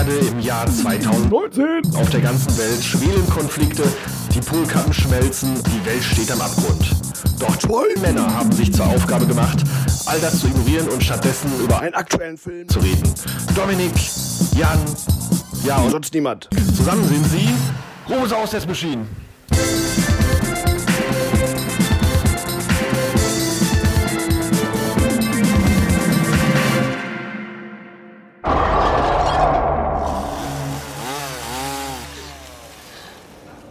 Erde 0.00 0.16
im 0.28 0.40
Jahr 0.40 0.66
2019. 0.66 1.94
Auf 1.94 2.08
der 2.08 2.22
ganzen 2.22 2.56
Welt 2.56 2.82
schwelen 2.82 3.28
Konflikte, 3.28 3.82
die 4.34 4.40
Polkappen 4.40 4.94
schmelzen, 4.94 5.62
die 5.62 5.84
Welt 5.84 6.02
steht 6.02 6.30
am 6.32 6.40
Abgrund. 6.40 6.96
Doch 7.38 7.54
zwei 7.58 8.00
Männer 8.00 8.34
haben 8.34 8.50
sich 8.50 8.72
zur 8.72 8.86
Aufgabe 8.86 9.26
gemacht, 9.26 9.62
all 10.06 10.18
das 10.20 10.40
zu 10.40 10.46
ignorieren 10.46 10.88
und 10.88 11.02
stattdessen 11.02 11.50
über 11.62 11.80
einen 11.80 11.92
aktuellen 11.92 12.38
Film 12.38 12.66
zu 12.66 12.78
reden. 12.78 13.12
Dominik, 13.54 13.92
Jan, 14.56 14.78
ja 15.64 15.76
und 15.76 15.90
sonst 15.90 16.14
niemand. 16.14 16.48
Zusammen 16.74 17.06
sind 17.06 17.26
sie 17.26 17.48
Rose 18.08 18.34
aus 18.34 18.52
der 18.52 18.66
Machine. 18.66 19.04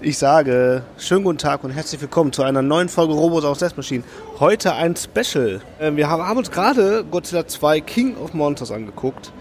Ich 0.02 0.17
sage, 0.17 0.84
schönen 0.98 1.26
guten 1.26 1.39
Tag 1.39 1.62
und 1.66 1.71
herzlich 1.71 1.99
willkommen 1.99 2.31
zu 2.31 2.41
einer 2.44 2.62
neuen 2.62 2.88
Folge 2.88 3.13
Robos 3.13 3.44
aus 3.44 3.59
Death 3.59 3.76
Machine. 3.76 4.05
Heute 4.39 4.73
ein 4.73 4.95
Special. 4.95 5.59
Äh, 5.77 5.94
Wir 5.94 6.09
haben, 6.09 6.38
uns 6.38 6.49
gerade 6.52 7.03
Godzilla 7.03 7.45
2 7.45 7.81
King 7.81 8.16
of 8.16 8.34
Monsters 8.34 8.72
angeguckt 8.72 9.34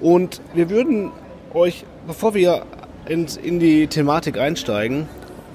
und 0.00 0.40
wir 0.54 0.70
würden 0.70 1.12
euch, 1.52 1.84
bevor 2.06 2.32
wir 2.32 2.64
in 3.08 3.60
die 3.60 3.88
Thematik 3.88 4.38
einsteigen, 4.38 5.06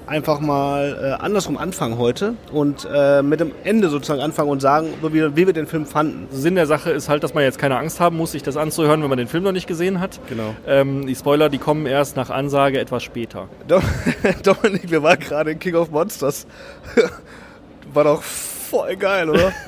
einfach 0.06 0.40
mal 0.40 1.16
äh, 1.18 1.22
andersrum 1.24 1.56
anfangen 1.58 1.98
heute 1.98 2.34
und 2.52 2.86
äh, 2.92 3.22
mit 3.22 3.40
dem 3.40 3.52
Ende 3.64 3.88
sozusagen 3.88 4.20
anfangen 4.20 4.50
und 4.50 4.60
sagen, 4.60 4.88
wie, 5.02 5.36
wie 5.36 5.46
wir 5.46 5.52
den 5.52 5.66
Film 5.66 5.86
fanden. 5.86 6.28
Sinn 6.30 6.54
der 6.54 6.66
Sache 6.66 6.90
ist 6.90 7.08
halt, 7.08 7.24
dass 7.24 7.34
man 7.34 7.42
jetzt 7.42 7.58
keine 7.58 7.76
Angst 7.76 8.00
haben 8.00 8.16
muss, 8.16 8.32
sich 8.32 8.42
das 8.42 8.56
anzuhören, 8.56 9.02
wenn 9.02 9.08
man 9.08 9.18
den 9.18 9.28
Film 9.28 9.44
noch 9.44 9.52
nicht 9.52 9.66
gesehen 9.66 10.00
hat. 10.00 10.20
Genau. 10.28 10.54
Ähm, 10.66 11.06
die 11.06 11.14
Spoiler, 11.14 11.48
die 11.48 11.58
kommen 11.58 11.86
erst 11.86 12.16
nach 12.16 12.30
Ansage 12.30 12.78
etwas 12.78 13.02
später. 13.02 13.48
Dom- 13.66 13.82
Dominik, 14.42 14.90
wir 14.90 15.02
waren 15.02 15.18
gerade 15.18 15.50
in 15.50 15.58
King 15.58 15.74
of 15.74 15.90
Monsters. 15.90 16.46
War 17.92 18.04
doch 18.04 18.22
voll 18.22 18.96
geil, 18.96 19.30
oder? 19.30 19.52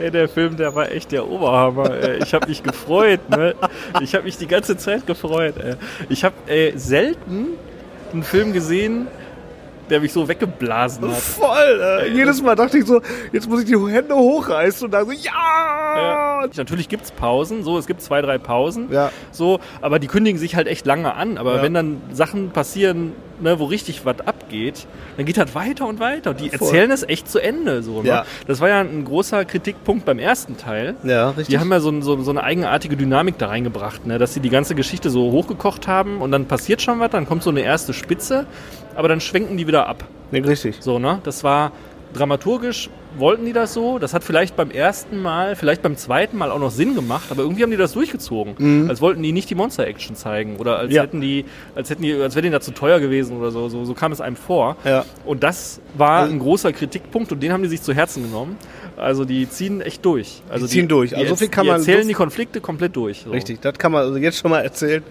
Ey, 0.00 0.10
der 0.10 0.28
Film, 0.28 0.56
der 0.56 0.74
war 0.74 0.90
echt 0.90 1.12
der 1.12 1.26
Oberhammer. 1.28 1.90
ey. 1.90 2.22
Ich 2.22 2.32
habe 2.34 2.48
mich 2.48 2.62
gefreut, 2.62 3.28
ne? 3.30 3.54
Ich 4.00 4.14
habe 4.14 4.24
mich 4.24 4.36
die 4.36 4.46
ganze 4.46 4.76
Zeit 4.76 5.06
gefreut. 5.06 5.54
Ey. 5.58 5.74
Ich 6.08 6.24
habe 6.24 6.34
selten 6.76 7.48
einen 8.12 8.22
Film 8.22 8.52
gesehen, 8.52 9.08
der 9.90 10.00
mich 10.00 10.12
so 10.12 10.28
weggeblasen 10.28 11.08
hat. 11.08 11.16
Voll! 11.16 11.80
Äh, 11.80 12.08
jedes 12.12 12.42
Mal 12.42 12.54
dachte 12.54 12.78
ich 12.78 12.86
so, 12.86 13.00
jetzt 13.32 13.48
muss 13.48 13.60
ich 13.62 13.66
die 13.66 13.76
Hände 13.76 14.14
hochreißen 14.14 14.84
und 14.86 14.90
dann 14.92 15.06
so, 15.06 15.12
ja! 15.12 16.27
Natürlich 16.56 16.88
gibt's 16.88 17.10
Pausen, 17.10 17.62
so, 17.62 17.78
es 17.78 17.86
gibt 17.86 18.00
zwei, 18.02 18.20
drei 18.22 18.38
Pausen, 18.38 18.90
Ja. 18.92 19.10
so, 19.32 19.60
aber 19.80 19.98
die 19.98 20.06
kündigen 20.06 20.38
sich 20.38 20.56
halt 20.56 20.66
echt 20.66 20.86
lange 20.86 21.14
an. 21.14 21.38
Aber 21.38 21.56
Ja. 21.56 21.62
wenn 21.62 21.74
dann 21.74 22.00
Sachen 22.12 22.50
passieren, 22.50 23.12
ne, 23.40 23.58
wo 23.58 23.64
richtig 23.66 24.04
was 24.04 24.20
abgeht, 24.26 24.86
dann 25.16 25.26
geht 25.26 25.36
das 25.36 25.54
weiter 25.54 25.86
und 25.86 26.00
weiter. 26.00 26.30
Und 26.30 26.40
die 26.40 26.50
Voll. 26.50 26.68
erzählen 26.68 26.90
es 26.90 27.02
echt 27.02 27.28
zu 27.30 27.38
Ende. 27.40 27.82
So, 27.82 28.02
ne? 28.02 28.08
Ja. 28.08 28.24
Das 28.46 28.60
war 28.60 28.68
ja 28.68 28.80
ein 28.80 29.04
großer 29.04 29.44
Kritikpunkt 29.44 30.04
beim 30.04 30.18
ersten 30.18 30.56
Teil. 30.56 30.96
Ja, 31.04 31.28
richtig. 31.30 31.48
Die 31.48 31.58
haben 31.58 31.70
ja 31.70 31.80
so, 31.80 32.00
so, 32.00 32.20
so 32.22 32.30
eine 32.30 32.42
eigenartige 32.42 32.96
Dynamik 32.96 33.38
da 33.38 33.46
reingebracht, 33.48 34.06
ne? 34.06 34.18
dass 34.18 34.34
sie 34.34 34.40
die 34.40 34.50
ganze 34.50 34.74
Geschichte 34.74 35.10
so 35.10 35.30
hochgekocht 35.32 35.86
haben 35.88 36.20
und 36.20 36.30
dann 36.32 36.46
passiert 36.46 36.82
schon 36.82 36.98
was, 37.00 37.10
dann 37.10 37.26
kommt 37.26 37.42
so 37.42 37.50
eine 37.50 37.60
erste 37.60 37.92
Spitze, 37.92 38.46
aber 38.96 39.08
dann 39.08 39.20
schwenken 39.20 39.56
die 39.56 39.66
wieder 39.66 39.86
ab. 39.88 40.04
nee, 40.30 40.40
richtig. 40.40 40.76
So, 40.80 40.98
ne? 40.98 41.20
Das 41.24 41.42
war 41.44 41.72
dramaturgisch, 42.14 42.90
wollten 43.16 43.44
die 43.46 43.52
das 43.52 43.72
so. 43.74 43.98
Das 43.98 44.14
hat 44.14 44.22
vielleicht 44.24 44.56
beim 44.56 44.70
ersten 44.70 45.20
Mal, 45.22 45.56
vielleicht 45.56 45.82
beim 45.82 45.96
zweiten 45.96 46.36
Mal 46.36 46.50
auch 46.50 46.58
noch 46.58 46.70
Sinn 46.70 46.94
gemacht, 46.94 47.26
aber 47.30 47.42
irgendwie 47.42 47.62
haben 47.62 47.70
die 47.70 47.76
das 47.76 47.92
durchgezogen. 47.92 48.88
Als 48.88 49.00
wollten 49.00 49.22
die 49.22 49.32
nicht 49.32 49.48
die 49.50 49.54
Monster-Action 49.54 50.16
zeigen 50.16 50.56
oder 50.56 50.78
als 50.78 50.90
Mhm. 50.90 50.94
Ja. 50.96 51.02
hätten 51.02 51.20
die, 51.20 51.44
als 51.74 51.90
hätten 51.90 52.02
die, 52.02 52.12
als 52.14 52.34
wäre 52.34 52.42
denen 52.42 52.52
das 52.52 52.64
zu 52.64 52.72
teuer 52.72 53.00
gewesen 53.00 53.36
oder 53.36 53.50
so. 53.50 53.68
So, 53.68 53.84
so 53.84 53.94
kam 53.94 54.12
es 54.12 54.20
einem 54.20 54.36
vor. 54.36 54.76
Ja. 54.84 55.04
Und 55.24 55.42
das 55.42 55.80
war 55.96 56.20
Also- 56.22 56.32
ein 56.34 56.38
großer 56.38 56.72
Kritikpunkt 56.72 57.32
und 57.32 57.42
den 57.42 57.52
haben 57.52 57.62
die 57.62 57.68
sich 57.68 57.82
zu 57.82 57.92
Herzen 57.94 58.22
genommen. 58.24 58.56
Also 58.96 59.24
die 59.24 59.48
ziehen 59.48 59.80
echt 59.80 60.04
durch. 60.04 60.42
Also 60.50 60.66
ziehen 60.66 60.88
durch. 60.88 61.16
Also 61.16 61.30
so 61.30 61.36
viel 61.36 61.48
kann 61.48 61.64
die 61.64 61.70
man- 61.70 61.78
erzählen 61.80 62.06
die 62.08 62.14
Konflikte 62.14 62.60
komplett 62.60 62.96
durch. 62.96 63.22
So. 63.24 63.30
Richtig, 63.30 63.60
das 63.60 63.78
kann 63.78 63.92
man 63.92 64.02
also 64.02 64.16
jetzt 64.16 64.38
schon 64.38 64.50
mal 64.50 64.60
erzählen. 64.60 65.02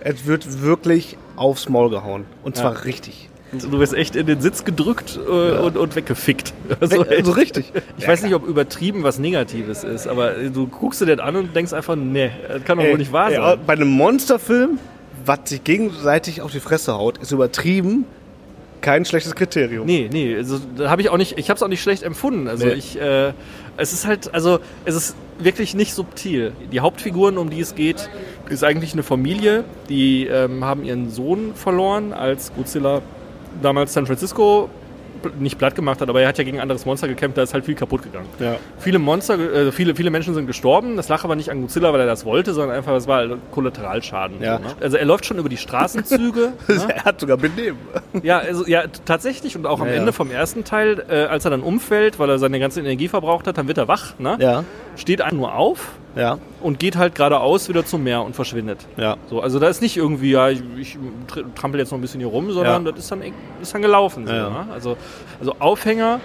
Es 0.00 0.26
wird 0.26 0.62
wirklich 0.62 1.16
aufs 1.36 1.68
Maul 1.68 1.90
gehauen. 1.90 2.24
Und 2.42 2.56
zwar 2.56 2.72
Ja. 2.74 2.80
richtig. 2.80 3.28
Du 3.60 3.78
wirst 3.78 3.94
echt 3.94 4.16
in 4.16 4.26
den 4.26 4.40
Sitz 4.40 4.64
gedrückt 4.64 5.18
äh, 5.26 5.58
und, 5.58 5.76
und 5.76 5.96
weggefickt. 5.96 6.52
Also, 6.80 7.02
Also 7.02 7.32
richtig. 7.32 7.72
Ich 7.98 8.06
weiß 8.08 8.22
nicht, 8.22 8.34
ob 8.34 8.46
übertrieben 8.46 9.02
was 9.02 9.18
Negatives 9.18 9.84
ist, 9.84 10.06
aber 10.06 10.32
du 10.32 10.66
guckst 10.66 11.00
dir 11.00 11.06
das 11.06 11.18
an 11.20 11.36
und 11.36 11.54
denkst 11.54 11.72
einfach, 11.72 11.96
nee, 11.96 12.30
das 12.48 12.64
kann 12.64 12.78
doch 12.78 12.84
Ey, 12.84 12.92
wohl 12.92 12.98
nicht 12.98 13.12
wahr 13.12 13.30
ey, 13.30 13.36
sein. 13.36 13.58
bei 13.66 13.74
einem 13.74 13.88
Monsterfilm, 13.88 14.78
was 15.24 15.40
sich 15.46 15.62
gegenseitig 15.64 16.42
auf 16.42 16.52
die 16.52 16.60
Fresse 16.60 16.94
haut, 16.94 17.18
ist 17.18 17.32
übertrieben 17.32 18.04
kein 18.80 19.06
schlechtes 19.06 19.34
Kriterium. 19.34 19.86
Nee, 19.86 20.10
nee, 20.12 20.36
also 20.36 20.60
da 20.76 20.90
habe 20.90 21.00
ich 21.00 21.08
auch 21.08 21.16
nicht, 21.16 21.38
ich 21.38 21.48
habe 21.48 21.56
es 21.56 21.62
auch 21.62 21.68
nicht 21.68 21.82
schlecht 21.82 22.02
empfunden. 22.02 22.48
Also 22.48 22.66
Nee. 22.66 22.74
ich, 22.74 23.00
äh, 23.00 23.32
es 23.78 23.94
ist 23.94 24.06
halt, 24.06 24.34
also 24.34 24.58
es 24.84 24.94
ist 24.94 25.16
wirklich 25.38 25.74
nicht 25.74 25.94
subtil. 25.94 26.52
Die 26.70 26.80
Hauptfiguren, 26.80 27.38
um 27.38 27.48
die 27.48 27.60
es 27.60 27.74
geht, 27.74 28.10
ist 28.50 28.62
eigentlich 28.62 28.92
eine 28.92 29.02
Familie, 29.02 29.64
die 29.88 30.26
ähm, 30.26 30.64
haben 30.64 30.84
ihren 30.84 31.08
Sohn 31.10 31.54
verloren, 31.54 32.12
als 32.12 32.52
Godzilla 32.54 33.00
damals 33.62 33.92
San 33.92 34.06
Francisco 34.06 34.68
nicht 35.38 35.58
platt 35.58 35.74
gemacht 35.74 36.00
hat, 36.00 36.08
aber 36.08 36.20
er 36.20 36.28
hat 36.28 36.38
ja 36.38 36.44
gegen 36.44 36.58
ein 36.58 36.62
anderes 36.62 36.84
Monster 36.84 37.08
gekämpft, 37.08 37.38
da 37.38 37.42
ist 37.42 37.54
halt 37.54 37.64
viel 37.64 37.74
kaputt 37.74 38.02
gegangen. 38.02 38.28
Ja. 38.38 38.56
Viele 38.78 38.98
Monster, 38.98 39.38
äh, 39.38 39.72
viele, 39.72 39.94
viele 39.94 40.10
Menschen 40.10 40.34
sind 40.34 40.46
gestorben. 40.46 40.96
Das 40.96 41.08
lag 41.08 41.24
aber 41.24 41.36
nicht 41.36 41.50
an 41.50 41.62
Godzilla, 41.62 41.92
weil 41.92 42.00
er 42.00 42.06
das 42.06 42.24
wollte, 42.24 42.52
sondern 42.52 42.76
einfach, 42.76 42.94
es 42.94 43.06
war 43.06 43.18
halt 43.18 43.38
Kollateralschaden. 43.52 44.42
Ja. 44.42 44.58
So, 44.58 44.64
ne? 44.64 44.74
Also 44.80 44.96
er 44.96 45.04
läuft 45.04 45.26
schon 45.26 45.38
über 45.38 45.48
die 45.48 45.56
Straßenzüge. 45.56 46.52
ne? 46.68 46.86
er 46.94 47.04
hat 47.04 47.20
sogar 47.20 47.36
Benehmen. 47.36 47.78
Ja, 48.22 48.38
also, 48.38 48.66
ja, 48.66 48.84
tatsächlich. 49.04 49.56
Und 49.56 49.66
auch 49.66 49.80
am. 49.80 49.94
Ende 49.94 50.12
vom 50.12 50.30
ersten 50.30 50.64
Teil, 50.64 51.04
äh, 51.08 51.26
als 51.26 51.44
er 51.44 51.52
dann 51.52 51.62
umfällt, 51.62 52.18
weil 52.18 52.28
er 52.28 52.38
seine 52.38 52.58
ganze 52.58 52.80
Energie 52.80 53.06
verbraucht 53.06 53.46
hat, 53.46 53.58
dann 53.58 53.68
wird 53.68 53.78
er 53.78 53.86
wach, 53.86 54.18
ne? 54.18 54.36
Ja, 54.40 54.64
steht 54.96 55.20
einen 55.22 55.38
nur 55.38 55.54
auf 55.56 55.92
ja, 56.16 56.38
und 56.62 56.78
geht 56.78 56.96
halt 56.96 57.14
geradeaus 57.16 57.68
wieder 57.68 57.84
zum 57.84 58.04
Meer 58.04 58.22
und 58.22 58.36
verschwindet. 58.36 58.86
ja. 58.96 59.16
So, 59.28 59.40
also 59.40 59.58
da 59.58 59.66
ist 59.68 59.82
nicht 59.82 59.96
irgendwie, 59.96 60.30
ja, 60.30 60.48
ich, 60.48 60.62
ich 60.78 60.96
tr- 61.28 61.44
trampel 61.56 61.80
jetzt 61.80 61.90
noch 61.90 61.98
ein 61.98 62.02
bisschen 62.02 62.20
hier 62.20 62.28
rum, 62.28 62.50
sondern 62.52 62.84
Ja. 62.86 62.92
das 62.92 63.00
ist 63.00 63.10
dann, 63.10 63.22
ist 63.60 63.74
dann 63.74 63.82
gelaufen. 63.82 64.26
So. 64.26 64.32
Ne? 64.32 64.66
Also, 64.72 64.96
also 65.40 65.56
Aufhänger 65.58 66.20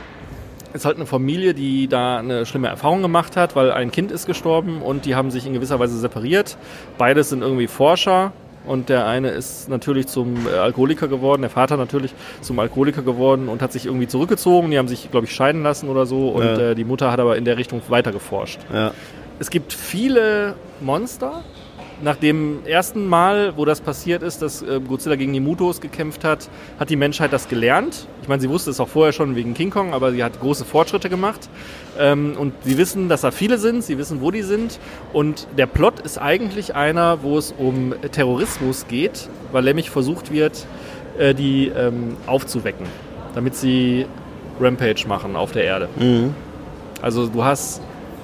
ist 0.73 0.85
halt 0.85 0.97
eine 0.97 1.07
Familie, 1.07 1.55
die 1.55 1.87
da 1.87 2.17
eine 2.19 2.45
schlimme 2.45 2.67
Erfahrung 2.67 3.01
gemacht 3.01 3.35
hat, 3.35 3.55
weil 3.55 3.71
ein 3.71 3.89
Kind 3.89 4.11
ist 4.11 4.27
gestorben 4.27 4.83
und 4.83 5.05
die 5.05 5.15
haben 5.15 5.31
sich 5.31 5.47
in 5.47 5.53
gewisser 5.53 5.79
Weise 5.79 5.97
separiert. 5.97 6.57
Beides 6.99 7.29
sind 7.29 7.41
irgendwie 7.41 7.65
Forscher 7.65 8.31
und 8.65 8.89
der 8.89 9.05
eine 9.07 9.29
ist 9.29 9.69
natürlich 9.69 10.07
zum 10.07 10.47
äh, 10.47 10.51
Alkoholiker 10.57 11.07
geworden, 11.07 11.41
der 11.41 11.49
Vater 11.49 11.77
natürlich 11.77 12.13
zum 12.41 12.59
Alkoholiker 12.59 13.01
geworden 13.01 13.47
und 13.49 13.61
hat 13.61 13.71
sich 13.71 13.85
irgendwie 13.85 14.07
zurückgezogen. 14.07 14.71
Die 14.71 14.77
haben 14.77 14.87
sich, 14.87 15.09
glaube 15.11 15.25
ich, 15.25 15.33
scheiden 15.33 15.63
lassen 15.63 15.89
oder 15.89 16.05
so 16.05 16.29
und 16.29 16.43
Ja. 16.43 16.59
äh, 16.71 16.75
die 16.75 16.83
Mutter 16.85 17.11
hat 17.11 17.19
aber 17.19 17.37
in 17.37 17.45
der 17.45 17.57
Richtung 17.57 17.81
weiter 17.89 18.11
geforscht. 18.11 18.59
ja. 18.73 18.91
Es 19.41 19.49
gibt 19.49 19.71
viele 19.71 20.55
Monster. 20.81 21.43
Nach 22.01 22.15
dem 22.15 22.65
ersten 22.65 23.07
Mal, 23.07 23.57
wo 23.57 23.65
das 23.65 23.81
passiert 23.81 24.23
ist, 24.23 24.41
dass 24.41 24.61
äh, 24.61 24.79
Godzilla 24.79 25.15
gegen 25.15 25.33
die 25.33 25.41
Mutos 25.41 25.81
gekämpft 25.81 26.23
hat, 26.23 26.49
hat 26.79 26.89
die 26.89 26.95
Menschheit 26.95 27.33
das 27.33 27.49
gelernt. 27.49 28.07
Ich 28.21 28.29
meine, 28.29 28.41
sie 28.41 28.49
wusste 28.49 28.71
es 28.71 28.79
auch 28.79 28.87
vorher 28.87 29.11
schon 29.11 29.35
wegen 29.35 29.53
King 29.53 29.69
Kong, 29.69 29.93
aber 29.93 30.11
sie 30.11 30.23
hat 30.23 30.39
große 30.39 30.63
Fortschritte 30.63 31.09
gemacht. 31.09 31.49
Ähm, 31.97 32.37
und 32.39 32.53
sie 32.63 32.77
wissen, 32.77 33.09
dass 33.09 33.21
da 33.21 33.31
viele 33.31 33.57
sind, 33.57 33.83
sie 33.83 33.97
wissen, 33.97 34.21
wo 34.21 34.31
die 34.31 34.43
sind. 34.43 34.79
Und 35.11 35.47
der 35.57 35.65
Plot 35.65 35.99
ist 35.99 36.17
eigentlich 36.17 36.73
einer, 36.73 37.21
wo 37.21 37.37
es 37.37 37.53
um 37.57 37.93
Terrorismus 38.11 38.87
geht, 38.87 39.27
weil 39.51 39.63
nämlich 39.63 39.89
versucht 39.89 40.31
wird, 40.31 40.65
äh, 41.17 41.33
die 41.33 41.67
ähm, 41.67 42.15
aufzuwecken, 42.27 42.85
damit 43.35 43.55
sie 43.55 44.05
Rampage 44.61 45.05
machen 45.05 45.35
auf 45.35 45.51
der 45.51 45.65
Erde. 45.65 45.89
Mhm. 45.99 46.33
Also 47.01 47.27
du 47.27 47.43
hast 47.43 47.81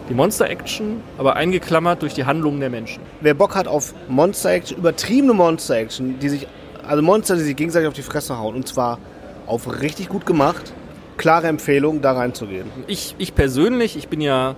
die 0.09 0.13
Monster-Action, 0.13 1.01
aber 1.17 1.35
eingeklammert 1.35 2.01
durch 2.01 2.13
die 2.13 2.25
Handlungen 2.25 2.59
der 2.59 2.69
Menschen. 2.69 3.01
Wer 3.21 3.33
Bock 3.33 3.55
hat 3.55 3.67
auf 3.67 3.93
Monster-Action, 4.07 4.77
übertriebene 4.77 5.33
Monster-Action, 5.33 6.19
die 6.19 6.29
sich, 6.29 6.47
also 6.87 7.01
Monster, 7.01 7.35
die 7.35 7.41
sich 7.41 7.55
gegenseitig 7.55 7.87
auf 7.87 7.93
die 7.93 8.03
Fresse 8.03 8.37
hauen, 8.37 8.55
und 8.55 8.67
zwar 8.67 8.99
auf 9.47 9.81
richtig 9.81 10.09
gut 10.09 10.25
gemacht, 10.25 10.73
klare 11.17 11.47
Empfehlung, 11.47 12.01
da 12.01 12.13
reinzugehen. 12.13 12.67
Ich, 12.87 13.15
ich 13.17 13.35
persönlich, 13.35 13.97
ich 13.97 14.07
bin 14.07 14.21
ja 14.21 14.55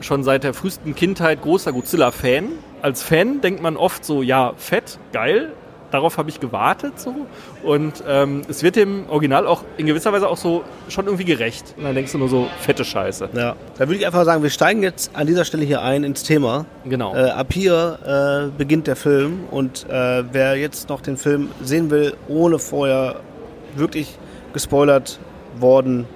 schon 0.00 0.22
seit 0.22 0.44
der 0.44 0.54
frühesten 0.54 0.94
Kindheit 0.94 1.42
großer 1.42 1.72
Godzilla-Fan. 1.72 2.48
Als 2.82 3.02
Fan 3.02 3.40
denkt 3.40 3.62
man 3.62 3.76
oft 3.76 4.04
so, 4.04 4.22
ja, 4.22 4.52
fett, 4.56 4.98
geil. 5.12 5.52
Darauf 5.90 6.18
habe 6.18 6.28
ich 6.28 6.40
gewartet 6.40 6.98
so. 6.98 7.14
Und 7.62 8.02
ähm, 8.08 8.42
es 8.48 8.62
wird 8.64 8.74
dem 8.76 9.08
Original 9.08 9.46
auch 9.46 9.62
in 9.76 9.86
gewisser 9.86 10.12
Weise 10.12 10.28
auch 10.28 10.36
so 10.36 10.64
schon 10.88 11.04
irgendwie 11.06 11.24
gerecht. 11.24 11.74
Und 11.76 11.84
dann 11.84 11.94
denkst 11.94 12.10
du 12.12 12.18
nur 12.18 12.28
so, 12.28 12.48
fette 12.60 12.84
Scheiße. 12.84 13.28
Ja. 13.32 13.54
Da 13.78 13.80
würde 13.88 13.96
ich 13.96 14.06
einfach 14.06 14.24
sagen, 14.24 14.42
wir 14.42 14.50
steigen 14.50 14.82
jetzt 14.82 15.14
an 15.14 15.26
dieser 15.26 15.44
Stelle 15.44 15.64
hier 15.64 15.82
ein 15.82 16.02
ins 16.02 16.24
Thema. 16.24 16.66
Genau. 16.84 17.14
Äh, 17.14 17.30
ab 17.30 17.52
hier 17.52 18.50
äh, 18.52 18.56
beginnt 18.58 18.86
der 18.88 18.96
Film 18.96 19.44
und 19.50 19.88
äh, 19.88 20.24
wer 20.32 20.56
jetzt 20.56 20.88
noch 20.88 21.00
den 21.00 21.16
Film 21.16 21.50
sehen 21.62 21.90
will, 21.90 22.14
ohne 22.28 22.58
vorher 22.58 23.20
wirklich 23.76 24.18
gespoilert 24.52 25.18
worden 25.58 26.06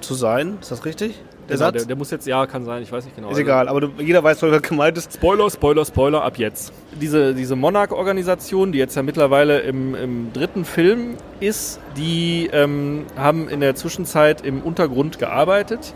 zu 0.00 0.14
sein, 0.14 0.58
ist 0.60 0.70
das 0.70 0.84
richtig? 0.84 1.18
der 1.48 1.56
Genau, 1.56 1.66
Satz? 1.68 1.72
der, 1.78 1.86
der 1.86 1.96
muss 1.96 2.10
jetzt, 2.10 2.26
ja, 2.26 2.46
kann 2.46 2.64
sein, 2.66 2.82
ich 2.82 2.92
weiß 2.92 3.04
nicht 3.06 3.16
genau. 3.16 3.28
ist 3.28 3.32
Also- 3.32 3.40
egal, 3.42 3.68
aber 3.68 3.80
du, 3.80 3.88
jeder 3.98 4.22
weiß, 4.22 4.42
was 4.42 4.62
gemeint 4.62 4.98
ist. 4.98 5.14
Spoiler, 5.14 5.48
Spoiler, 5.50 5.84
Spoiler, 5.84 6.22
ab 6.22 6.36
jetzt. 6.38 6.72
Diese, 7.00 7.34
diese 7.34 7.56
Monarch-Organisation, 7.56 8.72
die 8.72 8.78
jetzt 8.78 8.96
ja 8.96 9.02
mittlerweile 9.02 9.60
im, 9.60 9.94
im 9.94 10.32
dritten 10.32 10.64
Film 10.64 11.14
ist, 11.40 11.80
die 11.96 12.48
ähm, 12.52 13.06
haben 13.16 13.48
in 13.48 13.60
der 13.60 13.74
Zwischenzeit 13.74 14.44
im 14.44 14.62
Untergrund 14.62 15.18
gearbeitet 15.18 15.94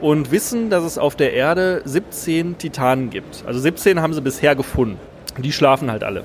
und 0.00 0.30
wissen, 0.30 0.70
dass 0.70 0.84
es 0.84 0.98
auf 0.98 1.16
der 1.16 1.32
Erde 1.32 1.82
17 1.84 2.58
Titanen 2.58 3.10
gibt. 3.10 3.44
Also 3.46 3.60
17 3.60 4.00
haben 4.00 4.12
sie 4.12 4.20
bisher 4.20 4.54
gefunden. 4.54 4.98
Die 5.38 5.52
schlafen 5.52 5.90
halt 5.90 6.04
alle. 6.04 6.24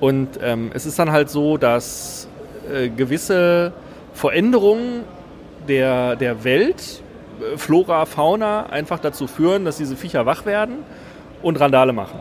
Und 0.00 0.40
ähm, 0.42 0.70
es 0.74 0.86
ist 0.86 0.98
dann 0.98 1.12
halt 1.12 1.30
so, 1.30 1.58
dass 1.58 2.28
äh, 2.72 2.88
gewisse 2.88 3.72
Veränderungen 4.14 5.04
der, 5.68 6.16
der 6.16 6.44
Welt, 6.44 7.02
äh, 7.40 7.56
Flora, 7.56 8.06
Fauna, 8.06 8.66
einfach 8.66 8.98
dazu 8.98 9.26
führen, 9.26 9.64
dass 9.64 9.76
diese 9.76 9.96
Viecher 9.96 10.26
wach 10.26 10.46
werden 10.46 10.76
und 11.42 11.60
Randale 11.60 11.92
machen. 11.92 12.18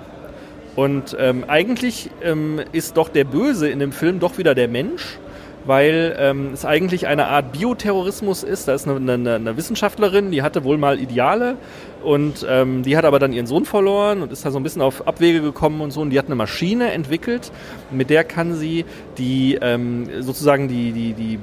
Und 0.76 1.16
ähm, 1.20 1.44
eigentlich 1.48 2.10
ähm, 2.24 2.62
ist 2.72 2.98
doch 2.98 3.10
der 3.10 3.26
Böse 3.26 3.70
in 3.70 3.80
dem 3.80 3.92
Film 3.92 4.20
doch 4.20 4.38
wieder 4.38 4.56
der 4.56 4.68
Mensch, 4.68 5.20
weil 5.66 6.16
ähm, 6.18 6.52
es 6.54 6.66
eigentlich 6.66 7.08
eine 7.08 7.28
Art 7.28 7.52
Bioterrorismus 7.52 8.44
ist. 8.44 8.68
Da 8.68 8.74
ist 8.74 8.88
eine, 8.88 9.14
eine, 9.14 9.36
eine 9.36 9.58
Wissenschaftlerin, 9.58 10.32
die 10.32 10.42
hatte 10.42 10.64
wohl 10.64 10.78
mal 10.78 11.00
Ideale 11.00 11.58
und 12.04 12.46
ähm, 12.50 12.84
die 12.84 12.98
hat 12.98 13.06
aber 13.06 13.20
dann 13.20 13.34
ihren 13.34 13.46
Sohn 13.46 13.66
verloren 13.66 14.22
und 14.22 14.32
ist 14.32 14.46
da 14.46 14.52
so 14.52 14.60
ein 14.60 14.64
bisschen 14.64 14.82
auf 14.82 15.08
Abwege 15.08 15.42
gekommen 15.42 15.82
und 15.82 15.92
so. 15.92 16.02
Und 16.02 16.10
die 16.10 16.18
hat 16.18 16.28
eine 16.28 16.36
Maschine 16.36 16.92
entwickelt, 16.92 17.52
mit 17.92 18.10
der 18.10 18.24
kann 18.24 18.56
sie 18.56 18.86
die 19.22 19.58
ähm, 19.62 20.08
sozusagen 20.20 20.68
die, 20.68 20.92
die, 20.92 21.14
die 21.14 21.38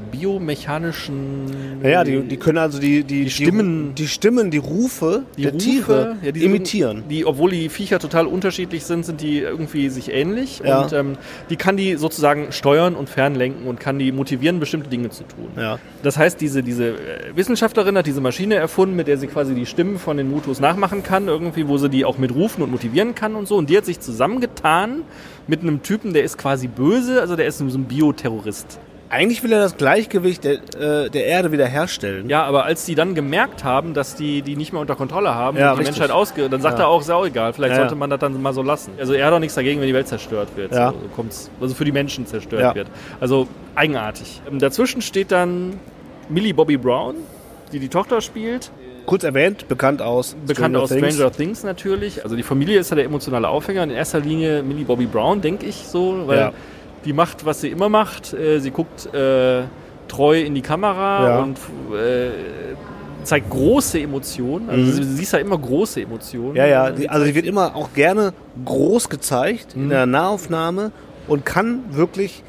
biomechanischen 0.68 1.80
Naja, 1.82 2.04
die, 2.04 2.20
die 2.22 2.36
können 2.36 2.58
also 2.58 2.78
die, 2.78 3.04
die, 3.04 3.24
Die 3.24 3.30
Stimmen- 3.30 3.94
die, 3.94 4.08
Stimmen, 4.08 4.50
die 4.50 4.58
Rufe 4.58 5.22
die 5.36 5.42
der 5.42 5.52
Rufe, 5.52 5.64
Tiere 5.64 6.16
ja, 6.22 6.32
die 6.32 6.40
sind- 6.40 6.48
imitieren. 6.50 7.04
Die, 7.08 7.24
obwohl 7.24 7.50
die 7.52 7.68
Viecher 7.68 7.98
total 7.98 8.26
unterschiedlich 8.26 8.84
sind, 8.84 9.04
sind 9.06 9.20
die 9.20 9.38
irgendwie 9.38 9.88
sich 9.88 10.12
ähnlich. 10.12 10.60
Ja. 10.64 10.82
Und 10.82 10.92
ähm, 10.92 11.16
die 11.50 11.56
kann 11.56 11.76
die 11.76 11.94
sozusagen 11.96 12.50
steuern 12.52 12.94
und 12.94 13.08
fernlenken 13.08 13.66
und 13.66 13.78
kann 13.80 13.98
die 13.98 14.10
motivieren, 14.12 14.58
bestimmte 14.60 14.88
Dinge 14.90 15.10
zu 15.10 15.22
tun. 15.24 15.48
Ja. 15.56 15.78
Das 16.02 16.16
heißt, 16.18 16.40
diese, 16.40 16.62
diese 16.62 16.88
äh, 16.88 16.94
Wissenschaftlerin 17.36 17.96
hat 17.96 18.06
diese 18.06 18.20
Maschine 18.20 18.56
erfunden, 18.56 18.96
mit 18.96 19.06
der 19.06 19.18
sie 19.18 19.28
quasi 19.28 19.54
die 19.54 19.66
Stimmen 19.66 19.98
von 19.98 20.16
den 20.16 20.30
Mutus 20.30 20.60
nachmachen 20.60 21.02
kann, 21.02 21.28
irgendwie, 21.28 21.68
wo 21.68 21.78
sie 21.78 21.88
die 21.88 22.04
auch 22.04 22.18
mit 22.18 22.34
rufen 22.34 22.62
und 22.62 22.70
motivieren 22.70 23.14
kann 23.14 23.34
und 23.36 23.46
so. 23.46 23.56
Und 23.56 23.70
die 23.70 23.76
hat 23.76 23.84
sich 23.84 24.00
zusammengetan 24.00 25.02
mit 25.48 25.62
einem 25.62 25.82
Typen, 25.82 26.12
der 26.12 26.22
ist 26.22 26.38
quasi 26.38 26.68
böse, 26.68 27.20
also 27.20 27.34
der 27.34 27.46
ist 27.46 27.58
so 27.58 27.64
ein 27.64 27.84
Bioterrorist. 27.84 28.78
Eigentlich 29.10 29.42
will 29.42 29.50
er 29.52 29.60
das 29.60 29.78
Gleichgewicht 29.78 30.44
der, 30.44 30.58
äh, 30.78 31.08
der 31.08 31.24
Erde 31.24 31.50
wiederherstellen. 31.50 32.28
Ja, 32.28 32.42
aber 32.44 32.66
als 32.66 32.84
die 32.84 32.94
dann 32.94 33.14
gemerkt 33.14 33.64
haben, 33.64 33.94
dass 33.94 34.16
die 34.16 34.42
die 34.42 34.54
nicht 34.54 34.72
mehr 34.72 34.82
unter 34.82 34.96
Kontrolle 34.96 35.34
haben 35.34 35.56
Ja, 35.56 35.70
und 35.70 35.78
die 35.78 35.80
richtig. 35.86 35.98
Menschheit 35.98 36.14
ausge... 36.14 36.50
Dann 36.50 36.60
sagt 36.60 36.78
Ja. 36.78 36.84
er 36.84 36.88
auch, 36.88 37.00
ist 37.00 37.08
ja 37.08 37.14
auch 37.14 37.24
egal, 37.24 37.54
vielleicht 37.54 37.72
Ja, 37.72 37.78
sollte 37.80 37.94
man 37.94 38.10
das 38.10 38.20
dann 38.20 38.40
mal 38.42 38.52
so 38.52 38.62
lassen. 38.62 38.92
Also 38.98 39.14
er 39.14 39.24
hat 39.24 39.32
doch 39.32 39.38
nichts 39.38 39.54
dagegen, 39.54 39.80
wenn 39.80 39.86
die 39.88 39.94
Welt 39.94 40.08
zerstört 40.08 40.50
wird. 40.56 40.72
Ja. 40.72 40.90
So, 40.90 40.96
kommt's, 41.16 41.50
also 41.58 41.74
für 41.74 41.86
die 41.86 41.92
Menschen 41.92 42.26
zerstört 42.26 42.74
wird. 42.74 42.88
Also 43.18 43.48
eigenartig. 43.74 44.42
Ähm, 44.46 44.58
Dazwischen 44.58 45.00
steht 45.00 45.32
dann 45.32 45.80
Millie 46.28 46.52
Bobby 46.52 46.76
Brown, 46.76 47.14
die 47.72 47.78
die 47.78 47.88
Tochter 47.88 48.20
spielt. 48.20 48.70
Kurz 49.08 49.24
erwähnt, 49.24 49.66
bekannt 49.68 50.02
aus 50.02 50.36
Bekannt 50.46 50.74
Stranger 50.76 50.80
aus 50.82 50.90
Things. 50.90 51.14
Stranger 51.14 51.32
Things 51.32 51.62
natürlich. 51.64 52.22
Also 52.24 52.36
die 52.36 52.42
Familie 52.42 52.78
ist 52.78 52.90
ja 52.90 52.96
der 52.96 53.06
emotionale 53.06 53.48
Aufhänger. 53.48 53.82
In 53.84 53.90
erster 53.90 54.20
Linie 54.20 54.62
Millie 54.62 54.84
Bobby 54.84 55.06
Brown, 55.06 55.40
denke 55.40 55.64
ich 55.64 55.76
so, 55.76 56.24
weil 56.26 56.38
Ja. 56.38 56.52
die 57.06 57.14
macht, 57.14 57.46
was 57.46 57.62
sie 57.62 57.68
immer 57.70 57.88
macht. 57.88 58.34
Äh, 58.34 58.58
Sie 58.60 58.70
guckt 58.70 59.06
äh, 59.14 59.62
treu 60.08 60.38
in 60.42 60.54
die 60.54 60.60
Kamera 60.60 61.26
Ja. 61.26 61.38
und 61.42 61.56
äh, 61.96 62.32
zeigt 63.24 63.48
große 63.48 63.98
Emotionen. 63.98 64.68
Also 64.68 65.00
Mhm. 65.02 65.16
sie, 65.16 65.22
ist 65.22 65.32
ja 65.32 65.38
immer 65.38 65.56
große 65.56 66.02
Emotionen. 66.02 66.54
Ja, 66.56 66.66
ja, 66.66 66.82
also 67.08 67.24
sie 67.24 67.34
wird 67.34 67.46
immer 67.46 67.74
auch 67.76 67.94
gerne 67.94 68.34
groß 68.64 69.08
gezeigt 69.08 69.74
Mhm. 69.74 69.84
in 69.84 69.88
der 69.88 70.04
Nahaufnahme 70.04 70.92
und 71.28 71.46
kann 71.46 71.80
wirklich, 71.92 72.42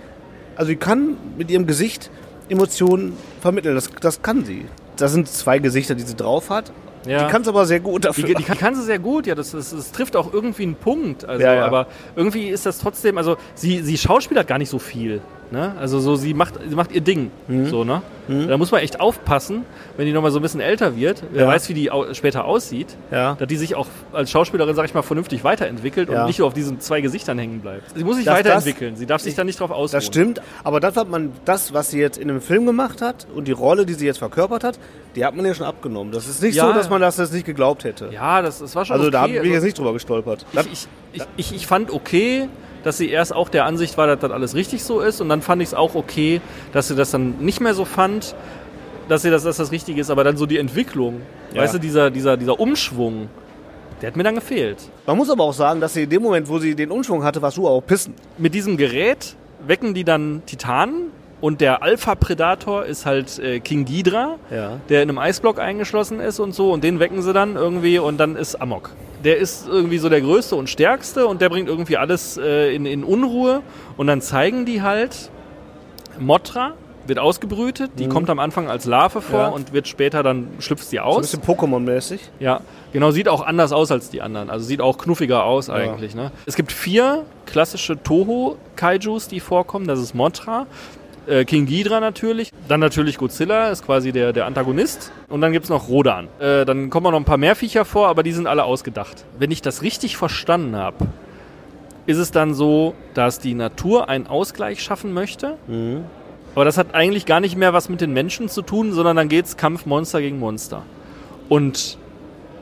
also 0.57 0.67
sie 0.67 0.75
kann 0.75 1.15
mit 1.37 1.49
ihrem 1.51 1.67
Gesicht 1.67 2.11
Emotionen 2.49 3.13
vermitteln. 3.39 3.75
Das, 3.75 3.89
das 4.01 4.21
kann 4.21 4.43
sie. 4.43 4.65
Das 4.99 5.11
sind 5.11 5.27
zwei 5.27 5.59
Gesichter, 5.59 5.95
die 5.95 6.03
sie 6.03 6.15
drauf 6.15 6.49
hat. 6.49 6.71
Ja. 7.05 7.25
Die 7.25 7.31
kann 7.31 7.41
es 7.41 7.47
aber 7.47 7.65
sehr 7.65 7.79
gut 7.79 8.05
dafür. 8.05 8.25
Die, 8.25 8.35
die 8.35 8.43
kann, 8.43 8.75
sie 8.75 8.83
sehr 8.83 8.99
gut, 8.99 9.25
ja, 9.25 9.35
das, 9.35 9.51
das, 9.51 9.71
das 9.71 9.91
trifft 9.91 10.15
auch 10.15 10.33
irgendwie 10.33 10.63
einen 10.63 10.75
Punkt. 10.75 11.23
Also, 11.25 11.43
Ja, 11.43 11.53
ja. 11.53 11.65
aber 11.65 11.87
irgendwie 12.15 12.49
ist 12.49 12.65
das 12.65 12.79
trotzdem, 12.79 13.17
also 13.17 13.37
sie, 13.55 13.81
sie 13.81 13.97
schauspielert 13.97 14.47
gar 14.47 14.57
nicht 14.57 14.69
so 14.69 14.79
viel. 14.79 15.21
Ne? 15.51 15.73
Also 15.79 15.99
so, 15.99 16.15
sie 16.15 16.35
macht, 16.35 16.53
sie 16.69 16.75
macht 16.75 16.91
ihr 16.91 17.01
Ding. 17.01 17.31
Mhm. 17.47 17.65
So, 17.67 17.83
ne? 17.83 18.01
Da 18.27 18.57
muss 18.57 18.69
man 18.69 18.81
echt 18.81 18.99
aufpassen, 18.99 19.65
wenn 19.97 20.05
die 20.05 20.11
nochmal 20.11 20.29
so 20.29 20.37
ein 20.37 20.43
bisschen 20.43 20.59
älter 20.61 20.95
wird. 20.95 21.23
Wer 21.31 21.45
Ja. 21.45 21.47
weiß, 21.47 21.67
wie 21.69 21.73
die 21.73 21.89
au 21.89 22.13
später 22.13 22.45
aussieht, 22.45 22.95
Ja. 23.09 23.33
dass 23.33 23.47
die 23.47 23.55
sich 23.57 23.73
auch 23.73 23.87
als 24.13 24.29
Schauspielerin, 24.29 24.75
sag 24.75 24.85
ich 24.85 24.93
mal, 24.93 25.01
vernünftig 25.01 25.43
weiterentwickelt 25.43 26.09
Ja. 26.11 26.21
und 26.21 26.27
nicht 26.27 26.37
nur 26.37 26.47
auf 26.47 26.53
diesen 26.53 26.79
zwei 26.79 27.01
Gesichtern 27.01 27.39
hängen 27.39 27.61
bleibt. 27.61 27.97
Sie 27.97 28.03
muss 28.03 28.17
sich 28.17 28.25
Das- 28.25 28.35
weiterentwickeln. 28.37 28.95
sie 28.95 29.07
darf 29.07 29.23
sich 29.23 29.33
da 29.33 29.43
nicht 29.43 29.59
drauf 29.59 29.71
ausruhen. 29.71 29.89
Das 29.97 30.05
stimmt, 30.05 30.41
aber 30.63 30.79
das 30.79 30.95
hat 30.95 31.09
man, 31.09 31.31
das, 31.45 31.73
was 31.73 31.89
sie 31.89 31.99
jetzt 31.99 32.19
in 32.19 32.27
dem 32.27 32.39
Film 32.41 32.67
gemacht 32.67 33.01
hat 33.01 33.25
und 33.33 33.47
die 33.47 33.51
Rolle, 33.51 33.87
die 33.87 33.93
sie 33.95 34.05
jetzt 34.05 34.19
verkörpert 34.19 34.63
hat, 34.63 34.77
die 35.15 35.25
hat 35.25 35.35
man 35.35 35.43
ja 35.43 35.55
schon 35.55 35.65
abgenommen. 35.65 36.13
Das 36.13 36.27
ist 36.27 36.43
nicht 36.43 36.59
so, 36.59 36.71
dass 36.71 36.87
man 36.91 37.01
das 37.01 37.17
jetzt 37.17 37.33
nicht 37.33 37.47
geglaubt 37.47 37.83
hätte. 37.83 38.09
Ja, 38.13 38.43
das, 38.43 38.59
das 38.59 38.75
war 38.75 38.85
schon 38.85 38.93
also 38.97 39.07
okay. 39.07 39.11
da 39.11 39.25
bin 39.25 39.43
ich 39.45 39.53
jetzt 39.53 39.63
nicht 39.63 39.79
drüber 39.79 39.93
gestolpert. 39.93 40.45
Ich, 40.71 40.87
ich, 41.13 41.23
ich, 41.35 41.55
ich 41.55 41.65
fand 41.65 41.89
okay, 41.91 42.47
dass 42.83 42.97
sie 42.97 43.09
erst 43.09 43.33
auch 43.33 43.49
der 43.49 43.65
Ansicht 43.65 43.97
war, 43.97 44.07
dass 44.07 44.19
das 44.19 44.31
alles 44.31 44.55
richtig 44.55 44.83
so 44.83 44.99
ist. 45.01 45.21
Und 45.21 45.29
dann 45.29 45.41
fand 45.41 45.61
ich 45.61 45.69
es 45.69 45.73
auch 45.73 45.95
okay, 45.95 46.41
dass 46.71 46.87
sie 46.87 46.95
das 46.95 47.11
dann 47.11 47.35
nicht 47.39 47.59
mehr 47.61 47.73
so 47.73 47.85
fand, 47.85 48.35
dass 49.07 49.21
sie 49.23 49.29
das, 49.31 49.43
dass 49.43 49.57
das 49.57 49.71
richtig 49.71 49.97
ist. 49.97 50.09
Aber 50.09 50.23
dann 50.23 50.37
so 50.37 50.45
die 50.45 50.57
Entwicklung, 50.57 51.21
Ja. 51.53 51.61
weißt 51.63 51.73
du, 51.75 51.79
dieser, 51.79 52.09
dieser, 52.11 52.37
dieser 52.37 52.59
Umschwung, 52.59 53.29
der 54.01 54.07
hat 54.07 54.15
mir 54.15 54.23
dann 54.23 54.35
gefehlt. 54.35 54.77
man 55.05 55.17
muss 55.17 55.29
aber 55.29 55.43
auch 55.43 55.53
sagen, 55.53 55.81
dass 55.81 55.93
sie 55.93 56.03
in 56.03 56.09
dem 56.09 56.21
Moment, 56.21 56.47
wo 56.47 56.57
sie 56.59 56.73
den 56.75 56.89
Umschwung 56.91 57.23
hatte, 57.23 57.41
warst 57.41 57.57
du 57.57 57.67
auch 57.67 57.81
pissen. 57.81 58.13
Mit 58.37 58.53
diesem 58.53 58.77
Gerät 58.77 59.35
wecken 59.65 59.93
die 59.93 60.03
dann 60.05 60.41
Titanen. 60.45 61.11
Und 61.41 61.61
der 61.61 61.81
Alpha-Predator 61.83 62.85
ist 62.85 63.05
halt 63.05 63.39
äh, 63.39 63.59
King 63.61 63.85
Ghidra, 63.85 64.35
Ja. 64.51 64.81
der 64.89 65.03
in 65.03 65.09
einem 65.09 65.17
Eisblock 65.19 65.59
eingeschlossen 65.59 66.19
ist 66.19 66.39
und 66.39 66.53
so. 66.53 66.71
Und 66.73 66.83
den 66.83 66.99
wecken 66.99 67.21
sie 67.21 67.31
dann 67.33 67.55
irgendwie 67.55 67.97
und 67.99 68.17
dann 68.17 68.35
ist 68.35 68.55
Amok. 68.55 68.91
Der 69.23 69.37
ist 69.37 69.67
irgendwie 69.67 69.97
so 69.99 70.09
der 70.09 70.21
Größte 70.21 70.55
und 70.55 70.69
Stärkste 70.69 71.27
und 71.27 71.41
der 71.41 71.49
bringt 71.49 71.67
irgendwie 71.69 71.97
alles 71.97 72.37
äh, 72.37 72.73
in, 72.75 72.85
in 72.85 73.03
Unruhe. 73.03 73.61
Und 73.97 74.07
dann 74.07 74.21
zeigen 74.21 74.65
die 74.65 74.81
halt, 74.81 75.29
Motra 76.19 76.73
wird 77.07 77.17
ausgebrütet, 77.17 77.91
die 77.97 78.07
kommt 78.07 78.29
am 78.29 78.37
Anfang 78.37 78.69
als 78.69 78.85
Larve 78.85 79.21
vor 79.21 79.39
Mhm. 79.39 79.45
Ja. 79.45 79.49
und 79.49 79.73
wird 79.73 79.87
später 79.87 80.21
dann 80.21 80.47
schlüpft 80.59 80.83
sie 80.87 80.97
So 80.97 81.01
ein 81.01 81.07
aus. 81.07 81.21
bisschen 81.21 81.41
Pokémon-mäßig. 81.41 82.19
Ja, 82.39 82.61
genau, 82.93 83.09
sieht 83.09 83.27
auch 83.27 83.41
anders 83.41 83.71
aus 83.71 83.91
als 83.91 84.11
die 84.11 84.21
anderen. 84.21 84.49
Also 84.51 84.65
sieht 84.65 84.79
auch 84.79 84.97
knuffiger 84.99 85.43
aus 85.43 85.71
eigentlich. 85.71 86.13
Ne? 86.13 86.31
Es 86.45 86.55
gibt 86.55 86.71
vier 86.71 87.23
klassische 87.47 88.01
Toho-Kaijus, 88.03 89.27
die 89.27 89.39
vorkommen. 89.39 89.87
Das 89.87 89.99
ist 89.99 90.13
Mothra, 90.13 90.67
äh, 91.29 91.45
King 91.45 91.65
Ghidra 91.65 91.99
natürlich, 91.99 92.51
dann 92.67 92.79
natürlich 92.79 93.17
Godzilla, 93.17 93.69
ist 93.69 93.85
quasi 93.85 94.11
der, 94.11 94.33
der 94.33 94.45
Antagonist. 94.45 95.11
Und 95.29 95.41
dann 95.41 95.51
gibt 95.51 95.63
es 95.65 95.69
noch 95.69 95.87
Rodan. 95.89 96.27
Äh, 96.39 96.65
dann 96.65 96.89
kommen 96.89 97.11
noch 97.11 97.19
ein 97.19 97.25
paar 97.25 97.37
mehr 97.37 97.55
Viecher 97.55 97.85
vor, 97.85 98.07
aber 98.07 98.23
die 98.23 98.31
sind 98.31 98.47
alle 98.47 98.63
ausgedacht. 98.63 99.25
Wenn 99.37 99.51
ich 99.51 99.61
das 99.61 99.81
richtig 99.81 100.17
verstanden 100.17 100.75
habe, 100.75 101.07
ist 102.05 102.17
es 102.17 102.31
dann 102.31 102.53
so, 102.53 102.95
dass 103.13 103.39
die 103.39 103.53
Natur 103.53 104.09
einen 104.09 104.27
Ausgleich 104.27 104.81
schaffen 104.81 105.13
möchte. 105.13 105.57
Aber 106.55 106.65
das 106.65 106.77
hat 106.79 106.95
eigentlich 106.95 107.25
gar 107.27 107.39
nicht 107.39 107.55
mehr 107.55 107.73
was 107.73 107.87
mit 107.89 108.01
den 108.01 108.11
Menschen 108.13 108.49
zu 108.49 108.63
tun, 108.63 108.91
sondern 108.93 109.15
dann 109.15 109.29
geht's 109.29 109.55
Kampf 109.57 109.85
Monster 109.85 110.19
gegen 110.19 110.39
Monster. 110.39 110.81
Und 111.47 111.97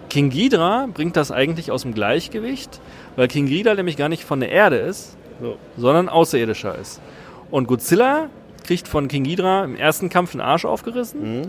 King 0.10 0.30
Ghidra 0.30 0.88
bringt 0.94 1.16
das 1.16 1.32
eigentlich 1.32 1.72
aus 1.72 1.84
dem 1.84 1.94
Gleichgewicht, 1.94 2.82
weil 3.16 3.28
King 3.30 3.46
Ghidra 3.48 3.74
nämlich 3.76 3.96
gar 3.98 4.10
nicht 4.10 4.24
von 4.24 4.40
der 4.42 4.52
Erde 4.52 4.78
ist, 4.78 5.16
So. 5.42 5.58
sondern 5.78 6.10
außerirdischer 6.10 6.76
ist. 6.78 7.02
Und 7.50 7.68
Godzilla 7.68 8.30
kriegt 8.68 8.88
von 8.88 9.08
King 9.08 9.24
Ghidra 9.24 9.64
im 9.64 9.76
ersten 9.76 10.10
Kampf 10.10 10.34
den 10.34 10.42
Arsch 10.42 10.66
aufgerissen, 10.66 11.48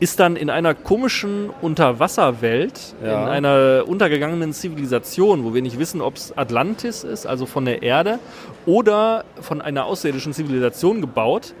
ist 0.00 0.20
dann 0.20 0.36
in 0.36 0.50
einer 0.50 0.74
komischen 0.74 1.50
Unterwasserwelt, 1.62 2.94
Ja. 3.04 3.22
in 3.22 3.28
einer 3.30 3.84
untergegangenen 3.86 4.52
Zivilisation, 4.52 5.44
wo 5.44 5.54
wir 5.54 5.62
nicht 5.62 5.78
wissen, 5.78 6.00
ob 6.00 6.16
es 6.16 6.36
Atlantis 6.36 7.04
ist, 7.04 7.26
also 7.26 7.46
von 7.46 7.64
der 7.64 7.82
Erde, 7.82 8.18
oder 8.66 9.24
von 9.40 9.60
einer 9.62 9.86
außerirdischen 9.86 10.32
Zivilisation 10.32 11.00
gebaut 11.00 11.54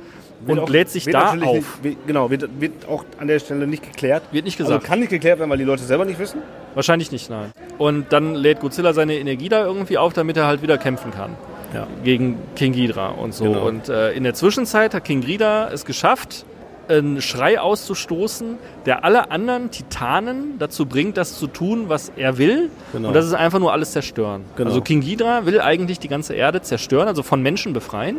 und 0.46 0.58
auch- 0.58 0.68
lädt 0.68 0.90
sich 0.90 1.04
da 1.04 1.30
auf. 1.30 1.34
Nicht, 1.36 1.84
wird- 1.84 2.06
genau, 2.06 2.28
wird, 2.30 2.48
wird 2.60 2.86
auch 2.88 3.04
an 3.18 3.28
der 3.28 3.38
Stelle 3.38 3.66
nicht 3.66 3.82
geklärt. 3.82 4.24
Wird 4.32 4.44
nicht 4.44 4.60
Also 4.60 4.72
gesagt. 4.72 4.86
kann 4.86 5.00
nicht 5.00 5.10
geklärt 5.10 5.38
werden, 5.38 5.50
weil 5.50 5.58
die 5.58 5.64
Leute 5.64 5.82
selber 5.84 6.04
nicht 6.04 6.18
wissen. 6.18 6.42
Wahrscheinlich 6.74 7.10
nicht, 7.12 7.30
nein. 7.30 7.52
Und 7.78 8.12
dann 8.12 8.34
lädt 8.34 8.60
Godzilla 8.60 8.92
seine 8.92 9.14
Energie 9.16 9.48
da 9.48 9.64
irgendwie 9.64 9.96
auf, 9.96 10.12
damit 10.12 10.36
er 10.36 10.46
halt 10.46 10.60
wieder 10.60 10.76
kämpfen 10.76 11.12
kann. 11.12 11.30
Ja. 11.74 11.86
Gegen 12.04 12.38
King 12.56 12.72
Ghidra 12.72 13.08
und 13.08 13.34
so. 13.34 13.44
Genau. 13.44 13.66
Und 13.66 13.88
äh, 13.88 14.12
in 14.12 14.22
der 14.22 14.34
Zwischenzeit 14.34 14.94
hat 14.94 15.04
King 15.04 15.20
Ghidra 15.20 15.70
es 15.72 15.84
geschafft, 15.84 16.46
einen 16.88 17.20
Schrei 17.20 17.60
auszustoßen, 17.60 18.58
der 18.86 19.04
alle 19.04 19.30
anderen 19.30 19.70
Titanen 19.70 20.58
dazu 20.58 20.86
bringt, 20.86 21.16
das 21.16 21.38
zu 21.38 21.46
tun, 21.46 21.88
was 21.88 22.12
er 22.16 22.38
will. 22.38 22.70
Genau. 22.92 23.08
Und 23.08 23.14
das 23.14 23.26
ist 23.26 23.34
einfach 23.34 23.58
nur 23.58 23.72
alles 23.72 23.92
zerstören. 23.92 24.44
Genau. 24.56 24.68
Also 24.68 24.80
King 24.80 25.00
Ghidra 25.00 25.46
will 25.46 25.60
eigentlich 25.60 25.98
die 25.98 26.08
ganze 26.08 26.34
Erde 26.34 26.62
zerstören, 26.62 27.08
also 27.08 27.22
von 27.22 27.42
Menschen 27.42 27.72
befreien. 27.72 28.18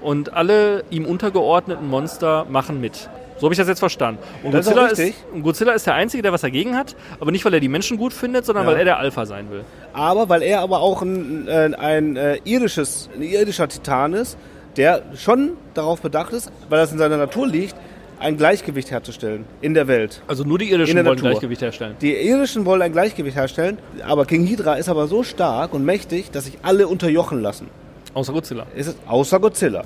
Und 0.00 0.34
alle 0.34 0.84
ihm 0.90 1.06
untergeordneten 1.06 1.88
Monster 1.88 2.44
machen 2.50 2.80
mit. 2.80 3.08
So 3.42 3.46
habe 3.46 3.54
ich 3.54 3.58
das 3.58 3.66
jetzt 3.66 3.80
verstanden. 3.80 4.22
Und 4.44 4.54
ist 4.54 4.66
Godzilla 4.66 4.86
ist, 4.86 5.14
und 5.34 5.42
Godzilla 5.42 5.72
ist 5.72 5.84
der 5.84 5.94
Einzige, 5.94 6.22
der 6.22 6.32
was 6.32 6.42
dagegen 6.42 6.76
hat, 6.76 6.94
aber 7.18 7.32
nicht, 7.32 7.44
weil 7.44 7.52
er 7.52 7.58
die 7.58 7.66
Menschen 7.66 7.96
gut 7.98 8.12
findet, 8.12 8.44
sondern 8.46 8.66
Ja. 8.66 8.70
weil 8.70 8.78
er 8.78 8.84
der 8.84 8.98
Alpha 9.00 9.26
sein 9.26 9.50
will. 9.50 9.64
Aber 9.92 10.28
weil 10.28 10.42
er 10.42 10.60
aber 10.60 10.78
auch 10.78 11.02
ein, 11.02 11.48
äh, 11.48 11.72
ein, 11.76 12.14
äh, 12.14 12.38
irdisches, 12.44 13.10
ein 13.16 13.20
irdischer 13.22 13.66
Titan 13.66 14.12
ist, 14.12 14.38
der 14.76 15.02
schon 15.16 15.54
darauf 15.74 16.00
bedacht 16.00 16.32
ist, 16.32 16.52
weil 16.68 16.78
das 16.78 16.92
in 16.92 16.98
seiner 16.98 17.16
Natur 17.16 17.48
liegt, 17.48 17.74
ein 18.20 18.36
Gleichgewicht 18.36 18.92
herzustellen 18.92 19.44
in 19.60 19.74
der 19.74 19.88
Welt. 19.88 20.22
Also 20.28 20.44
nur 20.44 20.58
die 20.60 20.70
Irdischen 20.70 20.94
wollen 20.94 21.06
Natur. 21.06 21.30
Gleichgewicht 21.30 21.62
herstellen. 21.62 21.96
Die 22.00 22.12
irdischen 22.14 22.64
wollen 22.64 22.80
ein 22.82 22.92
Gleichgewicht 22.92 23.36
herstellen, 23.36 23.78
aber 24.06 24.24
King 24.24 24.46
Hydra 24.46 24.74
ist 24.74 24.88
aber 24.88 25.08
so 25.08 25.24
stark 25.24 25.74
und 25.74 25.84
mächtig, 25.84 26.30
dass 26.30 26.44
sich 26.44 26.58
alle 26.62 26.86
unterjochen 26.86 27.42
lassen. 27.42 27.66
Außer 28.14 28.32
Godzilla. 28.32 28.66
Ist 28.76 28.86
es 28.86 28.96
außer 29.08 29.40
Godzilla. 29.40 29.82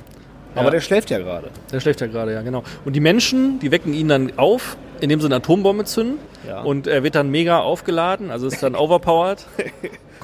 Aber 0.61 0.71
der 0.71 0.81
schläft 0.81 1.11
ja 1.11 1.19
gerade. 1.19 1.51
Der 1.73 1.81
schläft 1.81 2.01
ja 2.01 2.07
gerade, 2.07 2.33
ja, 2.33 2.43
genau. 2.43 2.63
Und 2.85 2.95
die 2.95 3.01
Menschen, 3.01 3.59
die 3.61 3.71
wecken 3.71 3.93
ihn 3.95 4.09
dann 4.09 4.33
auf, 4.37 4.77
indem 5.01 5.21
sie 5.21 5.27
eine 5.27 5.37
Atombombe 5.37 5.85
zünden. 5.85 6.19
Ja. 6.47 6.63
Und 6.63 6.87
er 6.87 7.03
wird 7.03 7.15
dann 7.15 7.31
mega 7.31 7.61
aufgeladen, 7.61 8.31
also 8.31 8.47
ist 8.47 8.63
dann 8.63 8.75
overpowered. 8.77 9.47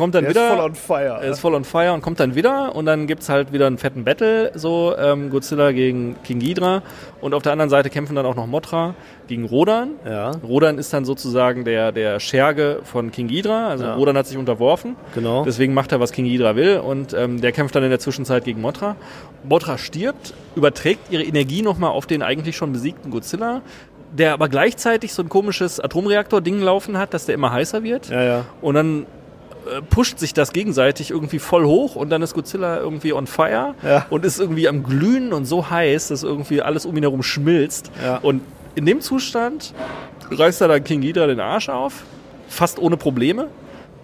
Kommt 0.03 0.17
dann 0.17 0.25
Der 0.25 0.31
wieder. 0.31 0.49
ist 0.49 0.55
voll 0.57 0.65
on 0.65 0.75
fire. 0.75 1.19
er 1.23 1.31
ist 1.31 1.39
voll 1.39 1.55
on 1.55 1.65
fire 1.65 1.93
und 1.93 2.03
kommt 2.03 2.19
dann 2.19 2.35
wieder 2.35 2.75
und 2.75 2.87
dann 2.87 3.07
gibt's 3.07 3.29
halt 3.29 3.53
wieder 3.53 3.69
einen 3.69 3.79
fetten 3.79 4.03
Battle, 4.03 4.51
so 4.55 4.97
ähm, 4.99 5.31
Godzilla 5.31 5.71
gegen 5.71 6.17
King 6.25 6.41
Ghidra 6.41 6.83
und 7.21 7.35
auf 7.35 7.43
der 7.45 7.53
anderen 7.53 7.71
Seite 7.71 7.89
kämpfen 7.89 8.17
dann 8.17 8.27
auch 8.27 8.35
noch 8.35 8.49
Mothra 8.49 8.95
gegen 9.29 9.45
Rodan. 9.45 9.91
Ja. 10.05 10.33
Rodan 10.43 10.77
ist 10.79 10.93
dann 10.93 11.05
sozusagen 11.05 11.65
der, 11.65 11.93
der 11.93 12.19
Scherge 12.19 12.81
von 12.83 13.13
King 13.13 13.29
Ghidra, 13.29 13.69
also 13.69 13.85
Ja. 13.85 13.95
Rodan 13.95 14.17
hat 14.17 14.27
sich 14.27 14.37
unterworfen. 14.37 14.97
Genau. 15.15 15.45
Deswegen 15.45 15.73
macht 15.73 15.93
er, 15.93 16.01
was 16.01 16.11
King 16.11 16.25
Ghidra 16.25 16.57
will 16.57 16.79
und 16.79 17.15
ähm, 17.15 17.41
der 17.41 17.53
kämpft 17.53 17.77
dann 17.77 17.85
in 17.85 17.91
der 17.91 18.01
Zwischenzeit 18.01 18.45
gegen 18.45 18.61
Mothra. 18.61 18.97
Mothra 19.45 19.79
stirbt, 19.79 20.35
überträgt 20.57 21.13
ihre 21.13 21.23
Energie 21.23 21.63
nochmal 21.63 21.91
auf 21.91 22.07
den 22.07 22.23
eigentlich 22.23 22.57
schon 22.57 22.73
besiegten 22.73 23.13
Godzilla, 23.13 23.63
der 24.11 24.33
aber 24.33 24.49
gleichzeitig 24.49 25.15
so 25.15 25.23
ein 25.23 25.29
komisches 25.29 25.79
Atomreaktor-Ding 25.79 26.61
laufen 26.61 26.99
hat, 26.99 27.15
dass 27.15 27.27
der 27.27 27.37
immer 27.37 27.53
heißer 27.53 27.85
wird. 27.85 28.11
Ja, 28.11 28.23
ja. 28.25 28.45
Und 28.61 28.75
dann 28.75 29.07
pusht 29.90 30.19
sich 30.19 30.35
das 30.35 30.52
gegenseitig 30.52 31.11
irgendwie 31.11 31.38
voll 31.38 31.64
hoch 31.64 31.95
und 31.97 32.11
dann 32.11 32.23
ist 32.23 32.35
Godzilla 32.35 32.78
irgendwie 32.78 33.12
on 33.12 33.26
fire 33.26 33.75
Ja. 33.83 34.07
und 34.11 34.25
ist 34.25 34.40
irgendwie 34.40 34.69
am 34.69 34.83
Glühen 34.83 35.33
und 35.33 35.45
so 35.45 35.71
heiß, 35.71 36.09
dass 36.09 36.23
irgendwie 36.23 36.62
alles 36.62 36.85
um 36.87 36.97
ihn 36.97 37.02
herum 37.02 37.23
schmilzt. 37.23 37.90
Ja. 38.02 38.19
Und 38.19 38.42
in 38.75 38.87
dem 38.87 39.00
Zustand 39.00 39.75
reißt 40.31 40.61
er 40.62 40.69
dann 40.69 40.83
King 40.85 41.00
Ghidra 41.02 41.26
den 41.26 41.40
Arsch 41.40 41.69
auf, 41.69 42.02
fast 42.49 42.78
ohne 42.78 42.97
Probleme. 42.97 43.49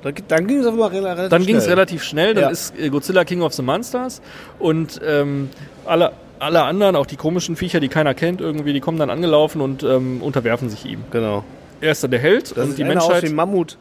Dann, 0.02 0.14
dann 0.28 0.46
ging 0.46 0.58
es 0.60 0.66
aber 0.66 0.76
mal 0.76 0.90
rela- 0.90 1.06
relativ 1.16 1.28
Dann 1.30 1.44
ging 1.46 1.56
es 1.56 1.64
schnell. 1.64 1.74
relativ 1.74 2.04
schnell, 2.04 2.34
dann 2.34 2.44
Ja. 2.44 2.50
ist 2.50 2.78
äh, 2.78 2.88
Godzilla 2.88 3.24
King 3.24 3.42
of 3.42 3.52
the 3.54 3.62
Monsters 3.62 4.22
und 4.60 5.00
ähm, 5.04 5.50
alle, 5.84 6.12
alle 6.38 6.62
anderen, 6.62 6.94
auch 6.94 7.06
die 7.06 7.16
komischen 7.16 7.56
Viecher, 7.56 7.80
die 7.80 7.88
keiner 7.88 8.14
kennt 8.14 8.40
irgendwie, 8.40 8.72
die 8.72 8.78
kommen 8.80 8.98
dann 8.98 9.10
angelaufen 9.10 9.60
und 9.60 9.82
ähm, 9.82 10.22
unterwerfen 10.22 10.70
sich 10.70 10.84
ihm. 10.84 11.00
Genau. 11.10 11.42
Er 11.80 11.92
ist 11.92 12.04
dann 12.04 12.12
der 12.12 12.20
Held 12.20 12.56
Das 12.56 12.68
und 12.68 12.78
die 12.78 12.84
einer 12.84 13.00
aus 13.02 13.08
Menschheit... 13.08 13.28
wie 13.30 13.34
Mammut. 13.34 13.76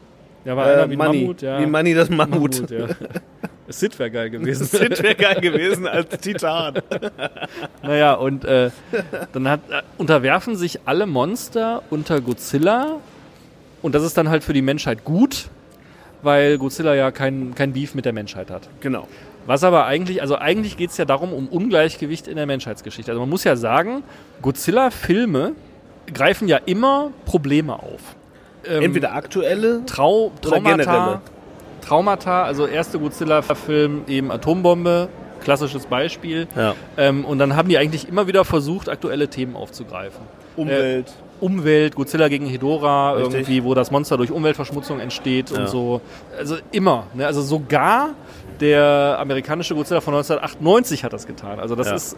Ja, 0.48 0.56
war 0.56 0.66
Äh, 0.66 0.72
einer 0.72 0.90
wie 0.90 0.96
Money. 0.96 1.20
Mammut, 1.20 1.42
ja. 1.42 1.60
Wie 1.60 1.66
Money 1.66 1.94
das 1.94 2.08
Mammut. 2.08 2.54
Mammut, 2.54 2.70
ja. 2.70 2.86
Sid 3.68 3.98
wäre 3.98 4.10
geil 4.10 4.30
gewesen. 4.30 4.64
Sid 4.66 5.02
wäre 5.02 5.14
geil 5.14 5.40
gewesen 5.42 5.86
als 5.86 6.08
Titan. 6.20 6.80
Naja, 7.82 8.14
und 8.14 8.46
äh, 8.46 8.70
dann 9.32 9.48
hat, 9.48 9.60
äh, 9.68 9.82
unterwerfen 9.98 10.56
sich 10.56 10.80
alle 10.86 11.06
Monster 11.06 11.82
unter 11.90 12.22
Godzilla. 12.22 12.96
Und 13.82 13.94
das 13.94 14.02
ist 14.02 14.16
dann 14.16 14.30
halt 14.30 14.42
für 14.42 14.54
die 14.54 14.62
Menschheit 14.62 15.04
gut, 15.04 15.48
weil 16.22 16.56
Godzilla 16.56 16.94
ja 16.94 17.10
kein, 17.10 17.54
kein 17.54 17.74
Beef 17.74 17.94
mit 17.94 18.06
der 18.06 18.14
Menschheit 18.14 18.50
hat. 18.50 18.68
genau. 18.80 19.06
Was 19.46 19.64
aber 19.64 19.86
eigentlich, 19.86 20.20
also 20.20 20.36
eigentlich 20.36 20.76
geht 20.76 20.90
es 20.90 20.98
ja 20.98 21.06
darum, 21.06 21.32
um 21.32 21.48
Ungleichgewicht 21.48 22.28
in 22.28 22.36
der 22.36 22.44
Menschheitsgeschichte. 22.44 23.10
Also 23.10 23.20
man 23.20 23.30
muss 23.30 23.44
ja 23.44 23.56
sagen, 23.56 24.02
Godzilla-Filme 24.42 25.52
greifen 26.12 26.48
ja 26.48 26.58
immer 26.66 27.12
Probleme 27.24 27.72
auf. 27.74 28.17
Ähm, 28.66 28.82
Entweder 28.84 29.14
aktuelle 29.14 29.84
Trau 29.86 30.32
Oder 30.46 30.60
generelle. 30.60 30.84
Traumata, 30.84 31.20
Traumata, 31.80 32.42
also 32.42 32.66
erste 32.66 32.98
Godzilla-Film 32.98 34.02
eben 34.08 34.30
Atombombe, 34.30 35.08
klassisches 35.42 35.86
Beispiel. 35.86 36.46
Ja. 36.56 36.74
Ähm, 36.96 37.24
und 37.24 37.38
dann 37.38 37.56
haben 37.56 37.68
die 37.68 37.78
eigentlich 37.78 38.08
immer 38.08 38.26
wieder 38.26 38.44
versucht, 38.44 38.88
aktuelle 38.88 39.28
Themen 39.28 39.56
aufzugreifen. 39.56 40.20
Umwelt. 40.56 41.12
Umwelt, 41.40 41.94
Godzilla 41.94 42.26
gegen 42.28 42.46
Hedora, 42.46 43.12
Richtig. 43.12 43.34
irgendwie, 43.34 43.64
wo 43.64 43.74
das 43.74 43.92
Monster 43.92 44.16
durch 44.16 44.32
Umweltverschmutzung 44.32 44.98
entsteht 44.98 45.50
Ja. 45.50 45.60
und 45.60 45.68
so. 45.68 46.00
Also 46.36 46.56
immer. 46.72 47.06
Ne? 47.14 47.24
Also 47.26 47.42
sogar 47.42 48.10
der 48.60 49.16
amerikanische 49.20 49.76
Godzilla 49.76 50.00
von 50.00 50.14
1998 50.14 51.04
hat 51.04 51.12
das 51.12 51.28
getan. 51.28 51.60
Also 51.60 51.76
das 51.76 51.86
Ja. 51.86 51.94
ist 51.94 52.16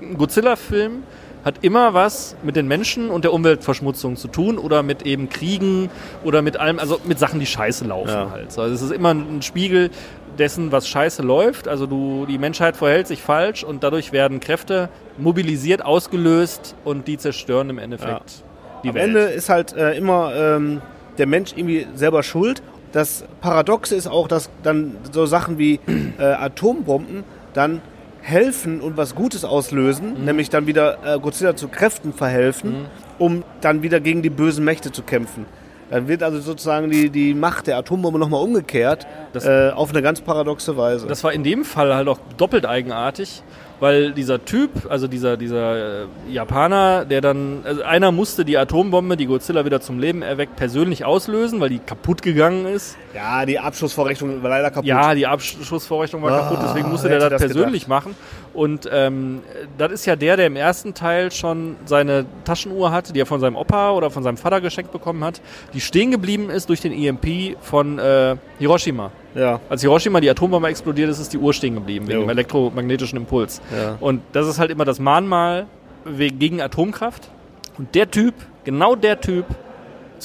ein 0.00 0.16
Godzilla-Film 0.16 1.02
hat 1.44 1.56
immer 1.62 1.92
was 1.94 2.36
mit 2.42 2.56
den 2.56 2.66
Menschen 2.66 3.10
und 3.10 3.24
der 3.24 3.32
Umweltverschmutzung 3.32 4.16
zu 4.16 4.28
tun 4.28 4.58
oder 4.58 4.82
mit 4.82 5.02
eben 5.02 5.28
Kriegen 5.28 5.90
oder 6.24 6.40
mit 6.42 6.56
allem, 6.56 6.78
also 6.78 7.00
mit 7.04 7.18
Sachen, 7.18 7.38
die 7.40 7.46
scheiße 7.46 7.84
laufen 7.84 8.08
Ja. 8.08 8.30
halt. 8.30 8.50
So, 8.52 8.62
Also 8.62 8.74
es 8.74 8.82
ist 8.82 8.92
immer 8.92 9.12
ein 9.12 9.42
Spiegel 9.42 9.90
dessen, 10.38 10.72
was 10.72 10.88
scheiße 10.88 11.22
läuft. 11.22 11.68
Also 11.68 11.86
du, 11.86 12.26
die 12.26 12.38
Menschheit 12.38 12.76
verhält 12.76 13.06
sich 13.06 13.22
falsch 13.22 13.62
und 13.62 13.84
dadurch 13.84 14.10
werden 14.12 14.40
Kräfte 14.40 14.88
mobilisiert, 15.18 15.84
ausgelöst 15.84 16.74
und 16.84 17.06
die 17.08 17.18
zerstören 17.18 17.70
im 17.70 17.78
Endeffekt 17.78 18.42
die 18.82 18.88
Am 18.88 18.94
Welt. 18.94 19.04
Ende 19.08 19.20
ist 19.20 19.48
halt 19.48 19.74
äh, 19.74 19.96
immer 19.96 20.34
ähm, 20.34 20.80
der 21.18 21.26
Mensch 21.26 21.52
irgendwie 21.54 21.86
selber 21.94 22.22
schuld. 22.22 22.62
Das 22.92 23.24
Paradoxe 23.40 23.94
ist 23.94 24.06
auch, 24.06 24.28
dass 24.28 24.50
dann 24.62 24.96
so 25.12 25.26
Sachen 25.26 25.58
wie 25.58 25.78
äh, 26.18 26.22
Atombomben 26.22 27.24
dann 27.52 27.82
helfen 28.24 28.80
und 28.80 28.96
was 28.96 29.14
Gutes 29.14 29.44
auslösen, 29.44 30.18
Mhm. 30.18 30.24
nämlich 30.24 30.48
dann 30.48 30.66
wieder 30.66 30.98
äh, 31.04 31.18
Godzilla 31.20 31.54
zu 31.56 31.68
Kräften 31.68 32.12
verhelfen, 32.14 32.86
um 33.18 33.44
dann 33.60 33.82
wieder 33.82 34.00
gegen 34.00 34.22
die 34.22 34.30
bösen 34.30 34.64
Mächte 34.64 34.90
zu 34.90 35.02
kämpfen. 35.02 35.44
Dann 35.90 36.08
wird 36.08 36.22
also 36.22 36.40
sozusagen 36.40 36.88
die, 36.90 37.10
die 37.10 37.34
Macht 37.34 37.66
der 37.66 37.76
Atombombe 37.76 38.18
nochmal 38.18 38.42
umgekehrt, 38.42 39.06
Das- 39.34 39.44
äh, 39.44 39.70
auf 39.74 39.90
eine 39.90 40.00
ganz 40.00 40.22
paradoxe 40.22 40.76
Weise. 40.78 41.06
Das 41.06 41.22
war 41.22 41.34
in 41.34 41.44
dem 41.44 41.64
Fall 41.66 41.94
halt 41.94 42.08
auch 42.08 42.18
doppelt 42.38 42.64
eigenartig, 42.64 43.42
weil 43.80 44.12
dieser 44.12 44.44
Typ, 44.44 44.70
also 44.88 45.08
dieser, 45.08 45.36
dieser 45.36 46.02
äh, 46.02 46.06
Japaner, 46.28 47.04
der 47.04 47.20
dann, 47.20 47.60
also 47.64 47.82
einer 47.82 48.12
musste 48.12 48.44
die 48.44 48.56
Atombombe, 48.56 49.16
die 49.16 49.26
Godzilla 49.26 49.64
wieder 49.64 49.80
zum 49.80 49.98
Leben 49.98 50.22
erweckt, 50.22 50.56
persönlich 50.56 51.04
auslösen, 51.04 51.60
weil 51.60 51.68
die 51.68 51.78
kaputt 51.80 52.22
gegangen 52.22 52.66
ist. 52.66 52.96
ja, 53.14 53.44
die 53.46 53.58
Abschussvorrichtung 53.58 54.42
war 54.42 54.50
leider 54.50 54.70
kaputt. 54.70 54.86
Ja, 54.86 55.14
die 55.14 55.26
Abschussvorrichtung 55.26 56.22
war 56.22 56.32
Ah, 56.32 56.48
kaputt, 56.48 56.58
deswegen 56.68 56.90
musste 56.90 57.08
der 57.08 57.18
das 57.18 57.30
das 57.30 57.40
persönlich 57.42 57.88
machen. 57.88 58.14
Und 58.54 58.88
ähm, 58.92 59.40
das 59.78 59.92
ist 59.92 60.06
ja 60.06 60.14
der, 60.16 60.36
der 60.36 60.46
im 60.46 60.56
ersten 60.56 60.94
Teil 60.94 61.32
schon 61.32 61.76
seine 61.84 62.24
Taschenuhr 62.44 62.92
hatte, 62.92 63.12
die 63.12 63.20
er 63.20 63.26
von 63.26 63.40
seinem 63.40 63.56
Opa 63.56 63.90
oder 63.92 64.10
von 64.10 64.22
seinem 64.22 64.36
Vater 64.36 64.60
geschenkt 64.60 64.92
bekommen 64.92 65.24
hat, 65.24 65.40
die 65.74 65.80
stehen 65.80 66.10
geblieben 66.12 66.50
ist 66.50 66.68
durch 66.68 66.80
den 66.80 66.92
EMP 66.92 67.56
von 67.60 67.98
äh, 67.98 68.36
Hiroshima. 68.60 69.10
ja. 69.34 69.60
Als 69.68 69.82
Hiroshima 69.82 70.20
die 70.20 70.30
Atombombe 70.30 70.68
explodiert 70.68 71.10
ist, 71.10 71.18
ist 71.18 71.32
die 71.32 71.38
Uhr 71.38 71.52
stehen 71.52 71.74
geblieben, 71.74 72.06
wegen 72.06 72.20
Jo. 72.20 72.24
dem 72.26 72.30
elektromagnetischen 72.30 73.18
Impuls. 73.18 73.60
Ja. 73.76 73.96
Und 74.00 74.22
das 74.32 74.46
ist 74.46 74.58
halt 74.58 74.70
immer 74.70 74.84
das 74.84 75.00
Mahnmal 75.00 75.66
gegen 76.06 76.60
Atomkraft. 76.60 77.28
Und 77.76 77.94
der 77.94 78.10
Typ, 78.10 78.34
genau 78.62 78.94
der 78.94 79.20
Typ, 79.20 79.46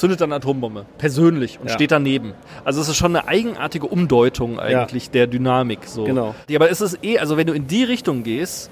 zündet 0.00 0.20
dann 0.20 0.32
Atombombe. 0.32 0.86
Persönlich 0.98 1.60
und 1.60 1.68
Ja. 1.68 1.74
steht 1.74 1.92
daneben. 1.92 2.32
Also 2.64 2.80
es 2.80 2.88
ist 2.88 2.96
schon 2.96 3.14
eine 3.14 3.28
eigenartige 3.28 3.86
Umdeutung 3.86 4.58
eigentlich 4.58 5.10
der 5.10 5.26
Dynamik. 5.26 5.80
So. 5.86 6.04
Genau. 6.04 6.34
Ja, 6.48 6.58
aber 6.58 6.70
es 6.70 6.80
ist 6.80 6.98
eh, 7.04 7.18
also 7.18 7.36
wenn 7.36 7.46
du 7.46 7.52
in 7.52 7.66
die 7.66 7.84
Richtung 7.84 8.22
gehst, 8.22 8.70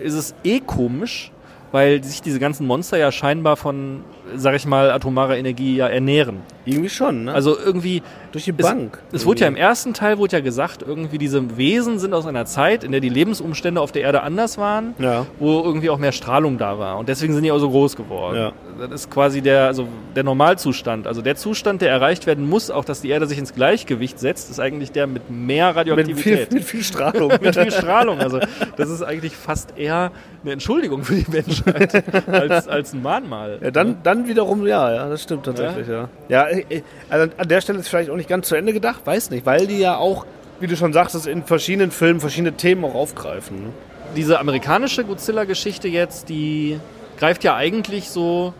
ist 0.00 0.14
es 0.14 0.34
eh 0.44 0.60
komisch, 0.60 1.30
weil 1.72 2.02
sich 2.04 2.20
diese 2.20 2.38
ganzen 2.38 2.66
Monster 2.66 2.98
ja 2.98 3.10
scheinbar 3.12 3.56
von, 3.56 4.04
sag 4.34 4.54
ich 4.54 4.66
mal, 4.66 4.90
atomarer 4.90 5.36
Energie 5.36 5.76
ja 5.76 5.86
ernähren. 5.88 6.40
Irgendwie 6.64 6.88
schon, 6.88 7.24
ne? 7.24 7.32
Also 7.34 7.56
irgendwie 7.56 8.02
durch 8.32 8.44
die 8.44 8.50
es, 8.56 8.66
Bank. 8.66 8.98
Es 9.12 9.24
wurde 9.24 9.42
ja 9.42 9.46
im 9.46 9.56
ersten 9.56 9.94
Teil 9.94 10.18
wurde 10.18 10.36
ja 10.36 10.40
gesagt, 10.42 10.82
irgendwie 10.86 11.18
diese 11.18 11.56
Wesen 11.56 11.98
sind 11.98 12.12
aus 12.12 12.26
einer 12.26 12.44
Zeit, 12.44 12.82
in 12.82 12.92
der 12.92 13.00
die 13.00 13.08
Lebensumstände 13.08 13.80
auf 13.80 13.92
der 13.92 14.02
Erde 14.02 14.22
anders 14.22 14.58
waren, 14.58 14.94
Ja. 14.98 15.26
wo 15.38 15.62
irgendwie 15.62 15.90
auch 15.90 15.98
mehr 15.98 16.12
Strahlung 16.12 16.58
da 16.58 16.78
war. 16.78 16.98
Und 16.98 17.08
deswegen 17.08 17.34
sind 17.34 17.44
die 17.44 17.52
auch 17.52 17.58
so 17.58 17.70
groß 17.70 17.96
geworden. 17.96 18.36
Ja. 18.36 18.52
Das 18.78 18.90
ist 18.90 19.10
quasi 19.10 19.40
der, 19.42 19.66
also 19.66 19.86
der 20.14 20.24
Normalzustand. 20.24 21.06
Also 21.06 21.22
der 21.22 21.36
Zustand, 21.36 21.82
der 21.82 21.90
erreicht 21.90 22.26
werden 22.26 22.48
muss, 22.48 22.70
auch 22.70 22.84
dass 22.84 23.00
die 23.00 23.08
Erde 23.10 23.26
sich 23.26 23.38
ins 23.38 23.54
Gleichgewicht 23.54 24.18
setzt, 24.18 24.50
ist 24.50 24.60
eigentlich 24.60 24.92
der 24.92 25.06
mit 25.06 25.30
mehr 25.30 25.66
mit, 25.66 25.74
viel, 25.74 25.78
Radioaktivität. 25.78 26.52
mit 26.52 26.64
viel 26.64 26.82
Strahlung. 26.82 27.32
mit 27.40 27.54
viel 27.56 27.70
Strahlung. 27.70 28.18
Also 28.18 28.40
das 28.76 28.90
ist 28.90 29.02
eigentlich 29.02 29.36
fast 29.36 29.78
eher 29.78 30.10
eine 30.42 30.52
Entschuldigung 30.52 31.04
für 31.04 31.14
die 31.14 31.30
Menschheit 31.30 32.04
als, 32.28 32.68
als 32.68 32.92
ein 32.92 33.02
Mahnmal. 33.02 33.58
Ja, 33.62 33.70
dann, 33.70 33.96
dann 34.02 34.15
wiederum, 34.26 34.66
ja, 34.66 34.92
ja, 34.92 35.08
das 35.08 35.22
stimmt 35.22 35.44
tatsächlich, 35.44 35.88
ja. 35.88 36.08
Ja, 36.28 36.48
äh, 36.48 36.82
also 37.08 37.30
an 37.36 37.48
der 37.48 37.60
Stelle 37.60 37.78
ist 37.78 37.88
vielleicht 37.88 38.10
auch 38.10 38.16
nicht 38.16 38.28
ganz 38.28 38.48
zu 38.48 38.54
Ende 38.54 38.72
gedacht, 38.72 39.06
weiß 39.06 39.30
nicht, 39.30 39.44
weil 39.46 39.66
die 39.66 39.78
ja 39.78 39.96
auch, 39.96 40.26
wie 40.60 40.66
du 40.66 40.76
schon 40.76 40.92
sagst, 40.92 41.26
in 41.26 41.44
verschiedenen 41.44 41.90
Filmen 41.90 42.20
verschiedene 42.20 42.54
Themen 42.54 42.84
auch 42.84 42.94
aufgreifen. 42.94 43.64
Ne? 43.64 43.72
diese 44.14 44.38
amerikanische 44.38 45.04
Godzilla-Geschichte 45.04 45.88
jetzt, 45.88 46.28
die 46.28 46.80
greift 47.18 47.44
ja 47.44 47.54
eigentlich 47.54 48.10
so 48.10 48.54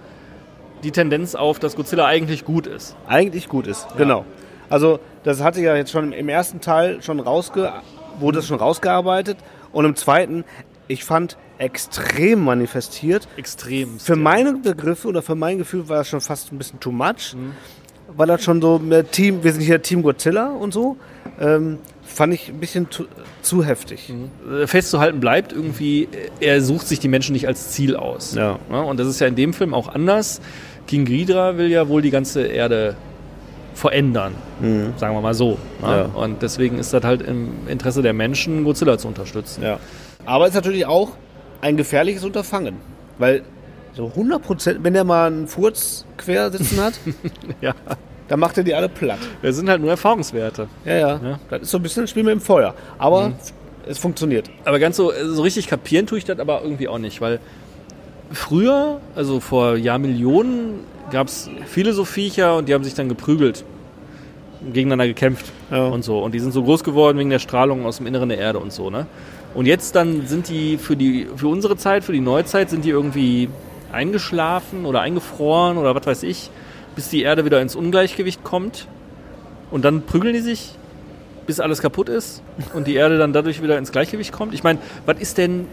die 0.82 0.90
Tendenz 0.90 1.34
auf, 1.34 1.58
dass 1.58 1.76
Godzilla 1.76 2.06
eigentlich 2.06 2.44
gut 2.44 2.66
ist. 2.66 2.96
Eigentlich 3.08 3.48
gut 3.48 3.66
ist, 3.66 3.86
genau. 3.96 4.24
Also, 4.68 4.98
das 5.24 5.42
hatte 5.42 5.60
ja 5.60 5.76
jetzt 5.76 5.90
schon 5.90 6.12
im 6.12 6.28
ersten 6.28 6.60
Teil 6.60 7.02
schon 7.02 7.20
rausge 7.20 7.72
wurde 8.18 8.38
das 8.38 8.46
schon 8.46 8.58
rausgearbeitet 8.58 9.36
und 9.72 9.84
im 9.84 9.94
zweiten 9.94 10.44
ich 10.88 11.04
fand, 11.04 11.36
extrem 11.58 12.44
manifestiert. 12.44 13.28
Extrem. 13.36 13.98
Für 13.98 14.16
meine 14.16 14.54
Begriffe 14.54 15.08
oder 15.08 15.22
für 15.22 15.34
mein 15.34 15.58
Gefühl 15.58 15.88
war 15.88 15.98
das 15.98 16.08
schon 16.08 16.20
fast 16.20 16.52
ein 16.52 16.58
bisschen 16.58 16.80
too 16.80 16.92
much. 16.92 17.34
Mhm. 17.34 17.52
War 18.16 18.26
das 18.26 18.44
schon 18.44 18.60
so 18.62 18.78
mehr 18.78 19.10
Team, 19.10 19.42
wir 19.42 19.52
sind 19.52 19.62
hier 19.62 19.82
Team 19.82 20.02
Godzilla 20.02 20.48
und 20.48 20.72
so. 20.72 20.96
Ähm, 21.40 21.78
fand 22.02 22.32
ich 22.32 22.48
ein 22.48 22.60
bisschen 22.60 22.90
zu, 22.90 23.06
zu 23.42 23.64
heftig. 23.64 24.12
Äh, 24.50 24.66
festzuhalten 24.66 25.20
bleibt 25.20 25.52
irgendwie, 25.52 26.08
er 26.40 26.62
sucht 26.62 26.86
sich 26.86 27.00
die 27.00 27.08
Menschen 27.08 27.32
nicht 27.32 27.46
als 27.46 27.70
Ziel 27.70 27.96
aus. 27.96 28.34
Ja. 28.34 28.58
und 28.70 28.98
das 28.98 29.08
ist 29.08 29.20
ja 29.20 29.26
in 29.26 29.34
dem 29.34 29.52
Film 29.52 29.74
auch 29.74 29.88
anders. 29.88 30.40
King 30.86 31.04
Ghidra 31.04 31.58
will 31.58 31.68
ja 31.68 31.88
wohl 31.88 32.00
die 32.00 32.10
ganze 32.10 32.46
Erde 32.46 32.96
verändern, 33.74 34.34
sagen 34.96 35.14
wir 35.14 35.20
mal 35.20 35.34
so. 35.34 35.58
Mhm. 35.80 35.86
Ja. 35.86 36.02
Und 36.04 36.42
deswegen 36.42 36.78
ist 36.78 36.94
das 36.94 37.04
halt 37.04 37.20
im 37.22 37.68
Interesse 37.68 38.00
der 38.02 38.14
Menschen, 38.14 38.64
Godzilla 38.64 38.96
zu 38.96 39.08
unterstützen. 39.08 39.62
Ja. 39.62 39.78
Aber 40.26 40.44
es 40.44 40.50
ist 40.50 40.56
natürlich 40.56 40.86
auch 40.86 41.10
ein 41.60 41.76
gefährliches 41.76 42.24
Unterfangen. 42.24 42.76
Weil 43.18 43.42
so 43.94 44.06
100 44.08 44.42
Prozent, 44.42 44.78
wenn 44.82 44.92
der 44.92 45.04
mal 45.04 45.28
einen 45.28 45.48
Furz 45.48 46.04
quer 46.18 46.50
sitzen 46.50 46.80
hat, 46.82 46.94
Ja. 47.62 47.74
dann 48.28 48.40
macht 48.40 48.58
er 48.58 48.64
die 48.64 48.74
alle 48.74 48.88
platt. 48.90 49.18
Das 49.42 49.56
sind 49.56 49.68
halt 49.70 49.80
nur 49.80 49.90
Erfahrungswerte. 49.90 50.68
Ja, 50.84 50.94
ja. 50.94 51.08
Ja. 51.22 51.38
Das 51.48 51.62
ist 51.62 51.70
so 51.70 51.78
ein 51.78 51.82
bisschen 51.82 52.04
ein 52.04 52.08
Spiel 52.08 52.24
mit 52.24 52.32
dem 52.32 52.40
Feuer. 52.40 52.74
Aber 52.98 53.32
es 53.86 53.98
funktioniert. 53.98 54.50
Aber 54.64 54.78
ganz 54.78 54.96
so, 54.96 55.12
so 55.32 55.42
richtig 55.42 55.68
kapieren 55.68 56.06
tue 56.06 56.18
ich 56.18 56.24
das 56.24 56.38
aber 56.38 56.62
irgendwie 56.62 56.88
auch 56.88 56.98
nicht, 56.98 57.20
weil 57.20 57.38
früher, 58.32 59.00
also 59.14 59.40
vor 59.40 59.76
Jahrmillionen, 59.76 60.80
gab 61.12 61.28
es 61.28 61.48
viele 61.66 61.92
so 61.92 62.04
Viecher 62.04 62.56
und 62.56 62.68
die 62.68 62.74
haben 62.74 62.82
sich 62.84 62.94
dann 62.94 63.08
geprügelt, 63.08 63.64
gegeneinander 64.72 65.06
gekämpft 65.06 65.46
Ja. 65.70 65.86
und 65.86 66.02
so. 66.04 66.18
Und 66.18 66.32
die 66.34 66.40
sind 66.40 66.52
so 66.52 66.64
groß 66.64 66.82
geworden 66.82 67.16
wegen 67.18 67.30
der 67.30 67.38
Strahlung 67.38 67.86
aus 67.86 67.98
dem 67.98 68.06
Inneren 68.06 68.28
der 68.28 68.38
Erde 68.38 68.58
und 68.58 68.72
so, 68.72 68.90
ne? 68.90 69.06
Und 69.56 69.64
jetzt 69.64 69.96
dann 69.96 70.26
sind 70.26 70.50
die 70.50 70.76
für 70.76 70.96
die 70.96 71.26
für 71.34 71.48
unsere 71.48 71.78
Zeit, 71.78 72.04
für 72.04 72.12
die 72.12 72.20
Neuzeit, 72.20 72.68
sind 72.68 72.84
die 72.84 72.90
irgendwie 72.90 73.48
eingeschlafen 73.90 74.84
oder 74.84 75.00
eingefroren 75.00 75.78
oder 75.78 75.94
was 75.94 76.06
weiß 76.06 76.22
ich, 76.24 76.50
bis 76.94 77.08
die 77.08 77.22
Erde 77.22 77.46
wieder 77.46 77.62
ins 77.62 77.74
Ungleichgewicht 77.74 78.44
kommt. 78.44 78.86
Und 79.70 79.86
dann 79.86 80.02
prügeln 80.02 80.34
die 80.34 80.40
sich, 80.40 80.74
bis 81.46 81.58
alles 81.58 81.80
kaputt 81.80 82.10
ist 82.10 82.42
und 82.74 82.86
die 82.86 82.96
Erde 82.96 83.16
dann 83.16 83.32
dadurch 83.32 83.62
wieder 83.62 83.78
ins 83.78 83.92
Gleichgewicht 83.92 84.30
kommt. 84.30 84.52
Ich 84.52 84.62
meine, 84.62 84.78
was 85.06 85.18
ist 85.20 85.38
denn 85.38 85.66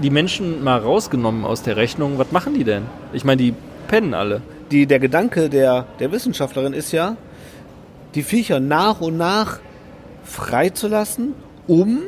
die 0.00 0.10
Menschen 0.10 0.62
mal 0.62 0.78
rausgenommen 0.78 1.44
aus 1.44 1.62
der 1.62 1.76
Rechnung? 1.76 2.18
Was 2.18 2.30
machen 2.30 2.54
die 2.54 2.62
denn? 2.62 2.84
Ich 3.12 3.24
meine, 3.24 3.42
die 3.42 3.54
pennen 3.88 4.14
alle. 4.14 4.40
Die, 4.70 4.86
der 4.86 5.00
Gedanke 5.00 5.50
der, 5.50 5.86
der 5.98 6.12
Wissenschaftlerin 6.12 6.74
ist 6.74 6.92
ja, 6.92 7.16
die 8.14 8.22
Viecher 8.22 8.60
nach 8.60 9.00
und 9.00 9.16
nach 9.16 9.58
freizulassen, 10.22 11.34
um 11.66 12.02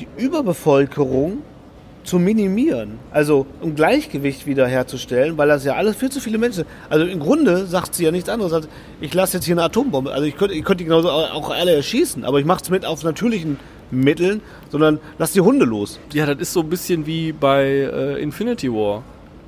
die 0.00 0.22
Überbevölkerung 0.22 1.42
zu 2.02 2.18
minimieren. 2.18 2.98
Also 3.10 3.46
um 3.60 3.74
Gleichgewicht 3.74 4.46
wiederherzustellen, 4.46 5.36
weil 5.36 5.48
das 5.48 5.64
ja 5.64 5.74
alles 5.74 5.96
viel 5.96 6.10
zu 6.10 6.20
viele 6.20 6.38
Menschen. 6.38 6.64
Also 6.88 7.04
im 7.04 7.20
Grunde 7.20 7.66
sagt 7.66 7.94
sie 7.94 8.04
ja 8.04 8.10
nichts 8.10 8.28
anderes 8.28 8.52
als, 8.52 8.68
ich 9.00 9.12
lasse 9.12 9.36
jetzt 9.36 9.44
hier 9.44 9.54
eine 9.54 9.64
Atombombe. 9.64 10.12
Also 10.12 10.24
ich 10.24 10.36
könnte, 10.36 10.54
ich 10.54 10.64
könnte 10.64 10.82
die 10.82 10.88
genauso 10.88 11.10
auch 11.10 11.50
alle 11.50 11.74
erschießen, 11.74 12.24
aber 12.24 12.40
ich 12.40 12.46
mache 12.46 12.62
es 12.62 12.70
mit 12.70 12.86
auf 12.86 13.04
natürlichen 13.04 13.58
Mitteln, 13.90 14.40
sondern 14.70 14.98
lass 15.18 15.32
die 15.32 15.40
Hunde 15.40 15.64
los. 15.64 16.00
Ja, 16.12 16.26
das 16.26 16.38
ist 16.38 16.52
so 16.52 16.60
ein 16.60 16.70
bisschen 16.70 17.06
wie 17.06 17.32
bei 17.32 17.64
äh, 17.64 18.22
Infinity 18.22 18.72
War. 18.72 19.02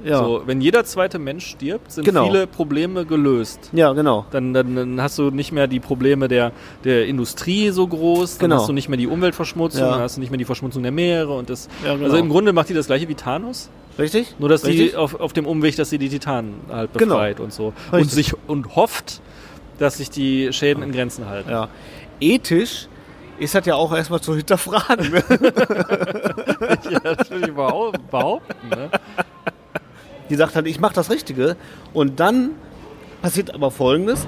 Ja. 0.04 0.18
So, 0.18 0.42
wenn 0.47 0.61
jeder 0.61 0.85
zweite 0.85 1.18
Mensch 1.18 1.47
stirbt, 1.47 1.92
sind 1.92 2.04
Genau. 2.04 2.26
viele 2.26 2.47
Probleme 2.47 3.04
gelöst. 3.06 3.71
Ja, 3.73 3.92
genau. 3.92 4.26
Dann, 4.30 4.52
dann, 4.52 4.75
dann 4.75 5.00
hast 5.00 5.18
du 5.18 5.30
nicht 5.30 5.52
mehr 5.52 5.66
die 5.66 5.80
Probleme 5.80 6.28
der, 6.28 6.52
der 6.85 7.06
Industrie 7.06 7.71
so 7.71 7.87
groß, 7.87 8.38
dann 8.38 8.50
Genau. 8.50 8.61
hast 8.61 8.68
du 8.68 8.73
nicht 8.73 8.88
mehr 8.88 8.99
die 8.99 9.06
Umweltverschmutzung, 9.06 9.80
Ja. 9.82 9.90
dann 9.92 10.00
hast 10.00 10.16
du 10.16 10.21
nicht 10.21 10.30
mehr 10.30 10.38
die 10.38 10.44
Verschmutzung 10.44 10.82
der 10.82 10.92
Meere 10.92 11.32
und 11.32 11.50
das. 11.50 11.68
Ja, 11.85 11.92
genau. 11.94 12.04
Also 12.06 12.16
im 12.16 12.28
Grunde 12.28 12.52
macht 12.52 12.68
die 12.68 12.75
das 12.75 12.87
gleiche 12.87 13.09
wie 13.09 13.14
Thanos, 13.14 13.71
Richtig? 13.99 14.35
nur 14.38 14.49
dass 14.49 14.64
Richtig? 14.64 14.90
die 14.92 14.97
auf, 14.97 15.18
auf 15.21 15.32
dem 15.32 15.47
Umweg, 15.47 15.76
dass 15.76 15.90
sie 15.90 15.99
die 15.99 16.09
Titanen 16.09 16.54
halt 16.71 16.90
Genau. 16.94 17.14
befreit 17.14 17.40
und 17.40 17.52
so. 17.52 17.73
Und 17.92 17.99
Richtig. 17.99 18.12
sich 18.14 18.35
und 18.49 18.75
hofft, 18.75 19.21
dass 19.78 19.99
sich 19.99 20.10
die 20.10 20.52
Schäden 20.52 20.82
in 20.82 20.93
Grenzen 20.93 21.28
halten. 21.28 21.50
Ja. 21.50 21.69
Ethisch 22.21 22.88
ist 23.38 23.54
das 23.54 23.67
ja 23.67 23.75
auch 23.75 23.93
erstmal 23.93 24.21
zu 24.21 24.36
hinterfragen. 24.36 25.10
ne? 25.10 25.25
ja 26.91 26.99
das 27.15 27.30
will 27.30 27.43
ich 27.43 27.49
überhaupt 27.49 28.10
behaupten. 28.10 28.69
Ne? 28.69 28.91
Die 30.32 30.36
sagt 30.38 30.54
halt, 30.56 30.66
ich 30.66 30.80
mache 30.80 30.95
das 30.95 31.10
Richtige. 31.10 31.56
Und 31.92 32.18
dann 32.18 32.52
passiert 33.21 33.52
aber 33.54 33.71
Folgendes. 33.71 34.26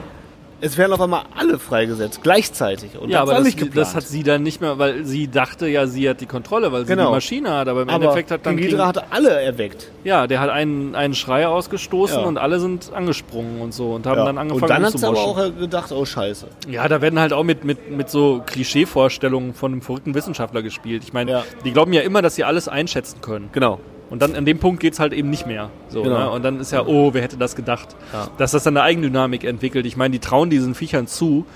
Es 0.60 0.76
werden 0.78 0.92
auf 0.92 1.00
einmal 1.00 1.22
alle 1.36 1.58
freigesetzt, 1.58 2.20
gleichzeitig. 2.22 2.96
Und 2.98 3.08
Ja, 3.10 3.20
das 3.24 3.30
aber 3.34 3.42
das, 3.44 3.54
das 3.74 3.94
hat 3.94 4.02
sie 4.06 4.22
dann 4.22 4.42
nicht 4.42 4.60
mehr, 4.60 4.78
weil 4.78 5.04
sie 5.04 5.28
dachte 5.28 5.66
ja, 5.66 5.86
sie 5.86 6.08
hat 6.08 6.20
die 6.20 6.26
Kontrolle, 6.26 6.72
weil 6.72 6.82
sie 6.82 6.88
Genau. 6.92 7.06
die 7.08 7.12
Maschine 7.12 7.50
hat, 7.52 7.68
aber 7.68 7.82
im 7.82 7.88
aber 7.88 8.02
Endeffekt 8.04 8.30
hat 8.30 8.46
dann 8.46 8.56
King 8.56 8.78
hatte 8.78 9.04
alle 9.10 9.30
erweckt. 9.42 9.90
ja, 10.04 10.26
der 10.26 10.40
hat 10.40 10.50
einen, 10.50 10.94
einen 10.94 11.14
Schrei 11.14 11.46
ausgestoßen 11.48 12.20
Ja. 12.20 12.24
und 12.26 12.38
alle 12.38 12.60
sind 12.60 12.92
angesprungen 12.94 13.60
und 13.62 13.72
so 13.74 13.92
und 13.94 14.06
haben 14.06 14.18
Ja. 14.18 14.24
dann 14.26 14.38
angefangen 14.38 14.62
und 14.62 14.70
dann 14.70 14.84
hat 14.84 14.98
sie 14.98 15.06
aber 15.06 15.18
auch 15.18 15.36
gedacht, 15.58 15.90
oh 15.92 16.04
scheiße. 16.04 16.46
Ja, 16.68 16.86
da 16.88 17.00
werden 17.02 17.18
halt 17.18 17.32
auch 17.32 17.44
mit, 17.44 17.64
mit, 17.64 17.90
mit 17.90 18.08
so 18.08 18.42
Klischeevorstellungen 18.46 19.54
von 19.54 19.72
einem 19.72 19.82
verrückten 19.82 20.14
Wissenschaftler 20.14 20.62
gespielt. 20.62 21.02
Ich 21.04 21.12
meine, 21.12 21.30
Ja. 21.30 21.44
die 21.64 21.72
glauben 21.72 21.92
ja 21.92 22.02
immer, 22.02 22.22
dass 22.22 22.36
sie 22.36 22.44
alles 22.44 22.68
einschätzen 22.68 23.20
können. 23.20 23.48
Genau. 23.52 23.80
Und 24.10 24.20
dann 24.22 24.34
an 24.36 24.44
dem 24.44 24.58
Punkt 24.58 24.80
geht's 24.80 25.00
halt 25.00 25.12
eben 25.12 25.30
nicht 25.30 25.46
mehr. 25.46 25.70
So, 25.88 26.02
Genau. 26.02 26.18
ne? 26.18 26.30
Und 26.30 26.44
dann 26.44 26.60
ist 26.60 26.72
ja, 26.72 26.84
oh, 26.86 27.14
wer 27.14 27.22
hätte 27.22 27.36
das 27.36 27.56
gedacht? 27.56 27.96
Ja. 28.12 28.28
Dass 28.38 28.52
das 28.52 28.62
dann 28.64 28.76
eine 28.76 28.84
Eigendynamik 28.84 29.44
entwickelt. 29.44 29.86
Ich 29.86 29.96
meine, 29.96 30.12
die 30.12 30.18
trauen 30.18 30.50
diesen 30.50 30.74
Viechern 30.74 31.06
zu, 31.06 31.46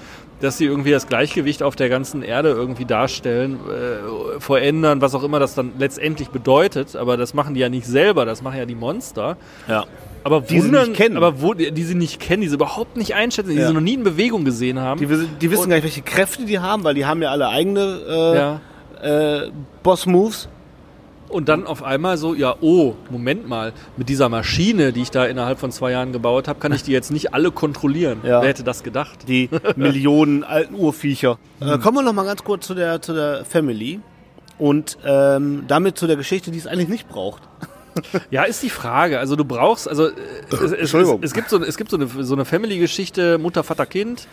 dass 0.40 0.56
sie 0.56 0.64
irgendwie 0.66 0.90
das 0.92 1.08
Gleichgewicht 1.08 1.62
auf 1.62 1.74
der 1.76 1.88
ganzen 1.88 2.22
Erde 2.22 2.50
irgendwie 2.50 2.84
darstellen, 2.84 3.58
äh, 3.68 4.40
verändern, 4.40 5.00
was 5.00 5.14
auch 5.14 5.24
immer 5.24 5.40
das 5.40 5.54
dann 5.54 5.72
letztendlich 5.78 6.28
bedeutet. 6.30 6.96
Aber 6.96 7.16
das 7.16 7.34
machen 7.34 7.54
die 7.54 7.60
ja 7.60 7.68
nicht 7.68 7.86
selber, 7.86 8.24
das 8.24 8.40
machen 8.42 8.56
ja 8.58 8.64
die 8.64 8.76
Monster. 8.76 9.36
Ja. 9.68 9.84
Aber 10.24 10.40
Die 10.40 10.60
sie 10.60 10.70
nicht 10.70 10.94
kennen. 10.94 11.16
aber 11.16 11.40
wo, 11.42 11.54
die 11.54 11.82
sie 11.84 11.94
nicht 11.94 12.20
kennen, 12.20 12.42
die 12.42 12.48
sie 12.48 12.54
überhaupt 12.54 12.96
nicht 12.96 13.14
einschätzen, 13.14 13.50
die 13.50 13.56
Ja. 13.56 13.68
sie 13.68 13.74
noch 13.74 13.80
nie 13.80 13.94
in 13.94 14.04
Bewegung 14.04 14.44
gesehen 14.44 14.78
haben. 14.80 14.98
Die, 15.00 15.08
wissen- 15.08 15.28
die 15.40 15.50
wissen 15.50 15.68
gar 15.70 15.76
nicht, 15.76 15.84
welche 15.84 16.02
Kräfte 16.02 16.44
die 16.44 16.58
haben, 16.58 16.82
weil 16.84 16.94
die 16.94 17.04
haben 17.06 17.20
ja 17.22 17.30
alle 17.30 17.48
eigene 17.48 18.00
äh, 18.08 18.36
ja. 18.36 18.60
äh, 19.46 19.50
Boss-Moves. 19.82 20.48
Und 21.28 21.48
dann 21.48 21.66
auf 21.66 21.82
einmal 21.82 22.16
so, 22.16 22.34
ja, 22.34 22.56
oh, 22.60 22.94
Moment 23.10 23.48
mal, 23.48 23.72
mit 23.96 24.08
dieser 24.08 24.28
Maschine, 24.28 24.92
die 24.92 25.02
ich 25.02 25.10
da 25.10 25.26
innerhalb 25.26 25.58
von 25.58 25.70
zwei 25.72 25.90
Jahren 25.92 26.12
gebaut 26.12 26.48
habe, 26.48 26.58
kann 26.58 26.72
ich 26.72 26.82
die 26.82 26.92
jetzt 26.92 27.10
nicht 27.10 27.34
alle 27.34 27.50
kontrollieren. 27.50 28.20
Ja. 28.22 28.40
Wer 28.40 28.48
hätte 28.48 28.64
das 28.64 28.82
gedacht? 28.82 29.28
Die 29.28 29.50
Millionen 29.76 30.42
alten 30.44 30.74
Urviecher. 30.74 31.38
Hm. 31.60 31.68
Äh, 31.72 31.78
kommen 31.78 31.98
wir 31.98 32.02
noch 32.02 32.12
mal 32.14 32.24
ganz 32.24 32.42
kurz 32.44 32.66
zu 32.66 32.74
der, 32.74 33.02
zu 33.02 33.12
der 33.14 33.44
Family. 33.44 34.00
Und 34.58 34.98
ähm, 35.04 35.64
damit 35.68 35.98
zu 35.98 36.06
der 36.06 36.16
Geschichte, 36.16 36.50
die 36.50 36.58
es 36.58 36.66
eigentlich 36.66 36.88
nicht 36.88 37.08
braucht. 37.08 37.42
Ja, 38.30 38.44
ist 38.44 38.62
die 38.62 38.70
Frage. 38.70 39.18
Also 39.18 39.34
du 39.34 39.44
brauchst, 39.44 39.88
also 39.88 40.06
äh, 40.06 40.12
es, 40.50 40.60
es, 40.60 40.60
es, 40.60 40.72
Entschuldigung. 40.72 41.18
es 41.20 41.32
gibt 41.34 41.50
so, 41.50 41.60
es 41.60 41.76
gibt 41.76 41.90
so 41.90 41.96
eine, 41.96 42.06
so 42.06 42.34
eine 42.34 42.44
Family-Geschichte, 42.44 43.38
Mutter, 43.38 43.64
Vater, 43.64 43.86
Kind, 43.86 44.28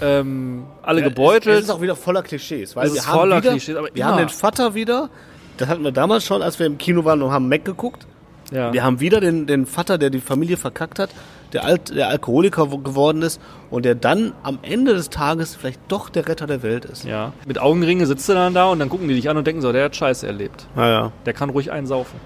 ähm, 0.00 0.66
alle 0.82 1.00
Ja, 1.00 1.08
gebeutelt. 1.08 1.46
Es, 1.56 1.58
es 1.62 1.64
ist 1.64 1.70
auch 1.70 1.80
wieder 1.80 1.96
voller 1.96 2.22
Klischees. 2.22 2.76
Weil 2.76 2.86
Es 2.86 2.92
wir 2.94 3.00
ist 3.00 3.08
haben 3.08 3.18
voller 3.18 3.38
wieder, 3.42 3.50
Klischees, 3.50 3.74
aber 3.76 3.88
wir 3.92 3.96
immer. 4.02 4.12
haben 4.12 4.18
den 4.18 4.28
Vater 4.28 4.74
wieder. 4.74 5.10
Das 5.58 5.68
hatten 5.68 5.84
wir 5.84 5.92
damals 5.92 6.24
schon, 6.24 6.40
als 6.42 6.58
wir 6.58 6.66
im 6.66 6.78
Kino 6.78 7.04
waren 7.04 7.22
und 7.22 7.30
haben 7.30 7.48
Mac 7.48 7.64
geguckt. 7.64 8.06
ja. 8.50 8.72
Wir 8.72 8.82
haben 8.82 9.00
wieder 9.00 9.20
den, 9.20 9.46
den 9.46 9.66
Vater, 9.66 9.98
der 9.98 10.10
die 10.10 10.20
Familie 10.20 10.56
verkackt 10.56 10.98
hat, 10.98 11.10
der, 11.52 11.64
Alt, 11.64 11.94
der 11.94 12.08
Alkoholiker 12.08 12.70
wo- 12.70 12.78
geworden 12.78 13.22
ist 13.22 13.40
und 13.70 13.84
der 13.84 13.94
dann 13.94 14.32
am 14.42 14.58
Ende 14.62 14.94
des 14.94 15.08
Tages 15.10 15.54
vielleicht 15.56 15.80
doch 15.88 16.08
der 16.10 16.28
Retter 16.28 16.46
der 16.46 16.62
Welt 16.62 16.84
ist. 16.84 17.04
ja. 17.04 17.32
Mit 17.46 17.58
Augenringe 17.58 18.06
sitzt 18.06 18.28
du 18.28 18.34
dann 18.34 18.54
da 18.54 18.66
und 18.66 18.78
dann 18.78 18.88
gucken 18.88 19.08
die 19.08 19.14
dich 19.14 19.28
an 19.30 19.36
und 19.36 19.46
denken 19.46 19.62
so, 19.62 19.72
der 19.72 19.86
hat 19.86 19.96
Scheiße 19.96 20.26
erlebt. 20.26 20.66
Naja. 20.76 21.12
Der 21.26 21.32
kann 21.32 21.50
ruhig 21.50 21.72
einen 21.72 21.86
saufen. 21.86 22.18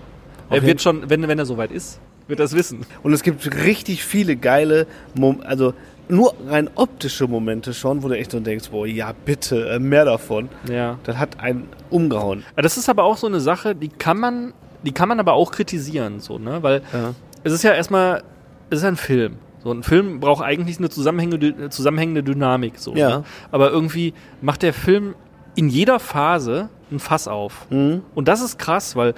Auf 0.48 0.56
Er 0.56 0.62
wird 0.62 0.82
schon, 0.82 1.08
wenn, 1.08 1.26
wenn 1.28 1.38
er 1.38 1.46
soweit 1.46 1.70
ist, 1.70 2.00
wird 2.28 2.40
er 2.40 2.44
es 2.46 2.54
wissen. 2.54 2.84
Und 3.02 3.12
es 3.12 3.22
gibt 3.22 3.54
richtig 3.64 4.04
viele 4.04 4.36
geile, 4.36 4.86
Mom 5.14 5.40
also 5.44 5.72
nur 6.12 6.34
rein 6.46 6.68
optische 6.74 7.26
Momente 7.26 7.72
schon, 7.74 8.02
wo 8.02 8.08
du 8.08 8.16
echt 8.16 8.30
so 8.32 8.40
denkst, 8.40 8.70
boah, 8.70 8.86
ja 8.86 9.12
bitte, 9.24 9.68
äh, 9.70 9.78
mehr 9.78 10.04
davon. 10.04 10.48
Ja. 10.70 10.98
Das 11.04 11.16
hat 11.16 11.40
einen 11.40 11.68
umgehauen. 11.90 12.44
Das 12.56 12.76
ist 12.76 12.88
aber 12.88 13.04
auch 13.04 13.16
so 13.16 13.26
eine 13.26 13.40
Sache, 13.40 13.74
die 13.74 13.88
kann 13.88 14.18
man, 14.18 14.52
die 14.84 14.92
kann 14.92 15.08
man 15.08 15.18
aber 15.20 15.32
auch 15.32 15.50
kritisieren, 15.52 16.20
so, 16.20 16.38
ne? 16.38 16.62
Weil 16.62 16.82
Ja. 16.92 17.14
es 17.44 17.52
ist 17.52 17.62
ja 17.62 17.72
erstmal, 17.72 18.22
es 18.70 18.78
ist 18.80 18.84
ein 18.84 18.96
Film. 18.96 19.36
So 19.64 19.70
ein 19.72 19.82
Film 19.84 20.18
braucht 20.20 20.42
eigentlich 20.44 20.78
eine 20.78 20.90
zusammenhängende, 20.90 21.70
zusammenhängende 21.70 22.22
Dynamik, 22.22 22.74
so. 22.78 22.94
Ja. 22.94 23.18
Ne? 23.18 23.24
Aber 23.50 23.70
irgendwie 23.70 24.12
macht 24.40 24.62
der 24.62 24.72
Film 24.74 25.14
in 25.54 25.68
jeder 25.68 26.00
Phase 26.00 26.68
ein 26.90 26.98
Fass 26.98 27.28
auf. 27.28 27.66
Mhm. 27.70 28.02
Und 28.14 28.28
das 28.28 28.42
ist 28.42 28.58
krass, 28.58 28.96
weil 28.96 29.14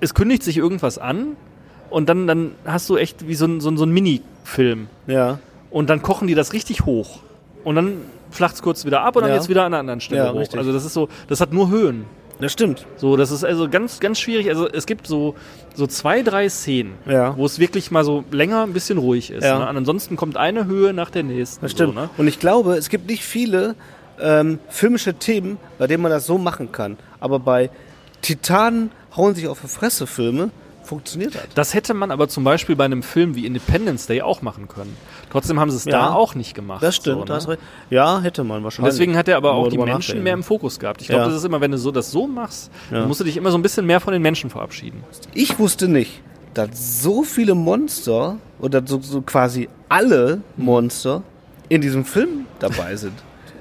es 0.00 0.14
kündigt 0.14 0.42
sich 0.42 0.56
irgendwas 0.58 0.98
an 0.98 1.36
und 1.90 2.08
dann, 2.08 2.26
dann 2.26 2.50
hast 2.66 2.90
du 2.90 2.96
echt 2.96 3.28
wie 3.28 3.34
so 3.34 3.46
ein, 3.46 3.60
so 3.60 3.70
ein, 3.70 3.76
so 3.76 3.84
ein 3.86 3.92
Mini-Film. 3.92 4.88
Ja. 5.06 5.38
Und 5.74 5.90
dann 5.90 6.02
kochen 6.02 6.28
die 6.28 6.34
das 6.36 6.52
richtig 6.52 6.86
hoch. 6.86 7.18
Und 7.64 7.74
dann 7.74 7.96
flacht 8.30 8.54
es 8.54 8.62
kurz 8.62 8.84
wieder 8.84 9.00
ab 9.02 9.16
und 9.16 9.22
dann 9.22 9.30
Ja. 9.30 9.36
jetzt 9.36 9.48
wieder 9.48 9.62
an 9.64 9.74
einer 9.74 9.80
anderen 9.80 10.00
Stelle 10.00 10.24
Ja, 10.24 10.32
hoch. 10.32 10.38
richtig. 10.38 10.56
Also 10.58 10.72
das 10.72 10.84
ist 10.84 10.94
so, 10.94 11.08
das 11.28 11.40
hat 11.40 11.52
nur 11.52 11.68
Höhen. 11.68 12.04
Das 12.40 12.52
stimmt. 12.52 12.86
So, 12.96 13.16
das 13.16 13.30
ist 13.32 13.44
also 13.44 13.68
ganz, 13.68 13.98
ganz 13.98 14.20
schwierig. 14.20 14.48
Also 14.50 14.68
es 14.68 14.86
gibt 14.86 15.06
so, 15.08 15.34
so 15.74 15.86
zwei, 15.88 16.22
drei 16.22 16.48
Szenen, 16.48 16.94
Ja. 17.06 17.36
wo 17.36 17.44
es 17.44 17.58
wirklich 17.58 17.90
mal 17.90 18.04
so 18.04 18.22
länger 18.30 18.62
ein 18.62 18.72
bisschen 18.72 18.98
ruhig 18.98 19.30
ist. 19.32 19.42
Ja. 19.44 19.58
Ne? 19.58 19.66
Ansonsten 19.66 20.14
kommt 20.16 20.36
eine 20.36 20.66
Höhe 20.66 20.92
nach 20.92 21.10
der 21.10 21.24
nächsten. 21.24 21.60
Das 21.64 21.72
stimmt. 21.72 21.94
So, 21.94 22.00
ne? 22.02 22.10
Und 22.18 22.28
ich 22.28 22.38
glaube, 22.38 22.76
es 22.76 22.88
gibt 22.88 23.08
nicht 23.08 23.24
viele 23.24 23.74
ähm, 24.20 24.60
filmische 24.68 25.14
Themen, 25.14 25.58
bei 25.78 25.88
denen 25.88 26.02
man 26.04 26.12
das 26.12 26.24
so 26.26 26.38
machen 26.38 26.70
kann. 26.70 26.98
Aber 27.18 27.40
bei 27.40 27.68
Titanen, 28.22 28.90
Hauen 29.16 29.34
sich 29.34 29.46
auf 29.48 29.60
die 29.60 29.68
Fresse 29.68 30.06
Filme 30.06 30.50
funktioniert 30.84 31.34
hat. 31.34 31.46
Das 31.54 31.74
hätte 31.74 31.94
man 31.94 32.10
aber 32.10 32.28
zum 32.28 32.44
Beispiel 32.44 32.76
bei 32.76 32.84
einem 32.84 33.02
Film 33.02 33.34
wie 33.34 33.46
Independence 33.46 34.06
Day 34.06 34.22
auch 34.22 34.42
machen 34.42 34.68
können. 34.68 34.96
Trotzdem 35.30 35.58
haben 35.58 35.70
sie 35.70 35.76
es 35.76 35.84
Ja. 35.84 35.92
da 35.92 36.12
auch 36.14 36.34
nicht 36.34 36.54
gemacht. 36.54 36.82
Das 36.82 36.96
stimmt, 36.96 37.28
so, 37.28 37.50
ne? 37.50 37.58
Ja, 37.90 38.20
hätte 38.20 38.44
man 38.44 38.58
Und 38.58 38.64
wahrscheinlich. 38.64 38.92
deswegen 38.94 39.16
hat 39.16 39.28
er 39.28 39.36
aber 39.36 39.52
auch 39.52 39.68
die 39.68 39.78
Menschen 39.78 40.22
mehr 40.22 40.34
im 40.34 40.42
Fokus 40.42 40.78
gehabt. 40.78 41.02
Ich 41.02 41.08
glaube, 41.08 41.22
Ja. 41.24 41.28
das 41.28 41.36
ist 41.38 41.44
immer, 41.44 41.60
wenn 41.60 41.70
du 41.72 41.78
so 41.78 41.90
das 41.90 42.10
so 42.10 42.26
machst, 42.26 42.70
Ja. 42.90 42.98
dann 43.00 43.08
musst 43.08 43.20
du 43.20 43.24
dich 43.24 43.36
immer 43.36 43.50
so 43.50 43.58
ein 43.58 43.62
bisschen 43.62 43.86
mehr 43.86 44.00
von 44.00 44.12
den 44.12 44.22
Menschen 44.22 44.50
verabschieden. 44.50 45.02
Ich 45.32 45.58
wusste 45.58 45.88
nicht, 45.88 46.20
dass 46.54 47.02
so 47.02 47.22
viele 47.24 47.54
Monster 47.54 48.36
oder 48.60 48.82
so, 48.86 49.00
so 49.00 49.22
quasi 49.22 49.68
alle 49.88 50.40
Monster 50.56 51.22
in 51.68 51.80
diesem 51.80 52.04
Film 52.04 52.46
dabei 52.60 52.94
sind. 52.96 53.14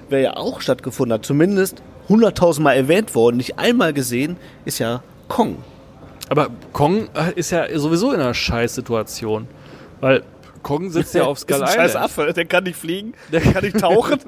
Wer 0.10 0.20
ja 0.20 0.38
auch 0.38 0.62
stattgefunden 0.62 1.14
hat, 1.14 1.26
zumindest 1.26 1.82
hunderttausendmal 2.10 2.76
erwähnt 2.76 3.16
worden, 3.16 3.38
nicht 3.38 3.58
einmal 3.58 3.94
gesehen, 3.94 4.36
ist 4.66 4.78
ja 4.80 5.02
Kong. 5.30 5.58
Aber 6.30 6.48
Kong 6.72 7.10
äh, 7.14 7.34
ist 7.36 7.52
ja 7.52 7.68
sowieso 7.78 8.12
in 8.12 8.20
einer 8.20 8.34
Scheißsituation. 8.34 9.48
Weil 10.02 10.24
Kong 10.64 10.90
sitzt 10.90 11.14
ja 11.14 11.24
auf 11.24 11.40
Skull 11.40 11.58
ist 11.58 11.62
ein 11.62 11.68
Island. 11.68 11.92
scheiß 11.92 11.96
Affe, 11.98 12.34
der 12.34 12.46
kann 12.46 12.64
nicht 12.64 12.78
fliegen, 12.78 13.14
der 13.32 13.42
kann 13.42 13.64
nicht 13.64 13.80
tauchen. 13.80 14.20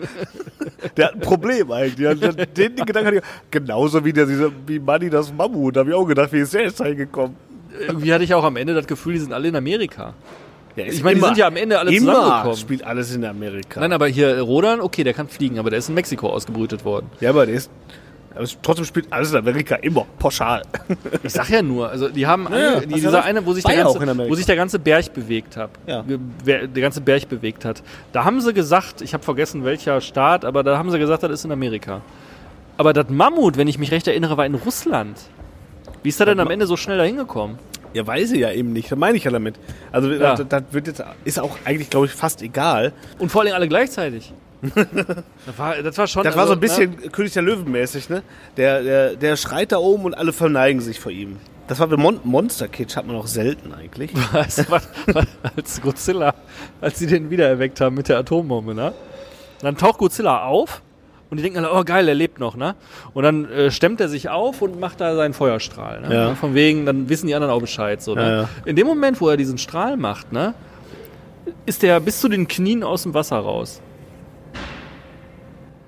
der 0.98 1.06
hat 1.08 1.14
ein 1.16 1.20
Problem 1.22 1.72
eigentlich. 1.72 2.20
Den, 2.20 2.76
den 2.76 2.86
Gedanken 2.86 3.08
hatte 3.08 3.18
ich, 3.18 3.24
genauso 3.52 4.04
wie, 4.04 4.14
der, 4.14 4.28
wie 4.68 4.80
Manny 4.80 5.10
das 5.10 5.34
Mammut, 5.34 5.76
da 5.76 5.80
habe 5.82 5.92
ich 5.92 5.96
auch 5.96 6.06
gedacht, 6.06 6.32
wie 6.34 6.40
ist 6.40 6.54
der 6.54 6.64
jetzt 6.64 6.82
reingekommen? 6.82 7.36
Irgendwie 7.88 8.14
hatte 8.14 8.24
ich 8.24 8.34
auch 8.34 8.44
am 8.44 8.56
Ende 8.58 8.74
das 8.74 8.88
Gefühl, 8.88 9.14
die 9.14 9.20
sind 9.20 9.34
alle 9.34 9.48
in 9.48 9.56
Amerika. 9.56 10.14
Ja, 10.76 10.86
Ich 10.86 11.04
meine, 11.04 11.20
die 11.20 11.26
sind 11.26 11.38
ja 11.38 11.48
am 11.48 11.56
Ende 11.56 11.80
alle 11.80 11.94
immer 11.96 12.14
zusammengekommen. 12.14 12.58
spielt 12.58 12.84
alles 12.84 13.16
in 13.16 13.24
Amerika. 13.24 13.80
Nein, 13.80 13.94
aber 13.94 14.08
hier 14.08 14.40
Rodan, 14.42 14.82
okay, 14.82 15.04
der 15.06 15.14
kann 15.14 15.30
fliegen, 15.30 15.58
aber 15.58 15.70
der 15.70 15.80
ist 15.80 15.88
in 15.90 15.96
Mexiko 15.96 16.30
ausgebrütet 16.30 16.84
worden. 16.84 17.10
Ja, 17.22 17.30
aber 17.30 17.46
der 17.46 17.56
ist. 17.56 17.72
Aber 18.36 18.44
es- 18.44 18.58
trotzdem 18.62 18.86
spielt 18.86 19.12
alles 19.12 19.32
in 19.32 19.38
Amerika 19.38 19.76
immer 19.76 20.06
pauschal. 20.20 20.62
Ich 21.24 21.34
sag 21.34 21.50
ja 21.50 21.62
nur, 21.62 21.90
also 21.90 22.10
die 22.10 22.28
haben 22.28 22.48
alle, 22.48 22.74
ja, 22.76 22.80
die, 22.82 22.94
dieser 22.96 23.24
eine, 23.24 23.46
wo 23.46 23.54
sich, 23.54 23.64
der 23.64 23.76
ganze, 23.78 24.30
wo 24.30 24.36
sich 24.36 24.46
der 24.46 24.56
ganze 24.58 24.78
Berg 24.78 25.14
bewegt 25.14 25.58
hat, 25.58 25.70
Ja. 25.88 26.04
der 26.46 26.68
ganze 26.68 27.02
Berg 27.02 27.28
bewegt 27.30 27.66
hat. 27.66 27.82
Da 28.12 28.24
haben 28.26 28.42
sie 28.42 28.54
gesagt, 28.54 29.02
ich 29.02 29.14
habe 29.14 29.24
vergessen 29.24 29.64
welcher 29.64 30.02
Staat, 30.02 30.44
aber 30.46 30.64
da 30.64 30.78
haben 30.78 30.92
sie 30.92 31.00
gesagt, 31.00 31.24
das 31.24 31.32
ist 31.32 31.46
in 31.46 31.52
Amerika. 31.52 32.02
Aber 32.78 32.92
das 32.94 33.10
Mammut, 33.10 33.56
wenn 33.58 33.68
ich 33.70 33.80
mich 33.80 33.92
recht 33.92 34.08
erinnere, 34.08 34.36
war 34.38 34.46
in 34.46 34.56
Russland. 34.56 35.18
Wie 36.04 36.10
ist 36.10 36.20
er 36.20 36.26
denn 36.26 36.40
am 36.42 36.52
Ende 36.52 36.68
so 36.68 36.76
schnell 36.78 36.98
da 36.98 37.04
hingekommen? 37.06 37.58
Ja, 37.94 38.06
weiß 38.06 38.34
ich 38.34 38.42
ja 38.42 38.52
eben 38.52 38.74
nicht. 38.74 38.92
Das 38.92 39.00
meine 39.00 39.16
ich 39.16 39.24
ja 39.24 39.32
damit. 39.32 39.56
Also, 39.94 40.12
Ja. 40.12 40.36
das, 40.36 40.46
das 40.50 40.64
wird 40.72 40.88
jetzt, 40.88 41.02
ist 41.24 41.40
auch 41.40 41.58
eigentlich, 41.64 41.90
glaube 41.90 42.08
ich, 42.08 42.12
fast 42.12 42.42
egal. 42.42 42.92
Und 43.18 43.32
vor 43.32 43.42
allem 43.42 43.54
alle 43.54 43.70
gleichzeitig. 43.70 44.34
das, 45.46 45.58
war, 45.58 45.76
das 45.82 45.98
war 45.98 46.08
schon. 46.08 46.24
Das 46.24 46.36
war 46.36 46.44
also, 46.44 46.54
so 46.54 46.58
ein 46.58 46.60
bisschen 46.60 47.12
König 47.12 47.34
der 47.34 47.44
Löwen 47.44 47.72
mäßig, 47.72 48.10
ne? 48.10 48.24
Der, 48.58 48.82
der, 48.84 49.16
der 49.16 49.36
schreit 49.36 49.72
da 49.72 49.78
oben 49.78 50.06
und 50.06 50.14
alle 50.14 50.34
verneigen 50.34 50.82
sich 50.82 51.00
vor 51.00 51.12
ihm. 51.12 51.38
Das 51.68 51.80
war 51.80 51.88
bei 51.88 51.98
Mon 51.98 52.20
Monster 52.24 52.68
Kitsch, 52.68 52.96
hat 52.96 53.08
man 53.08 53.16
auch 53.16 53.28
selten 53.28 53.74
eigentlich. 53.74 54.14
Ne, 54.16 54.22
was, 54.32 54.70
was, 54.70 55.28
als 55.56 55.82
Godzilla, 55.82 56.34
als 56.80 57.00
sie 57.00 57.08
den 57.08 57.30
wiedererweckt 57.30 57.82
haben 57.82 57.96
mit 57.96 58.08
der 58.08 58.20
Atombombe, 58.20 58.74
ne? 58.74 58.94
Dann 59.62 59.78
taucht 59.78 59.98
Godzilla 59.98 60.46
auf 60.46 60.82
und 61.30 61.38
die 61.38 61.44
denken 61.44 61.60
alle, 61.60 61.74
oh 61.74 61.84
geil, 61.84 62.08
er 62.08 62.14
lebt 62.14 62.40
noch, 62.40 62.56
ne? 62.56 62.76
Und 63.14 63.24
dann 63.24 63.46
äh, 63.46 63.72
stemmt 63.72 64.00
er 64.00 64.10
sich 64.10 64.30
auf 64.30 64.62
und 64.62 64.80
macht 64.80 65.02
da 65.02 65.16
seinen 65.16 65.34
Feuerstrahl, 65.34 66.02
ne? 66.02 66.14
Ja. 66.14 66.36
Von 66.36 66.54
wegen, 66.54 66.86
dann 66.86 67.10
wissen 67.10 67.28
die 67.28 67.36
anderen 67.36 67.54
auch 67.54 67.62
Bescheid, 67.62 68.02
so, 68.02 68.14
ne? 68.16 68.22
Ja, 68.22 68.42
ja. 68.42 68.50
In 68.66 68.76
dem 68.76 68.86
Moment, 68.86 69.20
wo 69.22 69.30
er 69.30 69.38
diesen 69.38 69.58
Strahl 69.58 69.98
macht, 69.98 70.32
ne? 70.32 70.54
Ist 71.66 71.84
der 71.84 72.00
bis 72.00 72.22
zu 72.22 72.30
den 72.30 72.48
Knien 72.48 72.84
aus 72.84 73.04
dem 73.04 73.14
Wasser 73.14 73.38
raus. 73.38 73.82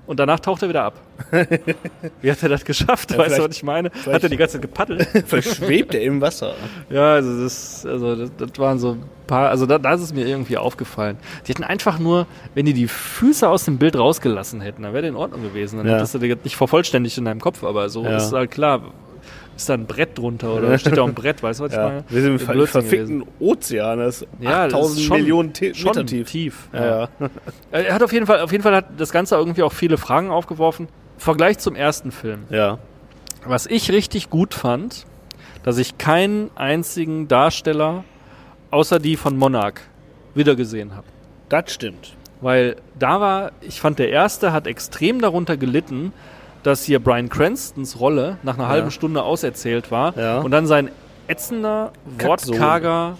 Und 0.08 0.18
danach 0.18 0.40
taucht 0.40 0.62
er 0.62 0.70
wieder 0.70 0.84
ab. 0.84 0.94
Wie 2.22 2.30
hat 2.32 2.42
er 2.42 2.48
das 2.48 2.64
geschafft? 2.64 3.16
weißt 3.16 3.38
du, 3.38 3.42
was 3.44 3.54
ich 3.54 3.62
meine? 3.62 3.90
Hat 4.10 4.22
er 4.22 4.28
die 4.30 4.38
ganze 4.38 4.54
Zeit 4.54 4.62
gepaddelt? 4.62 5.06
Vielleicht 5.26 5.54
schwebt 5.56 5.94
er 5.94 6.00
im 6.00 6.22
Wasser. 6.22 6.54
Ja, 6.88 7.12
also 7.12 7.42
das, 7.42 7.84
also 7.84 8.16
das, 8.16 8.30
das 8.38 8.58
waren 8.58 8.78
so 8.78 8.92
ein 8.92 9.02
paar, 9.26 9.50
also 9.50 9.66
da, 9.66 9.76
da 9.78 9.92
ist 9.92 10.00
es 10.00 10.14
mir 10.14 10.26
irgendwie 10.26 10.56
aufgefallen. 10.56 11.18
Die 11.46 11.50
hätten 11.50 11.62
einfach 11.62 11.98
nur, 11.98 12.26
wenn 12.54 12.64
die 12.64 12.72
die 12.72 12.88
Füße 12.88 13.46
aus 13.46 13.66
dem 13.66 13.76
Bild 13.76 13.96
rausgelassen 13.98 14.62
hätten, 14.62 14.82
dann 14.82 14.92
wäre 14.94 15.02
der 15.02 15.10
in 15.10 15.16
Ordnung 15.16 15.42
gewesen. 15.42 15.76
Dann 15.76 15.86
Ja. 15.86 15.96
hättest 15.96 16.14
du 16.14 16.18
das 16.20 16.38
nicht 16.42 16.56
vervollständigt 16.56 17.18
in 17.18 17.26
deinem 17.26 17.40
Kopf, 17.42 17.62
aber 17.62 17.90
so 17.90 18.04
Ja. 18.04 18.16
ist 18.16 18.32
halt 18.32 18.50
klar, 18.50 18.80
ist 19.58 19.68
da 19.68 19.74
ein 19.74 19.86
Brett 19.86 20.16
drunter 20.16 20.54
oder 20.54 20.78
steht 20.78 20.96
da 20.96 21.04
ein 21.04 21.14
Brett, 21.14 21.42
weißt 21.42 21.60
du, 21.60 21.64
was 21.64 21.72
ich 21.72 21.76
Ja. 21.78 21.88
meine? 21.88 22.04
Wir 22.08 22.22
sind 22.22 22.32
im 22.32 22.38
ver 22.38 22.66
verfickten 22.66 23.24
Ozean. 23.40 23.98
Das 23.98 24.22
ist 24.22 24.28
Ja, 24.40 24.64
das 24.64 24.74
8000 24.74 24.98
ist 25.00 25.04
schon- 25.06 25.16
Millionen 25.20 25.52
Te 25.52 25.74
Schon 25.74 25.90
Meter 25.90 26.06
tief. 26.06 26.30
tief. 26.30 26.68
Ja. 26.72 27.08
Er 27.70 27.94
hat 27.94 28.02
auf 28.02 28.12
jeden 28.12 28.26
Fall, 28.26 28.40
auf 28.40 28.52
jeden 28.52 28.62
Fall 28.62 28.74
hat 28.74 28.86
das 28.96 29.10
Ganze 29.12 29.34
irgendwie 29.36 29.62
auch 29.62 29.72
viele 29.72 29.98
Fragen 29.98 30.30
aufgeworfen. 30.30 30.88
Vergleich 31.18 31.58
zum 31.58 31.74
ersten 31.76 32.10
Film. 32.12 32.44
ja. 32.50 32.78
Was 33.44 33.66
ich 33.66 33.92
richtig 33.92 34.30
gut 34.30 34.52
fand, 34.52 35.06
dass 35.62 35.78
ich 35.78 35.96
keinen 35.96 36.50
einzigen 36.56 37.28
Darsteller 37.28 38.04
außer 38.70 38.98
die 38.98 39.16
von 39.16 39.36
Monarch 39.36 39.74
wiedergesehen 40.34 40.94
habe. 40.94 41.06
Das 41.48 41.72
stimmt. 41.72 42.14
Weil 42.40 42.76
da 42.98 43.20
war, 43.20 43.52
ich 43.60 43.80
fand, 43.80 43.98
der 44.00 44.10
erste 44.10 44.52
hat 44.52 44.66
extrem 44.66 45.20
darunter 45.20 45.56
gelitten, 45.56 46.12
dass 46.62 46.82
hier 46.84 46.98
Brian 46.98 47.28
Cranstons 47.28 47.98
Rolle 48.00 48.38
nach 48.42 48.54
einer 48.54 48.64
Ja. 48.64 48.68
halben 48.70 48.90
Stunde 48.90 49.22
auserzählt 49.22 49.90
war 49.90 50.16
Ja. 50.18 50.40
und 50.40 50.50
dann 50.50 50.66
sein 50.66 50.90
ätzender, 51.28 51.92
wortkarger, 52.18 53.16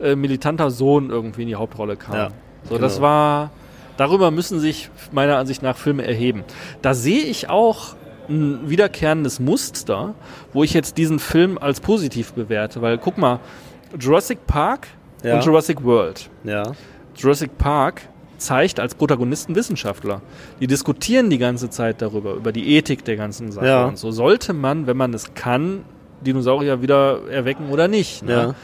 äh, 0.00 0.14
militanter 0.16 0.70
Sohn 0.70 1.10
irgendwie 1.10 1.42
in 1.42 1.48
die 1.48 1.56
Hauptrolle 1.56 1.96
kam. 1.96 2.14
Ja, 2.16 2.28
so, 2.68 2.78
das 2.78 2.94
genau. 2.96 3.06
war, 3.08 3.50
darüber 3.96 4.30
müssen 4.30 4.60
sich 4.60 4.90
meiner 5.12 5.36
Ansicht 5.36 5.62
nach 5.62 5.76
Filme 5.76 6.06
erheben. 6.06 6.44
Da 6.82 6.94
sehe 6.94 7.22
ich 7.24 7.50
auch 7.50 7.94
ein 8.28 8.70
wiederkehrendes 8.70 9.40
Muster, 9.40 10.14
wo 10.52 10.62
ich 10.62 10.72
jetzt 10.72 10.96
diesen 10.96 11.18
Film 11.18 11.58
als 11.58 11.80
positiv 11.80 12.32
bewerte, 12.32 12.80
weil 12.80 12.96
guck 12.98 13.18
mal, 13.18 13.40
Jurassic 13.98 14.46
Park 14.46 14.86
und 15.24 15.44
Jurassic 15.44 15.82
World. 15.84 16.30
Jurassic 17.16 17.58
Park 17.58 18.02
zeigt 18.40 18.80
als 18.80 18.94
Protagonisten 18.94 19.54
Wissenschaftler. 19.54 20.20
Die 20.60 20.66
diskutieren 20.66 21.30
die 21.30 21.38
ganze 21.38 21.70
Zeit 21.70 22.02
darüber, 22.02 22.34
über 22.34 22.52
die 22.52 22.74
Ethik 22.76 23.04
der 23.04 23.16
ganzen 23.16 23.52
Sache. 23.52 23.66
Ja. 23.66 23.84
Und 23.86 23.98
so 23.98 24.10
sollte 24.10 24.52
man, 24.52 24.86
wenn 24.86 24.96
man 24.96 25.14
es 25.14 25.34
kann, 25.34 25.84
Dinosaurier 26.22 26.82
wieder 26.82 27.20
erwecken 27.30 27.70
oder 27.70 27.86
nicht. 27.88 28.22
Ne? 28.24 28.32
Ja. 28.32 28.54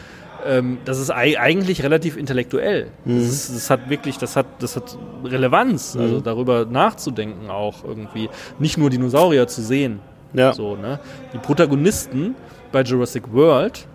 Ähm, 0.46 0.78
das 0.84 0.98
ist 0.98 1.10
ei- 1.10 1.38
eigentlich 1.40 1.82
relativ 1.82 2.16
intellektuell. 2.16 2.88
Mhm. 3.04 3.18
Das, 3.18 3.28
ist, 3.28 3.54
das 3.56 3.70
hat 3.70 3.88
wirklich, 3.88 4.18
das 4.18 4.36
hat, 4.36 4.46
das 4.58 4.76
hat 4.76 4.96
Relevanz, 5.24 5.94
Mhm. 5.94 6.00
also 6.02 6.20
darüber 6.20 6.64
nachzudenken 6.66 7.48
auch 7.50 7.84
irgendwie. 7.84 8.28
Nicht 8.58 8.76
nur 8.78 8.90
Dinosaurier 8.90 9.46
zu 9.48 9.62
sehen. 9.62 10.00
Ja. 10.34 10.52
So, 10.52 10.76
ne? 10.76 10.98
Die 11.32 11.38
Protagonisten 11.38 12.34
bei 12.72 12.82
Jurassic 12.82 13.32
World 13.32 13.86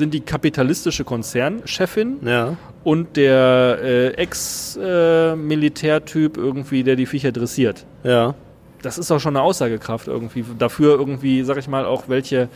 sind 0.00 0.12
die 0.12 0.20
kapitalistische 0.20 1.04
Konzernchefin 1.04 2.16
Ja. 2.24 2.56
und 2.82 3.16
der 3.16 3.78
äh, 3.82 4.08
Ex-Militärtyp 4.14 6.36
irgendwie, 6.36 6.82
der 6.82 6.96
die 6.96 7.06
Viecher 7.06 7.30
dressiert. 7.32 7.86
Ja. 8.02 8.34
Das 8.82 8.98
ist 8.98 9.10
auch 9.10 9.20
schon 9.20 9.36
eine 9.36 9.44
Aussagekraft 9.44 10.08
irgendwie. 10.08 10.44
Dafür 10.58 10.98
irgendwie, 10.98 11.42
sag 11.44 11.58
ich 11.58 11.68
mal, 11.68 11.84
auch 11.84 12.04
welche, 12.08 12.48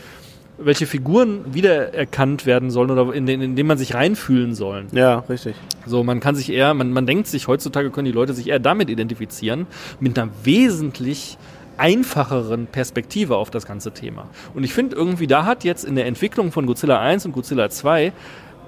welche 0.57 0.87
Figuren 0.87 1.41
wiedererkannt 1.53 2.47
werden 2.47 2.71
sollen 2.71 2.91
oder 2.91 3.13
in, 3.15 3.27
den, 3.27 3.43
in 3.43 3.57
denen 3.57 3.67
man 3.69 3.77
sich 3.77 3.93
reinfühlen 3.95 4.55
sollen. 4.55 4.87
Ja, 4.93 5.19
richtig. 5.29 5.55
So, 5.87 6.03
man 6.03 6.21
kann 6.21 6.35
sich 6.35 6.51
eher, 6.51 6.73
man, 6.73 6.93
man 6.93 7.05
denkt 7.07 7.27
sich, 7.27 7.47
heutzutage 7.47 7.91
können 7.91 8.07
die 8.07 8.13
Leute 8.13 8.33
sich 8.33 8.49
eher 8.49 8.59
damit 8.59 8.89
identifizieren, 8.89 9.67
mit 10.01 10.19
einer 10.19 10.31
wesentlich 10.45 11.37
einfacheren 11.79 12.67
Perspektive 12.67 13.37
auf 13.37 13.51
das 13.51 13.67
ganze 13.67 13.93
Thema. 13.93 14.29
Und 14.55 14.65
ich 14.65 14.73
finde 14.75 14.97
irgendwie, 14.97 15.27
da 15.27 15.45
hat 15.45 15.65
jetzt 15.65 15.85
in 15.85 15.95
der 15.97 16.07
Entwicklung 16.07 16.53
von 16.53 16.67
Godzilla 16.67 17.01
1 17.01 17.27
und 17.27 17.33
Godzilla 17.33 17.69
2 17.71 18.13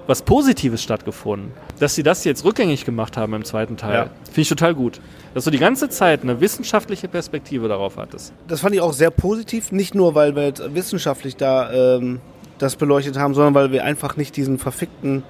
was 0.08 0.22
Positives 0.22 0.84
stattgefunden. 0.84 1.50
Dass 1.80 1.96
sie 1.96 2.04
das 2.04 2.22
jetzt 2.22 2.44
rückgängig 2.44 2.84
gemacht 2.84 3.16
haben 3.16 3.34
im 3.34 3.44
zweiten 3.44 3.76
Teil, 3.76 3.92
Ja. 3.94 4.02
finde 4.26 4.40
ich 4.42 4.48
total 4.48 4.72
gut. 4.72 5.00
Dass 5.34 5.42
du 5.42 5.50
die 5.50 5.58
ganze 5.58 5.88
Zeit 5.88 6.22
eine 6.22 6.40
wissenschaftliche 6.40 7.08
Perspektive 7.08 7.66
darauf 7.66 7.96
hattest. 7.96 8.32
Das 8.46 8.60
fand 8.60 8.76
ich 8.76 8.80
auch 8.80 8.92
sehr 8.92 9.10
positiv, 9.10 9.72
nicht 9.72 9.96
nur, 9.96 10.14
weil 10.14 10.36
wir 10.36 10.44
jetzt 10.44 10.62
wissenschaftlich 10.76 11.34
da 11.36 11.72
ähm, 11.96 12.20
das 12.58 12.76
beleuchtet 12.76 13.18
haben, 13.18 13.34
sondern 13.34 13.54
weil 13.54 13.72
wir 13.72 13.82
einfach 13.84 14.16
nicht 14.16 14.36
diesen 14.36 14.58
verfickten, 14.58 15.24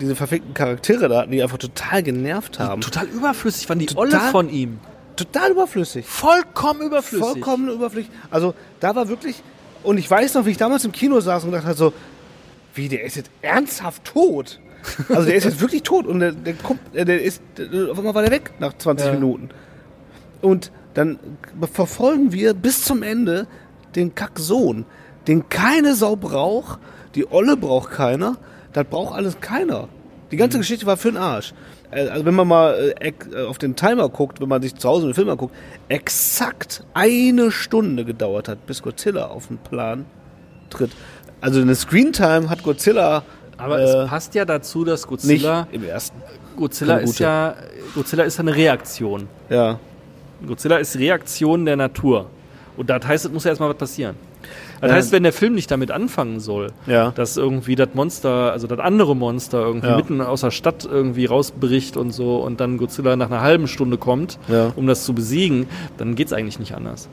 diese 0.00 0.14
verfickten 0.14 0.54
Charaktere 0.54 1.08
da 1.08 1.22
hatten, 1.22 1.32
die 1.32 1.42
einfach 1.42 1.58
total 1.58 2.04
genervt 2.04 2.60
haben. 2.60 2.82
Total 2.82 3.06
überflüssig 3.08 3.68
waren 3.68 3.80
die 3.80 3.86
Total- 3.86 4.02
Olle 4.20 4.20
von 4.30 4.48
ihm. 4.48 4.78
Total 5.16 5.50
überflüssig. 5.50 6.06
Vollkommen 6.06 6.82
überflüssig. 6.82 7.26
Vollkommen 7.26 7.68
überflüssig. 7.68 8.10
Also 8.30 8.54
da 8.80 8.94
war 8.94 9.08
wirklich, 9.08 9.42
und 9.82 9.98
ich 9.98 10.10
weiß 10.10 10.34
noch, 10.34 10.46
wie 10.46 10.50
ich 10.50 10.56
damals 10.56 10.84
im 10.84 10.92
Kino 10.92 11.20
saß 11.20 11.44
und 11.44 11.52
dachte 11.52 11.74
so, 11.74 11.92
wie, 12.74 12.88
der 12.88 13.04
ist 13.04 13.16
jetzt 13.16 13.30
ernsthaft 13.42 14.04
tot? 14.04 14.60
Also 15.08 15.24
der 15.24 15.34
ist 15.34 15.44
jetzt 15.44 15.60
wirklich 15.60 15.82
tot 15.82 16.06
und 16.06 16.20
der, 16.20 16.32
der 16.32 16.54
kommt, 16.54 16.80
äh, 16.94 17.04
der 17.04 17.22
ist, 17.22 17.42
der, 17.56 17.90
auf 17.90 17.98
einmal 17.98 18.14
war 18.14 18.22
der 18.22 18.30
weg 18.30 18.52
nach 18.60 18.76
20 18.76 19.06
Ja. 19.06 19.12
Minuten. 19.14 19.48
Und 20.42 20.70
dann 20.94 21.18
verfolgen 21.72 22.32
wir 22.32 22.54
bis 22.54 22.84
zum 22.84 23.02
Ende 23.02 23.46
den 23.96 24.14
Kacksohn, 24.14 24.84
den 25.26 25.48
keine 25.48 25.94
Sau 25.94 26.14
braucht, 26.16 26.78
die 27.14 27.30
Olle 27.30 27.56
braucht 27.56 27.90
keiner, 27.90 28.36
das 28.72 28.86
braucht 28.86 29.14
alles 29.14 29.40
keiner. 29.40 29.88
Die 30.30 30.36
ganze 30.36 30.58
Geschichte 30.58 30.86
war 30.86 30.96
für 30.96 31.10
den 31.10 31.16
Arsch. 31.16 31.54
Äh, 31.90 32.08
Also 32.08 32.24
wenn 32.24 32.34
man 32.34 32.48
mal 32.48 32.94
äh, 33.00 33.08
äh, 33.32 33.46
auf 33.46 33.58
den 33.58 33.76
Timer 33.76 34.08
guckt, 34.08 34.40
wenn 34.40 34.48
man 34.48 34.62
sich 34.62 34.74
zu 34.74 34.88
Hause 34.88 35.06
den 35.06 35.14
Film 35.14 35.28
anguckt, 35.28 35.54
exakt 35.88 36.84
eine 36.94 37.50
Stunde 37.50 38.04
gedauert 38.04 38.48
hat, 38.48 38.66
bis 38.66 38.82
Godzilla 38.82 39.26
auf 39.26 39.48
den 39.48 39.58
Plan 39.58 40.04
tritt. 40.70 40.90
Also 41.40 41.60
eine 41.60 41.74
Screentime 41.74 42.48
hat 42.48 42.62
Godzilla 42.62 43.22
Aber 43.56 43.78
äh, 43.78 43.82
es 43.82 44.08
passt 44.08 44.34
ja 44.34 44.44
dazu, 44.44 44.84
dass 44.84 45.06
Godzilla, 45.06 45.68
im 45.72 45.84
ersten. 45.84 46.20
Godzilla 46.56 46.96
ist 46.98 47.18
ja, 47.18 47.54
Godzilla 47.94 48.24
ist 48.24 48.36
ja 48.38 48.40
eine 48.40 48.54
Reaktion. 48.54 49.28
Ja. 49.50 49.78
Godzilla 50.46 50.76
ist 50.78 50.96
Reaktion 50.96 51.64
der 51.64 51.76
Natur. 51.76 52.26
Und 52.76 52.90
das 52.90 53.06
heißt, 53.06 53.26
es 53.26 53.32
muss 53.32 53.44
ja 53.44 53.50
erstmal 53.50 53.70
was 53.70 53.76
passieren. 53.76 54.16
Das 54.80 54.92
heißt, 54.92 55.12
wenn 55.12 55.22
der 55.22 55.32
Film 55.32 55.54
nicht 55.54 55.70
damit 55.70 55.90
anfangen 55.90 56.40
soll, 56.40 56.72
Ja. 56.86 57.10
dass 57.12 57.36
irgendwie 57.36 57.74
das 57.76 57.88
Monster, 57.94 58.52
also 58.52 58.66
das 58.66 58.78
andere 58.78 59.16
Monster 59.16 59.60
irgendwie 59.60 59.88
Ja. 59.88 59.96
mitten 59.96 60.20
aus 60.20 60.42
der 60.42 60.50
Stadt 60.50 60.84
irgendwie 60.90 61.26
rausbricht 61.26 61.96
und 61.96 62.10
so 62.12 62.36
und 62.38 62.60
dann 62.60 62.76
Godzilla 62.78 63.16
nach 63.16 63.26
einer 63.30 63.40
halben 63.40 63.68
Stunde 63.68 63.96
kommt, 63.98 64.38
Ja. 64.48 64.72
um 64.76 64.86
das 64.86 65.04
zu 65.04 65.14
besiegen, 65.14 65.66
dann 65.98 66.14
geht's 66.14 66.32
eigentlich 66.32 66.58
nicht 66.58 66.74
anders. 66.74 67.08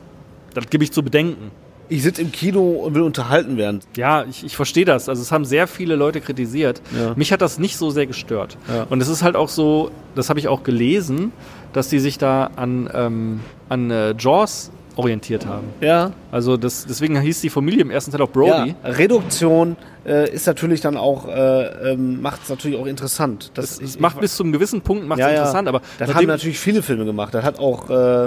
Das 0.54 0.68
gebe 0.68 0.84
ich 0.84 0.92
zu 0.92 1.02
bedenken. 1.02 1.50
Ich 1.90 2.02
sitze 2.02 2.22
im 2.22 2.32
Kino 2.32 2.70
und 2.70 2.94
will 2.94 3.02
unterhalten 3.02 3.58
werden. 3.58 3.80
Ja, 3.94 4.24
ich, 4.24 4.42
ich 4.44 4.56
verstehe 4.56 4.86
das. 4.86 5.08
Also 5.10 5.20
es 5.20 5.30
haben 5.30 5.44
sehr 5.44 5.66
viele 5.66 5.96
Leute 5.96 6.22
kritisiert. 6.22 6.80
Mich 7.14 7.30
hat 7.30 7.42
das 7.42 7.58
nicht 7.58 7.76
so 7.76 7.90
sehr 7.90 8.06
gestört. 8.06 8.56
Und 8.88 9.02
es 9.02 9.08
ist 9.08 9.22
halt 9.22 9.36
auch 9.36 9.50
so, 9.50 9.90
das 10.14 10.30
habe 10.30 10.38
ich 10.38 10.48
auch 10.48 10.62
gelesen, 10.62 11.32
dass 11.74 11.88
die 11.90 11.98
sich 11.98 12.16
da 12.16 12.50
an, 12.56 12.88
ähm, 12.94 13.40
an 13.68 13.90
äh, 13.90 14.14
Jaws 14.18 14.70
orientiert 14.96 15.44
haben. 15.46 15.66
Ja. 15.80 16.12
Also 16.30 16.56
das, 16.56 16.86
deswegen 16.86 17.20
hieß 17.20 17.40
die 17.40 17.50
Familie 17.50 17.80
im 17.82 17.90
ersten 17.90 18.12
Teil 18.12 18.22
auch 18.22 18.30
Brody. 18.30 18.74
Ja. 18.84 18.90
Reduktion 18.90 19.76
äh, 20.06 20.30
ist 20.32 20.46
natürlich 20.46 20.80
dann 20.80 20.96
auch, 20.96 21.26
äh, 21.28 21.92
ähm, 21.92 22.22
macht 22.22 22.42
es 22.44 22.48
natürlich 22.48 22.78
auch 22.78 22.86
interessant. 22.86 23.50
Das, 23.54 23.72
Es, 23.72 23.80
es 23.80 24.00
macht 24.00 24.20
bis 24.20 24.36
zu 24.36 24.42
einem 24.44 24.52
gewissen 24.52 24.80
Punkt 24.82 25.06
macht 25.06 25.18
ja, 25.18 25.28
interessant, 25.30 25.66
aber 25.68 25.80
das 25.98 26.14
haben 26.14 26.26
natürlich 26.26 26.58
viele 26.58 26.82
Filme 26.82 27.04
gemacht. 27.04 27.34
Das 27.34 27.44
hat 27.44 27.58
auch 27.58 27.90
äh, 27.90 28.26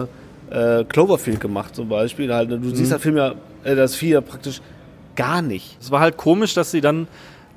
äh, 0.49 0.83
Cloverfield 0.85 1.39
gemacht 1.39 1.75
zum 1.75 1.87
Beispiel. 1.89 2.33
Halt, 2.33 2.51
du 2.51 2.57
Mhm. 2.57 2.75
siehst 2.75 2.91
das 2.91 3.01
Film 3.01 3.17
ja, 3.17 3.33
äh, 3.63 3.75
das 3.75 3.95
Vieh 3.95 4.09
ja 4.09 4.21
praktisch 4.21 4.61
gar 5.15 5.41
nicht. 5.41 5.77
es 5.81 5.89
war 5.89 5.99
halt 5.99 6.17
komisch, 6.17 6.53
dass 6.53 6.71
sie 6.71 6.81
dann 6.81 7.07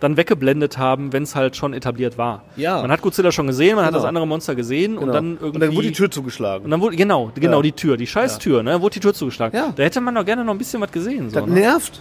dann 0.01 0.17
weggeblendet 0.17 0.79
haben, 0.79 1.13
wenn 1.13 1.23
es 1.23 1.35
halt 1.37 1.57
schon 1.57 1.73
etabliert 1.75 2.19
war. 2.19 2.43
Ja. 2.57 2.81
Man 2.83 2.91
hat 2.91 3.03
Godzilla 3.03 3.31
schon 3.33 3.47
gesehen, 3.47 3.77
man 3.77 3.85
hat 3.85 3.91
Genau. 3.93 4.03
das 4.03 4.09
andere 4.09 4.27
Monster 4.27 4.55
gesehen 4.55 4.95
und 4.97 5.01
Genau. 5.03 5.13
dann 5.13 5.27
irgendwie 5.35 5.47
und 5.47 5.61
dann 5.61 5.75
wurde 5.77 5.87
die 5.89 5.93
Tür 5.93 6.11
zugeschlagen. 6.11 6.65
Und 6.65 6.71
dann 6.71 6.81
wurde, 6.81 6.97
genau, 6.97 7.31
genau 7.35 7.59
Ja. 7.59 7.63
die 7.63 7.73
Tür, 7.73 7.97
die 7.97 8.07
scheiß 8.07 8.39
Tür, 8.39 8.63
ne, 8.63 8.81
wurde 8.81 8.95
die 8.95 9.01
Tür 9.01 9.15
zugeschlagen. 9.15 9.57
Ja. 9.57 9.73
Da 9.77 9.83
hätte 9.83 10.01
man 10.01 10.15
doch 10.15 10.25
gerne 10.25 10.45
noch 10.45 10.53
ein 10.55 10.59
bisschen 10.59 10.81
was 10.81 10.91
gesehen. 10.91 11.31
So, 11.31 11.41
Das 11.41 11.47
ne? 11.49 11.55
nervt. 11.55 12.01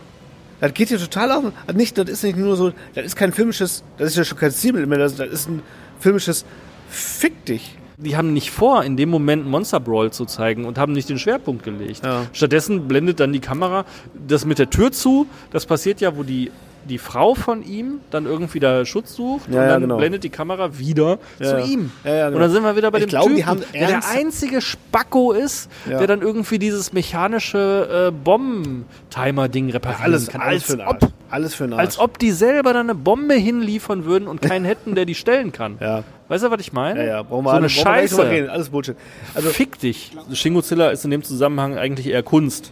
Das 0.61 0.73
geht 0.73 0.89
hier 0.89 0.97
total 0.99 1.31
auf. 1.31 1.43
Das 1.67 1.75
Nicht, 1.75 1.97
das 1.97 2.09
ist 2.09 2.23
nicht 2.23 2.37
nur 2.37 2.55
so, 2.57 2.71
das 2.95 3.05
ist 3.05 3.15
kein 3.15 3.31
filmisches, 3.31 3.83
das 3.97 4.09
ist 4.09 4.17
ja 4.17 4.23
schon 4.25 4.37
kein 4.37 4.51
Stilmittel 4.51 4.87
mehr, 4.87 4.97
das, 4.97 5.15
das 5.15 5.29
ist 5.29 5.49
ein 5.49 5.61
filmisches 5.99 6.45
Fick 6.89 7.45
dich. 7.45 7.75
Die 7.97 8.15
haben 8.15 8.33
nicht 8.33 8.51
vor, 8.51 8.83
in 8.85 8.95
dem 8.95 9.09
Moment 9.09 9.45
Monster 9.45 9.79
Brawl 9.81 10.11
zu 10.11 10.23
zeigen 10.25 10.63
und 10.65 10.77
haben 10.77 10.93
nicht 10.93 11.09
den 11.09 11.19
Schwerpunkt 11.19 11.63
gelegt. 11.63 12.01
Ja. 12.05 12.25
Stattdessen 12.31 12.87
blendet 12.87 13.19
dann 13.19 13.33
die 13.33 13.39
Kamera 13.41 13.83
das 14.27 14.45
mit 14.45 14.57
der 14.57 14.69
Tür 14.69 14.91
zu. 14.93 15.27
Das 15.51 15.65
passiert 15.65 15.99
ja, 15.99 16.15
wo 16.15 16.23
die, 16.23 16.49
die 16.89 16.97
Frau 16.97 17.35
von 17.35 17.63
ihm 17.63 18.01
dann 18.11 18.25
irgendwie 18.25 18.59
da 18.59 18.83
Schutz 18.85 19.15
sucht 19.15 19.47
Ja, 19.47 19.53
und 19.61 19.61
ja, 19.61 19.67
dann 19.69 19.81
genau. 19.83 19.97
blendet 19.97 20.23
die 20.25 20.29
Kamera 20.29 20.77
wieder 20.77 21.19
Ja, 21.39 21.45
zu 21.45 21.57
ja. 21.59 21.65
ihm. 21.65 21.91
Ja, 22.03 22.13
ja, 22.15 22.25
genau. 22.25 22.35
Und 22.35 22.41
dann 22.41 22.51
sind 22.51 22.63
wir 22.63 22.75
wieder 22.75 22.91
bei 22.91 22.97
Ich 22.97 23.05
dem 23.05 23.09
glaube, 23.09 23.33
die 23.35 23.41
Typen, 23.43 23.63
der 23.73 23.87
der 23.87 24.07
einzige 24.09 24.59
Spacko 24.61 25.31
ist, 25.31 25.69
Ja. 25.89 25.99
der 25.99 26.07
dann 26.07 26.21
irgendwie 26.21 26.59
dieses 26.59 26.91
mechanische 26.91 28.09
äh, 28.09 28.11
Bomben-Timer-Ding 28.11 29.69
reparieren 29.71 30.03
Alles, 30.03 30.27
kann. 30.27 30.41
alles 30.41 30.69
als 30.71 30.79
ob. 31.03 31.11
Alles 31.31 31.53
für 31.53 31.65
Arsch. 31.65 31.73
als 31.77 31.99
ob 31.99 32.17
die 32.17 32.31
selber 32.31 32.73
dann 32.73 32.87
eine 32.89 32.95
Bombe 32.95 33.35
hinliefern 33.35 34.05
würden 34.05 34.27
und 34.27 34.41
keinen 34.41 34.65
hätten, 34.65 34.95
der 34.95 35.05
die 35.05 35.15
stellen 35.15 35.51
kann. 35.51 35.77
Ja. 35.79 36.03
Weißt 36.27 36.43
du, 36.43 36.51
was 36.51 36.59
ich 36.61 36.73
meine? 36.73 36.99
Ja, 37.01 37.07
ja, 37.17 37.23
brauchen 37.23 37.43
wir 37.45 37.49
so 37.49 37.55
alle- 37.55 37.59
eine 37.59 37.69
Scheiße. 37.69 38.29
reden. 38.29 38.49
Alles 38.49 38.69
Bullshit. 38.69 38.95
Also, 39.35 39.49
Fick 39.49 39.79
dich. 39.79 40.11
Shin 40.33 40.53
Godzilla 40.55 40.89
ist 40.89 41.05
in 41.05 41.11
dem 41.11 41.23
Zusammenhang 41.23 41.77
eigentlich 41.77 42.07
eher 42.07 42.23
Kunst, 42.23 42.71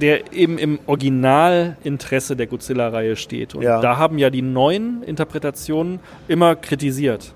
der 0.00 0.32
eben 0.32 0.58
im 0.58 0.78
Originalinteresse 0.86 2.36
der 2.36 2.46
Godzilla-Reihe 2.46 3.16
steht. 3.16 3.54
Und 3.54 3.62
Ja. 3.62 3.80
da 3.80 3.96
haben 3.96 4.18
ja 4.18 4.30
die 4.30 4.42
neuen 4.42 5.02
Interpretationen 5.02 6.00
immer 6.28 6.56
kritisiert. 6.56 7.34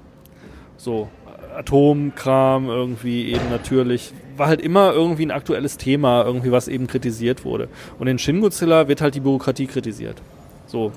So, 0.77 1.09
Atomkram 1.57 2.69
irgendwie 2.69 3.33
eben 3.33 3.51
natürlich. 3.51 4.13
War 4.37 4.47
halt 4.47 4.61
immer 4.61 4.93
irgendwie 4.93 5.27
ein 5.27 5.33
aktuelles 5.33 5.77
Thema, 5.77 6.25
irgendwie 6.25 6.53
was 6.53 6.69
eben 6.69 6.87
kritisiert 6.87 7.45
wurde. 7.45 7.69
Und 7.99 8.07
in 8.07 8.19
Shin 8.19 8.41
Godzilla 8.41 8.87
wird 8.87 9.01
halt 9.01 9.15
die 9.17 9.21
Bürokratie 9.21 9.67
kritisiert. 9.67 10.23
So, 10.69 10.93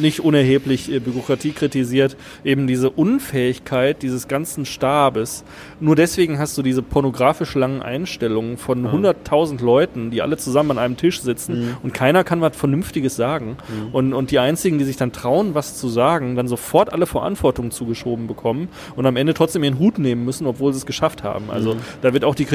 nicht 0.00 0.20
unerheblich 0.20 0.90
äh, 0.90 0.98
Bürokratie 0.98 1.52
kritisiert, 1.52 2.16
eben 2.44 2.66
diese 2.66 2.90
Unfähigkeit 2.90 4.02
dieses 4.02 4.26
ganzen 4.26 4.66
Stabes. 4.66 5.44
Nur 5.78 5.94
deswegen 5.94 6.38
hast 6.38 6.58
du 6.58 6.62
diese 6.62 6.82
pornografisch 6.82 7.54
langen 7.54 7.80
Einstellungen 7.80 8.56
von 8.56 8.86
100.000 8.86 9.64
Leuten, 9.64 10.10
die 10.10 10.20
alle 10.20 10.36
zusammen 10.36 10.72
an 10.72 10.78
einem 10.78 10.96
Tisch 10.96 11.20
sitzen 11.22 11.76
und 11.82 11.94
keiner 11.94 12.24
kann 12.24 12.40
was 12.40 12.56
Vernünftiges 12.56 13.14
sagen. 13.14 13.56
Und, 13.92 14.14
und 14.14 14.30
die 14.30 14.38
einzigen, 14.38 14.78
die 14.78 14.84
sich 14.84 14.96
dann 14.96 15.12
trauen, 15.12 15.54
was 15.54 15.76
zu 15.76 15.88
sagen, 15.88 16.34
dann 16.34 16.48
sofort 16.48 16.92
alle 16.92 17.06
Verantwortung 17.06 17.70
zugeschoben 17.70 18.26
bekommen 18.26 18.68
und 18.96 19.06
am 19.06 19.16
Ende 19.16 19.34
trotzdem 19.34 19.62
ihren 19.62 19.78
Hut 19.78 19.98
nehmen 19.98 20.24
müssen, 20.24 20.46
obwohl 20.46 20.72
sie 20.72 20.78
es 20.78 20.86
geschafft 20.86 21.22
haben. 21.22 21.50
Also 21.50 21.76
da 22.02 22.12
wird 22.12 22.24
auch 22.24 22.34
die, 22.34 22.46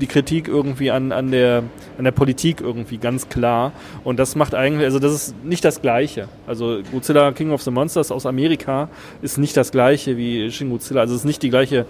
die 0.00 0.06
Kritik 0.06 0.48
irgendwie 0.48 0.90
an, 0.90 1.12
an, 1.12 1.30
der, 1.30 1.64
an 1.98 2.04
der 2.04 2.10
Politik 2.12 2.60
irgendwie 2.60 2.98
ganz 2.98 3.28
klar. 3.28 3.72
Und 4.04 4.18
das 4.18 4.36
macht 4.36 4.54
eigentlich, 4.54 4.84
also 4.84 4.98
das 4.98 5.12
ist 5.12 5.44
nicht 5.44 5.64
das 5.64 5.80
Gleiche. 5.82 6.28
Also 6.46 6.78
Godzilla 6.92 7.32
King 7.32 7.52
of 7.52 7.62
the 7.62 7.70
Monsters 7.70 8.10
aus 8.10 8.26
Amerika 8.26 8.88
ist 9.22 9.38
nicht 9.38 9.56
das 9.56 9.72
Gleiche 9.72 10.16
wie 10.16 10.50
Shin 10.50 10.70
Godzilla. 10.70 11.00
Also 11.00 11.14
es 11.14 11.20
ist 11.20 11.26
nicht 11.26 11.42
die 11.42 11.50
gleiche 11.50 11.86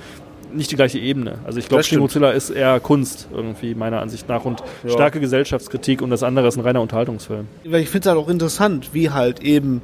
nicht 0.54 0.70
die 0.70 0.76
gleiche 0.76 0.98
Ebene. 1.00 1.38
Also 1.44 1.58
ich 1.58 1.68
glaube, 1.68 1.82
Shin. 1.82 1.98
Godzilla 1.98 2.30
ist 2.30 2.50
eher 2.50 2.78
Kunst 2.80 3.28
irgendwie 3.34 3.74
meiner 3.74 4.00
Ansicht 4.00 4.28
nach 4.28 4.44
und 4.44 4.62
starke 4.88 5.18
Gesellschaftskritik 5.20 6.00
und 6.00 6.10
das 6.10 6.22
andere 6.22 6.46
ist 6.46 6.56
ein 6.56 6.62
reiner 6.62 6.80
Unterhaltungsfilm. 6.80 7.48
weil 7.64 7.82
ich 7.82 7.88
finde 7.90 8.08
es 8.08 8.14
halt 8.14 8.24
auch 8.24 8.30
interessant, 8.30 8.90
wie 8.92 9.10
halt 9.10 9.42
eben 9.42 9.82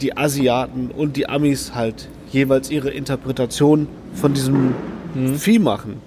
die 0.00 0.16
Asiaten 0.16 0.90
und 0.90 1.16
die 1.16 1.28
Amis 1.28 1.74
halt 1.74 2.08
jeweils 2.32 2.70
ihre 2.70 2.90
Interpretation 2.90 3.86
von 4.14 4.32
diesem 4.32 4.74
Mhm. 5.14 5.36
Vieh 5.36 5.58
machen. 5.58 6.00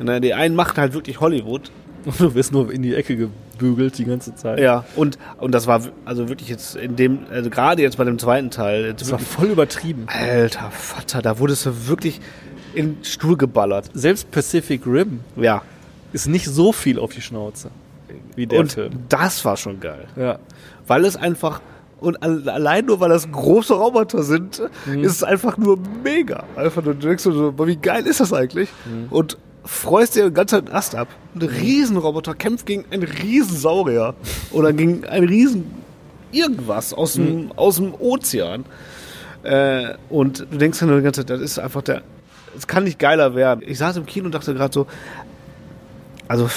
Die 0.00 0.34
einen 0.34 0.56
machen 0.56 0.76
halt 0.78 0.94
wirklich 0.94 1.20
Hollywood. 1.20 1.70
Und 2.04 2.18
du 2.20 2.34
wirst 2.34 2.52
nur 2.52 2.72
in 2.72 2.82
die 2.82 2.94
Ecke 2.94 3.16
gebügelt 3.16 3.98
die 3.98 4.04
ganze 4.04 4.34
Zeit. 4.34 4.58
Ja, 4.60 4.84
und, 4.96 5.18
und 5.38 5.52
das 5.52 5.66
war 5.66 5.82
also 6.04 6.28
wirklich 6.28 6.48
jetzt 6.48 6.76
in 6.76 6.96
dem, 6.96 7.20
also 7.30 7.50
gerade 7.50 7.82
jetzt 7.82 7.96
bei 7.98 8.04
dem 8.04 8.18
zweiten 8.18 8.50
Teil, 8.50 8.94
Das 8.94 9.10
war 9.12 9.18
voll 9.18 9.48
übertrieben. 9.48 10.04
alter 10.08 10.70
Vater, 10.70 11.22
da 11.22 11.38
wurdest 11.38 11.66
du 11.66 11.88
wirklich 11.88 12.20
in 12.74 12.94
den 12.96 13.04
Stuhl 13.04 13.36
geballert. 13.36 13.90
Selbst 13.94 14.30
Pacific 14.30 14.86
Rim 14.86 15.20
Ja. 15.36 15.62
ist 16.12 16.26
nicht 16.28 16.46
so 16.46 16.72
viel 16.72 16.98
auf 16.98 17.12
die 17.12 17.20
Schnauze 17.20 17.70
wie 18.36 18.46
der 18.46 18.60
und 18.60 18.72
Film. 18.72 18.92
das 19.08 19.44
war 19.44 19.56
schon 19.56 19.80
geil. 19.80 20.06
Ja. 20.16 20.38
Weil 20.86 21.04
es 21.04 21.16
einfach, 21.16 21.60
und 22.00 22.22
al- 22.22 22.48
allein 22.48 22.86
nur 22.86 22.98
weil 23.00 23.08
das 23.10 23.30
große 23.30 23.74
Roboter 23.74 24.22
sind, 24.22 24.62
Mhm. 24.86 25.04
ist 25.04 25.12
es 25.12 25.22
einfach 25.24 25.58
nur 25.58 25.78
mega. 26.02 26.44
Einfach 26.56 26.82
nur, 26.84 26.94
du 26.94 27.06
denkst 27.08 27.24
du 27.24 27.32
so, 27.32 27.66
wie 27.66 27.76
geil 27.76 28.06
ist 28.06 28.20
das 28.20 28.32
eigentlich? 28.32 28.68
Mhm. 28.86 29.08
Und 29.10 29.36
freust 29.64 30.16
dir 30.16 30.24
den 30.24 30.34
ganzen 30.34 30.68
Ast 30.72 30.94
ab. 30.94 31.08
Ein 31.34 31.42
Riesenroboter 31.42 32.34
kämpft 32.34 32.66
gegen 32.66 32.84
einen 32.90 33.02
Riesensaurier 33.02 34.14
oder 34.52 34.72
gegen 34.72 35.04
einen 35.06 35.28
Riesen 35.28 35.70
irgendwas 36.32 36.92
aus 36.94 37.16
Mhm. 37.16 37.26
dem, 37.26 37.52
aus 37.56 37.76
dem 37.76 37.94
Ozean. 37.94 38.64
Äh, 39.42 39.94
und 40.08 40.46
du 40.50 40.58
denkst 40.58 40.80
nur 40.82 40.96
die 40.98 41.02
ganze 41.02 41.20
Zeit, 41.24 41.30
das 41.30 41.40
ist 41.40 41.58
einfach 41.58 41.82
der, 41.82 42.02
es 42.56 42.66
kann 42.66 42.84
nicht 42.84 42.98
geiler 42.98 43.34
werden. 43.34 43.62
Ich 43.66 43.78
saß 43.78 43.96
im 43.96 44.06
Kino 44.06 44.26
und 44.26 44.34
dachte 44.34 44.52
gerade 44.54 44.72
so, 44.72 44.86
also 46.28 46.48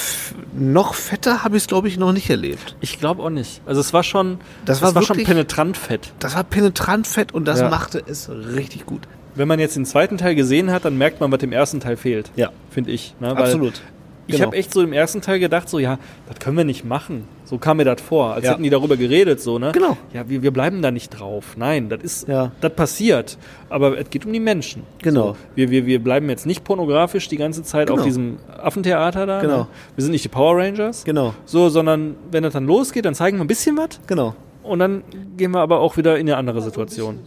noch 0.53 0.93
fetter 0.93 1.43
habe 1.43 1.57
ich 1.57 1.63
es 1.63 1.67
glaube 1.67 1.87
ich 1.87 1.97
noch 1.97 2.11
nicht 2.13 2.29
erlebt. 2.29 2.75
Ich 2.79 2.99
glaube 2.99 3.23
auch 3.23 3.29
nicht. 3.31 3.61
Also 3.65 3.81
es 3.81 3.91
war 3.93 4.03
schon, 4.03 4.37
Das 4.65 4.79
das 4.79 4.81
war 4.81 4.95
war 4.95 5.01
schon 5.01 5.15
wirklich- 5.17 5.27
penetrant 5.29 5.77
fett. 5.77 6.13
Das 6.19 6.35
war 6.35 6.43
penetrant 6.43 7.07
fett 7.07 7.31
und 7.33 7.45
das 7.45 7.59
Ja. 7.61 7.69
machte 7.69 8.03
es 8.05 8.29
richtig 8.29 8.85
gut. 8.85 9.07
Wenn 9.35 9.47
man 9.47 9.59
jetzt 9.59 9.75
den 9.75 9.85
zweiten 9.85 10.17
Teil 10.17 10.35
gesehen 10.35 10.71
hat, 10.71 10.85
dann 10.85 10.97
merkt 10.97 11.19
man, 11.19 11.31
was 11.31 11.39
dem 11.39 11.51
ersten 11.51 11.79
Teil 11.79 11.97
fehlt. 11.97 12.31
Ja. 12.35 12.51
Finde 12.69 12.91
ich. 12.91 13.15
Ne? 13.19 13.35
Absolut. 13.35 13.81
Ich 14.25 14.35
Genau. 14.35 14.45
habe 14.47 14.55
echt 14.55 14.73
so 14.73 14.81
im 14.81 14.93
ersten 14.93 15.19
Teil 15.19 15.37
gedacht, 15.39 15.67
so 15.67 15.79
ja, 15.79 15.99
das 16.29 16.39
können 16.39 16.55
wir 16.55 16.63
nicht 16.63 16.85
machen. 16.85 17.25
So 17.43 17.57
kam 17.57 17.75
mir 17.75 17.83
das 17.83 17.99
vor, 17.99 18.33
als 18.33 18.45
Ja. 18.45 18.51
hätten 18.53 18.63
die 18.63 18.69
darüber 18.69 18.95
geredet, 18.95 19.41
so 19.41 19.59
ne? 19.59 19.71
Genau. 19.73 19.97
Ja, 20.13 20.29
wir, 20.29 20.41
wir 20.41 20.51
bleiben 20.51 20.81
da 20.81 20.91
nicht 20.91 21.09
drauf. 21.09 21.55
Nein, 21.57 21.89
das 21.89 22.01
ist, 22.01 22.27
Ja. 22.29 22.53
das 22.61 22.71
passiert. 22.73 23.37
Aber 23.69 23.99
es 23.99 24.09
geht 24.09 24.25
um 24.25 24.31
die 24.31 24.39
Menschen. 24.39 24.83
Genau. 25.01 25.31
So, 25.33 25.35
wir, 25.55 25.71
wir, 25.71 25.85
wir 25.85 26.01
bleiben 26.01 26.29
jetzt 26.29 26.45
nicht 26.45 26.63
pornografisch 26.63 27.27
die 27.27 27.35
ganze 27.35 27.63
Zeit 27.63 27.87
Genau. 27.87 27.99
auf 27.99 28.05
diesem 28.05 28.37
Affentheater 28.61 29.25
da. 29.25 29.41
Genau. 29.41 29.57
Ne? 29.57 29.67
Wir 29.95 30.03
sind 30.03 30.11
nicht 30.13 30.23
die 30.23 30.29
Power 30.29 30.55
Rangers. 30.57 31.03
Genau. 31.03 31.33
So, 31.43 31.67
sondern 31.67 32.15
wenn 32.31 32.43
das 32.43 32.53
dann 32.53 32.65
losgeht, 32.65 33.03
dann 33.03 33.15
zeigen 33.15 33.37
wir 33.39 33.43
ein 33.43 33.47
bisschen 33.47 33.75
was. 33.77 33.99
Genau. 34.07 34.35
Und 34.63 34.79
dann 34.79 35.03
gehen 35.35 35.51
wir 35.51 35.59
aber 35.59 35.81
auch 35.81 35.97
wieder 35.97 36.13
in 36.17 36.27
eine 36.29 36.37
andere 36.37 36.61
Situation. 36.61 37.19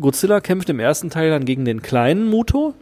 Godzilla 0.00 0.40
kämpft 0.40 0.68
im 0.68 0.80
ersten 0.80 1.10
Teil 1.10 1.30
dann 1.30 1.44
gegen 1.44 1.64
den 1.64 1.82
kleinen 1.82 2.28
Muto 2.28 2.74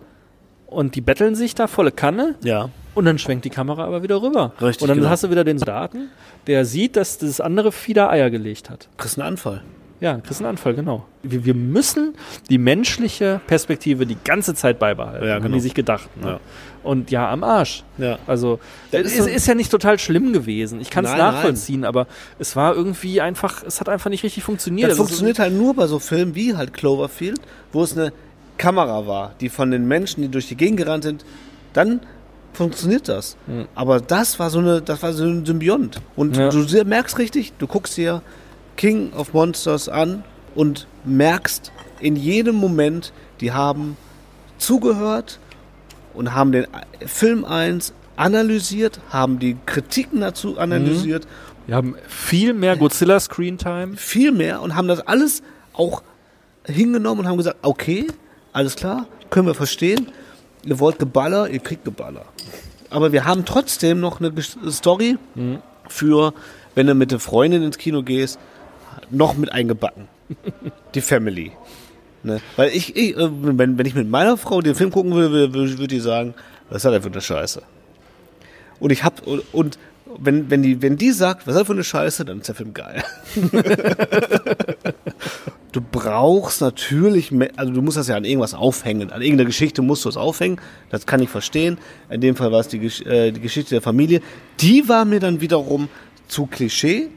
und 0.67 0.95
die 0.95 1.01
betteln 1.01 1.35
sich 1.35 1.55
da 1.55 1.67
volle 1.67 1.93
Kanne. 1.93 2.35
Ja. 2.43 2.71
Und 2.95 3.05
dann 3.05 3.19
schwenkt 3.19 3.45
die 3.45 3.51
Kamera 3.51 3.85
aber 3.85 4.03
wieder 4.03 4.21
rüber. 4.23 4.53
Richtig, 4.61 4.83
Und 4.83 4.89
dann 4.89 4.99
genau. 4.99 5.11
hast 5.11 5.25
du 5.25 5.31
wieder 5.31 5.45
den 5.45 5.59
Soldaten, 5.59 6.11
der 6.47 6.65
sieht, 6.65 6.97
dass 6.97 7.19
das 7.19 7.41
andere 7.41 7.73
Fieder 7.73 8.11
Eier 8.11 8.31
gelegt 8.31 8.69
hat. 8.69 8.89
Kriegst 8.99 9.19
einen 9.19 9.27
Anfall. 9.29 9.63
Ja, 10.03 10.19
kriegst 10.19 10.41
einen 10.41 10.49
Anfall, 10.51 10.75
genau. 10.75 11.07
Wir, 11.23 11.45
wir 11.45 11.55
müssen 11.55 12.15
die 12.51 12.59
menschliche 12.59 13.41
Perspektive 13.47 14.05
die 14.05 14.17
ganze 14.25 14.53
Zeit 14.55 14.81
beibehalten, 14.81 15.25
Ja, 15.27 15.35
haben 15.35 15.43
genau. 15.45 15.55
die 15.55 15.61
sich 15.61 15.75
gedacht. 15.75 16.09
Ne? 16.21 16.27
Ja. 16.33 16.41
Und 16.83 17.13
ja, 17.13 17.31
am 17.31 17.45
Arsch. 17.45 17.85
Ja. 17.99 18.19
Also, 18.27 18.59
Das 18.91 19.03
es 19.03 19.13
ist 19.17 19.29
ist, 19.29 19.47
ja 19.47 19.55
nicht 19.55 19.71
total 19.71 20.01
schlimm 20.01 20.33
gewesen. 20.33 20.81
Ich 20.81 20.91
kann 20.91 21.05
es 21.05 21.13
Nein, 21.13 21.21
nachvollziehen, 21.21 21.85
aber 21.85 22.09
es 22.41 22.57
war 22.57 22.75
irgendwie 22.75 23.21
einfach, 23.21 23.63
es 23.63 23.79
hat 23.79 23.89
einfach 23.89 24.11
nicht 24.11 24.25
richtig 24.25 24.43
funktioniert. 24.43 24.91
Das 24.91 24.95
Also, 24.99 25.05
funktioniert 25.05 25.39
halt 25.39 25.55
nur 25.55 25.75
bei 25.75 25.87
so 25.87 26.01
Filmen 26.01 26.35
wie 26.35 26.57
halt 26.57 26.75
Cloverfield, 26.75 27.41
wo 27.73 27.85
es 27.85 27.97
eine 27.97 28.13
Kamera 28.59 29.07
war, 29.07 29.35
die 29.41 29.49
von 29.51 29.71
den 29.71 29.87
Menschen, 29.87 30.23
die 30.23 30.29
durch 30.29 30.49
die 30.49 30.57
Gegend 30.57 30.79
gerannt 30.79 31.05
sind, 31.05 31.25
dann 31.75 32.01
funktioniert 32.53 33.09
das. 33.09 33.37
Aber 33.77 34.01
das 34.01 34.41
war 34.41 34.51
so 34.51 34.59
eine, 34.59 34.83
das 34.83 35.01
war 35.03 35.13
so 35.13 35.25
ein 35.25 35.47
Symbiont. 35.47 36.01
Und 36.17 36.37
Ja. 36.37 36.49
du 36.51 36.85
merkst 36.85 37.19
richtig, 37.19 37.53
du 37.59 37.69
guckst 37.69 37.97
dir 37.97 38.21
King 38.77 39.13
of 39.13 39.33
Monsters 39.33 39.89
an 39.89 40.25
und 40.55 40.87
merkst 41.05 41.73
in 42.01 42.17
jedem 42.17 42.57
Moment, 42.57 43.13
die 43.41 43.53
haben 43.53 43.97
zugehört 44.59 45.39
und 46.15 46.35
haben 46.35 46.53
den 46.53 46.67
Film 47.07 47.45
1 47.45 47.93
analysiert, 48.17 49.01
haben 49.11 49.39
die 49.39 49.57
Kritiken 49.67 50.21
dazu 50.21 50.59
analysiert 50.59 51.27
Wir 51.67 51.77
haben 51.77 51.97
viel 52.07 52.53
mehr 52.55 52.77
Godzilla 52.77 53.19
Screen 53.21 53.57
Time. 53.59 53.97
viel 53.97 54.33
mehr 54.33 54.61
und 54.63 54.77
haben 54.77 54.89
das 54.89 55.01
alles 55.01 55.43
auch 55.73 56.03
hingenommen 56.65 57.21
und 57.21 57.29
haben 57.29 57.39
gesagt, 57.39 57.59
okay, 57.63 58.07
alles 58.53 58.77
klar, 58.77 59.07
können 59.31 59.47
wir 59.47 59.55
verstehen. 59.55 60.09
Ihr 60.65 60.79
wollt 60.79 60.99
Geballer, 60.99 61.49
ihr 61.49 61.59
kriegt 61.59 61.85
Geballer. 61.85 62.27
Aber 62.91 63.13
wir 63.13 63.25
haben 63.25 63.45
trotzdem 63.45 64.01
noch 64.01 64.21
eine 64.21 64.33
Story 64.71 65.17
für, 65.89 66.35
wenn 66.75 66.87
du 66.87 66.95
mit 66.95 67.11
der 67.11 67.19
Freundin 67.19 67.63
ins 67.63 67.79
Kino 67.79 68.03
gehst, 68.03 68.39
noch 69.11 69.37
mit 69.37 69.53
eingebacken. 69.53 70.09
Die 70.95 71.01
Family. 71.01 71.53
Ne? 72.23 72.41
Weil 72.57 72.71
ich, 72.71 72.97
ich 72.97 73.17
äh, 73.17 73.29
wenn, 73.31 73.79
wenn 73.79 73.87
ich 73.87 73.95
mit 73.95 74.09
meiner 74.09 74.37
Frau 74.37 74.61
den 74.61 74.75
Film 74.75 74.91
gucken 74.91 75.13
würde, 75.13 75.53
würde, 75.53 75.71
würde 75.71 75.89
die 75.89 76.01
sagen, 76.01 76.35
was 76.71 76.85
hat 76.85 76.93
er 76.93 77.03
für 77.03 77.11
eine 77.11 77.21
Scheiße? 77.21 77.63
Und 78.79 78.91
ich 78.91 79.05
hab, 79.05 79.27
und, 79.27 79.43
und 79.53 79.79
wenn, 80.19 80.51
wenn, 80.51 80.63
die, 80.63 80.83
wenn 80.83 80.97
die 80.97 81.13
sagt, 81.13 81.47
was 81.47 81.55
hat 81.55 81.63
er 81.63 81.67
für 81.67 81.73
eine 81.73 81.85
Scheiße, 81.85 82.25
dann 82.25 82.39
ist 82.39 82.49
der 82.49 82.55
Film 82.55 82.75
geil. 82.75 83.03
du 85.73 85.81
brauchst 85.81 86.61
natürlich, 86.61 87.33
also 87.57 87.73
du 87.73 87.83
musst 87.83 87.97
das 87.97 88.09
ja 88.09 88.17
an 88.17 88.25
irgendwas 88.25 88.55
aufhängen. 88.55 89.11
An 89.11 89.23
irgendeiner 89.23 89.47
Geschichte 89.47 89.83
musst 89.83 90.05
du 90.05 90.09
es 90.09 90.17
aufhängen. 90.17 90.61
Das 90.91 91.07
kann 91.07 91.21
ich 91.21 91.29
verstehen. 91.29 91.79
In 92.11 92.21
dem 92.21 92.37
Fall 92.37 92.53
war 92.53 92.61
es 92.61 92.69
die, 92.69 92.79
äh, 93.05 93.33
die 93.33 93.41
Geschichte 93.41 93.71
der 93.71 93.83
Familie. 93.83 94.21
Die 94.61 94.89
war 94.89 95.05
mir 95.05 95.21
dann 95.21 95.41
wiederum 95.41 95.89
zu 96.29 96.47
Klischee. 96.47 97.09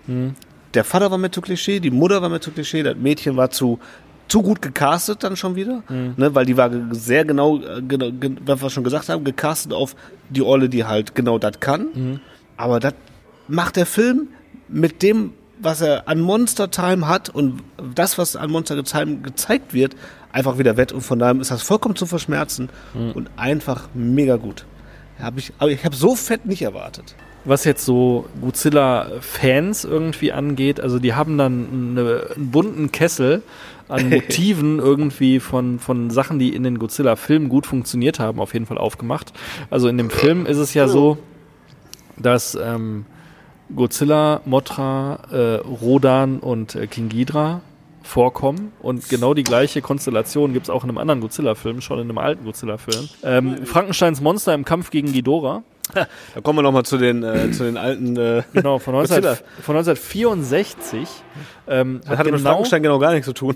Der 0.75 0.83
Vater 0.83 1.09
war 1.11 1.17
mir 1.17 1.31
zu 1.31 1.41
Klischee, 1.41 1.79
die 1.79 1.91
Mutter 1.91 2.21
war 2.21 2.29
mir 2.29 2.39
zu 2.39 2.51
Klischee, 2.51 2.83
das 2.83 2.95
Mädchen 2.97 3.35
war 3.37 3.49
zu 3.49 3.79
zu 4.27 4.41
gut 4.41 4.59
gecastet 4.59 5.23
dann 5.23 5.35
schon 5.37 5.55
wieder, 5.55 5.83
ne, 5.87 6.33
weil 6.33 6.47
die 6.47 6.57
war 6.57 6.71
sehr 6.91 7.25
genau, 7.25 7.59
genau, 7.87 8.11
ge- 8.11 8.35
was 8.43 8.59
wir 8.59 8.71
schon 8.71 8.83
gesagt 8.83 9.07
haben, 9.07 9.23
gecastet 9.23 9.71
auf 9.71 9.95
die 10.29 10.41
Olle, 10.41 10.67
die 10.67 10.83
halt 10.83 11.13
genau 11.13 11.37
das 11.37 11.59
kann. 11.59 12.19
Aber 12.57 12.79
das 12.79 12.95
macht 13.47 13.75
der 13.75 13.85
Film 13.85 14.29
mit 14.67 15.03
dem, 15.03 15.33
was 15.61 15.81
er 15.81 16.07
an 16.09 16.19
Monster 16.21 16.71
Time 16.71 17.07
hat 17.07 17.29
und 17.29 17.61
das, 17.93 18.17
was 18.17 18.35
an 18.35 18.49
Monster 18.49 18.83
Time 18.83 19.17
gezeigt 19.17 19.75
wird, 19.75 19.95
einfach 20.31 20.57
wieder 20.57 20.75
wett. 20.75 20.91
Und 20.91 21.01
von 21.01 21.19
daher 21.19 21.39
ist 21.39 21.51
das 21.51 21.61
vollkommen 21.61 21.95
zu 21.95 22.07
verschmerzen 22.07 22.69
und 23.13 23.29
einfach 23.37 23.89
mega 23.93 24.37
gut. 24.37 24.65
Hab 25.21 25.37
ich, 25.37 25.53
aber 25.59 25.69
ich 25.69 25.85
habe 25.85 25.95
so 25.95 26.15
fett 26.15 26.47
nicht 26.47 26.63
erwartet. 26.63 27.13
Was 27.45 27.63
jetzt 27.63 27.85
so 27.85 28.25
Godzilla-Fans 28.41 29.85
irgendwie 29.85 30.31
angeht, 30.31 30.79
also 30.79 30.99
die 30.99 31.13
haben 31.13 31.37
dann 31.37 31.95
eine, 31.97 32.27
einen 32.35 32.51
bunten 32.51 32.91
Kessel 32.91 33.43
an 33.87 34.09
Motiven 34.09 34.79
irgendwie 34.79 35.39
von, 35.39 35.79
von 35.79 36.09
Sachen, 36.09 36.39
die 36.39 36.55
in 36.55 36.63
den 36.63 36.79
Godzilla-Filmen 36.79 37.49
gut 37.49 37.65
funktioniert 37.65 38.19
haben, 38.19 38.39
auf 38.39 38.53
jeden 38.53 38.65
Fall 38.65 38.77
aufgemacht. 38.77 39.33
Also 39.69 39.87
in 39.87 39.97
dem 39.97 40.09
Film 40.09 40.45
ist 40.45 40.57
es 40.57 40.73
ja 40.73 40.87
so, 40.87 41.17
dass 42.17 42.55
ähm, 42.55 43.05
Godzilla, 43.75 44.41
Mothra, 44.45 45.19
äh, 45.31 45.55
Rodan 45.55 46.39
und 46.39 46.75
äh, 46.75 46.87
King 46.87 47.09
Ghidra 47.09 47.61
vorkommen 48.03 48.71
und 48.81 49.09
genau 49.09 49.33
die 49.33 49.43
gleiche 49.43 49.81
Konstellation 49.81 50.53
gibt 50.53 50.67
es 50.67 50.69
auch 50.69 50.83
in 50.83 50.89
einem 50.89 50.99
anderen 50.99 51.21
Godzilla-Film, 51.21 51.81
schon 51.81 51.99
in 51.99 52.09
einem 52.09 52.19
alten 52.19 52.45
Godzilla-Film. 52.45 53.09
Ähm, 53.23 53.65
Frankensteins 53.65 54.21
Monster 54.21 54.53
im 54.53 54.63
Kampf 54.63 54.91
gegen 54.91 55.11
Ghidorah. 55.11 55.63
Da 55.93 56.07
kommen 56.41 56.59
wir 56.59 56.63
nochmal 56.63 56.83
zu 56.83 56.97
den, 56.97 57.23
äh, 57.23 57.51
zu 57.51 57.63
den 57.63 57.77
alten. 57.77 58.17
Äh, 58.17 58.43
Genau, 58.53 58.79
von, 58.79 58.93
19, 58.93 59.15
Godzilla. 59.21 59.35
von 59.61 59.75
1964. 59.77 61.07
Ähm, 61.67 62.01
das 62.07 62.17
hatte 62.17 62.31
mit 62.31 62.41
Frankenstein 62.41 62.83
genau 62.83 62.99
gar 62.99 63.11
nichts 63.11 63.25
zu 63.27 63.33
tun. 63.33 63.55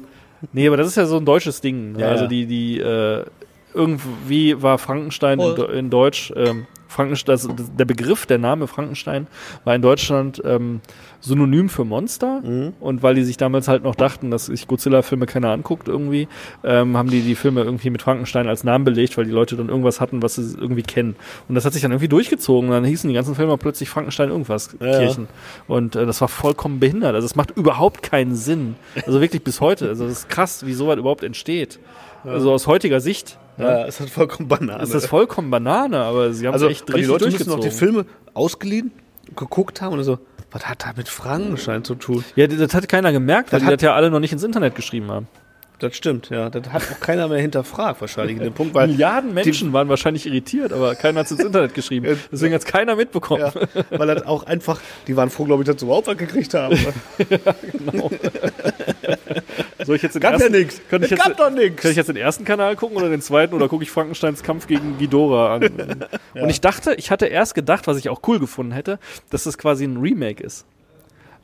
Nee, 0.54 0.68
aber 0.68 0.78
das 0.78 0.88
ist 0.88 0.96
ja 0.96 1.06
so 1.06 1.18
ein 1.18 1.26
deutsches 1.26 1.60
Ding. 1.62 1.98
Ja, 1.98 2.08
also 2.10 2.24
ja. 2.24 2.30
die, 2.30 2.46
die, 2.46 2.80
äh, 2.80 3.26
irgendwie 3.74 4.62
war 4.62 4.78
Frankenstein 4.78 5.40
in, 5.40 5.46
Oh. 5.46 5.64
In 5.64 5.90
Deutsch, 5.90 6.32
ähm, 6.36 6.66
Frankenstein, 6.90 7.34
das, 7.34 7.48
der 7.78 7.86
Begriff, 7.86 8.26
der 8.26 8.40
Name 8.40 8.68
Frankenstein 8.68 9.28
war 9.64 9.76
in 9.76 9.82
Deutschland 9.82 10.42
ähm, 10.44 10.82
synonym 11.22 11.70
für 11.70 11.86
Monster. 11.86 12.42
Mhm. 12.42 12.74
Und 12.80 13.04
weil 13.04 13.14
die 13.14 13.24
sich 13.24 13.38
damals 13.38 13.68
halt 13.68 13.84
noch 13.84 13.94
dachten, 13.94 14.32
dass 14.32 14.48
sich 14.48 14.68
Godzilla-Filme 14.68 15.28
keiner 15.28 15.52
anguckt 15.52 15.88
irgendwie, 15.88 16.28
ähm, 16.64 16.98
haben 16.98 17.10
die 17.10 17.22
die 17.22 17.36
Filme 17.36 17.62
irgendwie 17.62 17.92
mit 17.92 18.02
Frankenstein 18.02 18.48
als 18.48 18.64
Namen 18.64 18.86
belegt, 18.86 19.18
weil 19.18 19.26
die 19.26 19.32
Leute 19.32 19.56
dann 19.56 19.70
irgendwas 19.70 20.02
hatten, 20.02 20.24
was 20.24 20.36
sie 20.36 20.58
irgendwie 20.58 20.82
kennen. 20.82 21.16
Und 21.48 21.56
das 21.56 21.64
hat 21.64 21.74
sich 21.74 21.84
dann 21.84 21.92
irgendwie 21.92 22.08
durchgezogen. 22.08 22.70
Und 22.70 22.76
dann 22.76 22.86
hießen 22.86 23.08
die 23.08 23.14
ganzen 23.14 23.36
Filme 23.36 23.56
plötzlich 23.58 23.88
Frankenstein 23.88 24.30
irgendwas, 24.30 24.76
Ja, 24.80 24.88
ja. 24.88 25.00
Kirchen. 25.00 25.28
Und 25.68 25.96
äh, 25.96 26.08
das 26.08 26.20
war 26.22 26.28
vollkommen 26.28 26.80
behindert. 26.80 27.14
Also 27.14 27.26
es 27.26 27.36
macht 27.36 27.52
überhaupt 27.52 28.02
keinen 28.02 28.36
Sinn. 28.36 28.76
Also 29.06 29.22
wirklich 29.22 29.44
bis 29.44 29.62
heute. 29.62 29.90
Also 29.90 30.06
es 30.06 30.20
ist 30.20 30.30
krass, 30.30 30.66
wie 30.66 30.74
sowas 30.74 30.98
überhaupt 30.98 31.24
entsteht. 31.24 31.80
Also 32.26 32.52
aus 32.52 32.68
heutiger 32.68 33.00
Sicht 33.00 33.38
Ja, 33.60 33.86
es 33.86 34.00
hat 34.00 34.10
vollkommen 34.10 34.48
Banane. 34.48 34.82
ist 34.84 34.94
das 34.94 35.06
vollkommen 35.06 35.52
Banane, 35.52 36.00
aber 36.00 36.34
sie 36.34 36.48
haben 36.48 36.54
also, 36.54 36.68
echt 36.68 36.82
weil 36.88 37.02
die 37.02 37.08
richtig 37.08 37.08
Leute 37.08 37.26
müssen 37.32 37.50
noch 37.50 37.60
die 37.60 37.70
Filme 37.72 38.06
ausgeliehen, 38.34 38.92
geguckt 39.36 39.82
haben 39.82 39.98
und 39.98 40.04
so, 40.04 40.20
was 40.52 40.68
hat 40.68 40.84
da 40.84 40.94
mit 40.96 41.10
Frankenstein 41.10 41.84
zu 41.84 41.96
tun? 41.96 42.24
ja, 42.36 42.48
das 42.48 42.74
hat 42.74 42.88
keiner 42.88 43.12
gemerkt, 43.12 43.52
weil 43.52 43.60
Das 43.60 43.68
die 43.68 43.76
das 43.76 43.84
ja 43.84 43.94
alle 43.94 44.10
noch 44.10 44.20
nicht 44.20 44.34
ins 44.34 44.44
Internet 44.44 44.76
geschrieben 44.76 45.12
haben. 45.12 45.28
Das 45.80 45.96
stimmt, 45.96 46.30
ja. 46.30 46.50
Das 46.50 46.70
hat 46.72 46.84
auch 46.92 47.00
keiner 47.00 47.30
mehr 47.30 47.40
hinterfragt, 47.40 48.02
wahrscheinlich 48.02 48.36
in 48.38 48.44
dem 48.44 48.54
Punkt, 48.54 48.74
weil. 48.76 48.88
Milliarden 48.88 49.34
Menschen 49.34 49.72
waren 49.72 49.88
wahrscheinlich 49.88 50.26
irritiert, 50.26 50.74
aber 50.74 50.94
keiner 50.96 51.22
hat 51.22 51.28
es 51.28 51.32
ins 51.32 51.44
Internet 51.44 51.74
geschrieben. 51.74 52.20
Deswegen 52.32 52.54
hat 52.54 52.62
es 52.62 52.68
keiner 52.68 52.98
mitbekommen. 52.98 53.42
Ja, 53.42 53.54
weil 53.90 54.08
das 54.08 54.26
auch 54.26 54.44
einfach, 54.44 54.82
die 55.08 55.16
waren 55.16 55.30
froh, 55.30 55.46
glaube 55.46 55.64
ich, 55.64 55.68
dass 55.68 55.80
sie 55.80 55.86
überhaupt 55.86 56.08
was 56.08 56.18
gekriegt 56.18 56.54
haben. 56.54 56.78
Soll 59.86 59.96
ich 59.96 60.02
jetzt 60.02 60.16
den 60.16 60.22
Gab 60.22 60.34
ja 60.34 60.40
ersten, 60.40 60.52
nix. 60.52 60.82
Könnte 60.90 61.06
ich 61.06 61.12
jetzt, 61.12 61.24
gab 61.24 61.38
doch 61.38 61.50
nix. 61.50 61.82
Kann 61.82 61.92
ich 61.92 61.98
jetzt 61.98 62.08
den 62.08 62.18
ersten 62.18 62.44
Kanal 62.44 62.76
gucken 62.76 62.98
oder 62.98 63.10
den 63.10 63.22
zweiten 63.22 63.54
oder 63.54 63.70
gucke 63.70 63.84
ich 63.84 63.92
Frankensteins 63.92 64.44
Kampf 64.44 64.68
gegen 64.68 64.98
Ghidorah 64.98 65.56
an? 65.56 65.64
Und 66.34 66.50
ich 66.50 66.60
dachte, 66.60 66.96
ich 66.96 67.10
hatte 67.10 67.28
erst 67.28 67.56
gedacht, 67.56 67.88
was 67.88 67.98
ich 67.98 68.10
auch 68.10 68.20
cool 68.28 68.40
gefunden 68.40 68.74
hätte, 68.74 69.00
dass 69.30 69.46
das 69.46 69.58
quasi 69.58 69.86
ein 69.86 69.98
Remake 69.98 70.44
ist. 70.44 70.66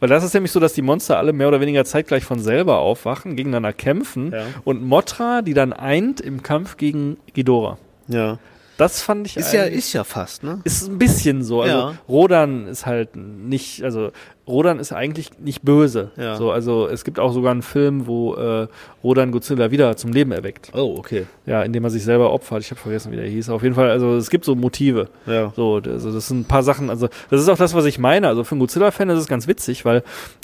Weil 0.06 0.10
das 0.10 0.24
ist 0.24 0.36
nämlich 0.36 0.52
so, 0.52 0.60
dass 0.60 0.74
die 0.74 0.84
Monster 0.84 1.18
alle 1.18 1.34
mehr 1.34 1.48
oder 1.48 1.60
weniger 1.62 1.84
zeitgleich 1.84 2.24
von 2.24 2.40
selber 2.40 2.78
aufwachen, 2.78 3.36
gegeneinander 3.36 3.74
kämpfen 3.74 4.32
Ja. 4.32 4.44
und 4.64 4.84
Mothra, 4.84 5.42
die 5.42 5.56
dann 5.56 5.74
eint 5.74 6.22
im 6.22 6.44
Kampf 6.44 6.78
gegen 6.78 7.18
Ghidorah. 7.34 7.80
Ja. 8.08 8.38
Das 8.78 9.02
fand 9.02 9.26
ich 9.26 9.36
Ist 9.36 9.52
ja, 9.52 9.64
ist 9.64 9.94
ja 9.94 10.04
fast, 10.04 10.44
ne? 10.44 10.60
ist 10.64 10.88
ein 10.88 11.00
bisschen 11.00 11.42
so. 11.44 11.64
Also 11.64 11.76
Ja. 11.76 11.94
Rodan 12.08 12.68
ist 12.68 12.86
halt 12.86 13.16
nicht, 13.16 13.82
also 13.84 14.12
Rodan 14.48 14.80
ist 14.80 14.92
eigentlich 14.92 15.32
nicht 15.40 15.64
böse. 15.64 16.12
Ja. 16.18 16.36
So, 16.36 16.52
also 16.52 16.88
es 16.88 17.04
gibt 17.04 17.20
auch 17.20 17.34
sogar 17.34 17.52
einen 17.52 17.64
Film, 17.64 18.06
wo 18.06 18.36
äh, 18.36 18.68
Rodan 19.04 19.32
Godzilla 19.32 19.72
wieder 19.72 19.98
zum 19.98 20.12
Leben 20.14 20.32
erweckt. 20.32 20.72
Oh, 20.74 20.96
okay. 20.98 21.26
Ja, 21.46 21.64
indem 21.64 21.84
er 21.84 21.90
sich 21.90 22.04
selber 22.04 22.32
opfert. 22.32 22.62
Ich 22.62 22.70
habe 22.70 22.80
vergessen, 22.80 23.12
wie 23.12 23.16
der 23.16 23.26
hieß. 23.26 23.50
Auf 23.50 23.64
jeden 23.64 23.74
Fall, 23.74 23.90
also 23.90 24.16
es 24.16 24.30
gibt 24.30 24.46
so 24.46 24.56
Motive. 24.56 25.10
Ja. 25.26 25.52
So, 25.56 25.82
also 25.84 26.14
das 26.14 26.28
sind 26.28 26.42
ein 26.42 26.46
paar 26.46 26.64
Sachen. 26.64 26.90
Also 26.92 27.10
das 27.30 27.42
ist 27.42 27.50
auch 27.50 27.58
das, 27.58 27.74
was 27.74 27.86
ich 27.86 27.98
meine. 27.98 28.28
Also 28.28 28.44
für 28.44 28.52
einen 28.52 28.60
Godzilla-Fan 28.60 29.10
ist 29.10 29.20
es 29.20 29.28
ganz 29.28 29.48
witzig, 29.48 29.84
weil 29.84 30.04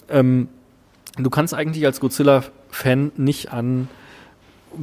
ähm, 0.10 0.48
du 1.18 1.30
kannst 1.30 1.54
eigentlich 1.54 1.86
als 1.86 2.00
Godzilla-Fan 2.00 3.12
nicht 3.18 3.54
an 3.54 3.88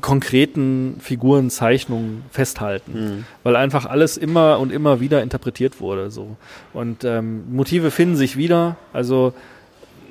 konkreten 0.00 0.96
Figuren, 1.00 1.50
Zeichnungen 1.50 2.22
festhalten, 2.30 3.24
weil 3.42 3.56
einfach 3.56 3.86
alles 3.86 4.16
immer 4.16 4.58
und 4.58 4.72
immer 4.72 5.00
wieder 5.00 5.22
interpretiert 5.22 5.80
wurde. 5.80 6.10
So 6.10 6.36
und 6.72 7.04
ähm, 7.04 7.44
Motive 7.50 7.90
finden 7.90 8.16
sich 8.16 8.36
wieder. 8.36 8.76
Also 8.92 9.32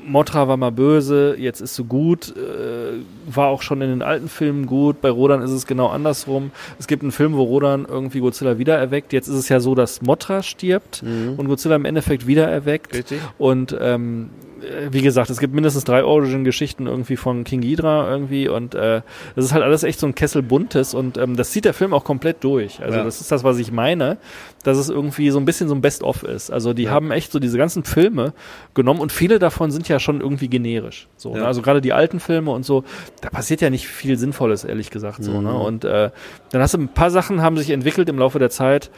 Mothra 0.07 0.47
war 0.47 0.57
mal 0.57 0.71
böse, 0.71 1.35
jetzt 1.37 1.59
ist 1.59 1.75
sie 1.75 1.83
gut, 1.83 2.33
äh, 2.35 3.03
war 3.27 3.47
auch 3.47 3.61
schon 3.61 3.81
in 3.81 3.89
den 3.89 4.01
alten 4.01 4.29
Filmen 4.29 4.65
gut. 4.65 5.01
Bei 5.01 5.09
Rodan 5.09 5.41
ist 5.41 5.51
es 5.51 5.67
genau 5.67 5.87
andersrum. 5.87 6.51
Es 6.79 6.87
gibt 6.87 7.03
einen 7.03 7.11
Film, 7.11 7.33
wo 7.33 7.43
Rodan 7.43 7.85
irgendwie 7.87 8.21
Godzilla 8.21 8.57
wiedererweckt. 8.57 9.11
Jetzt 9.13 9.27
ist 9.27 9.35
es 9.35 9.49
ja 9.49 9.59
so, 9.59 9.75
dass 9.75 10.01
Mothra 10.01 10.43
stirbt 10.43 11.03
und 11.03 11.47
Godzilla 11.47 11.75
im 11.75 11.85
Endeffekt 11.85 12.25
wiedererweckt. 12.25 12.95
Richtig. 12.95 13.19
Und 13.37 13.75
ähm, 13.79 14.29
äh, 14.29 14.46
wie 14.91 15.01
gesagt, 15.01 15.29
es 15.29 15.39
gibt 15.39 15.53
mindestens 15.53 15.83
drei 15.83 16.03
Origin-Geschichten 16.03 16.87
irgendwie 16.87 17.15
von 17.17 17.43
King 17.43 17.61
Ghidra 17.61 18.09
irgendwie 18.09 18.47
und 18.49 18.75
äh, 18.75 19.01
das 19.35 19.45
ist 19.45 19.53
halt 19.53 19.63
alles 19.63 19.83
echt 19.83 19.99
so 19.99 20.07
ein 20.07 20.15
Kessel 20.15 20.41
buntes 20.41 20.93
und 20.93 21.17
ähm, 21.17 21.35
das 21.35 21.51
zieht 21.51 21.65
der 21.65 21.73
Film 21.73 21.93
auch 21.93 22.03
komplett 22.03 22.43
durch. 22.43 22.81
Also 22.81 22.97
Ja. 22.99 23.03
das 23.03 23.21
ist 23.21 23.31
das, 23.31 23.43
was 23.43 23.57
ich 23.59 23.71
meine, 23.71 24.17
dass 24.63 24.77
es 24.77 24.89
irgendwie 24.89 25.29
so 25.29 25.39
ein 25.39 25.45
bisschen 25.45 25.67
so 25.69 25.75
ein 25.75 25.81
Best-of 25.81 26.23
ist. 26.23 26.51
Also 26.51 26.73
die 26.73 26.83
Ja. 26.83 26.91
haben 26.91 27.11
echt 27.11 27.31
so 27.31 27.39
diese 27.39 27.57
ganzen 27.57 27.83
Filme 27.83 28.33
genommen 28.73 28.99
und 28.99 29.11
viele 29.11 29.39
davon 29.39 29.71
sind 29.71 29.87
ja 29.89 29.99
schon 29.99 30.21
irgendwie 30.21 30.47
generisch. 30.49 31.07
So, 31.17 31.31
Ja. 31.33 31.39
ne? 31.41 31.45
Also 31.47 31.61
gerade 31.61 31.81
die 31.81 31.93
alten 31.93 32.19
Filme 32.19 32.51
und 32.51 32.63
so, 32.65 32.83
da 33.21 33.29
passiert 33.29 33.61
ja 33.61 33.69
nicht 33.69 33.87
viel 33.87 34.17
Sinnvolles, 34.17 34.63
ehrlich 34.63 34.89
gesagt. 34.89 35.23
So, 35.23 35.31
Mhm. 35.31 35.43
ne? 35.43 35.53
Und 35.57 35.85
äh, 35.85 36.09
dann 36.51 36.61
hast 36.61 36.73
du 36.73 36.77
ein 36.79 36.87
paar 36.89 37.11
Sachen 37.11 37.41
haben 37.41 37.57
sich 37.57 37.69
entwickelt 37.69 38.09
im 38.09 38.19
Laufe 38.19 38.39
der 38.39 38.49
Zeit, 38.49 38.89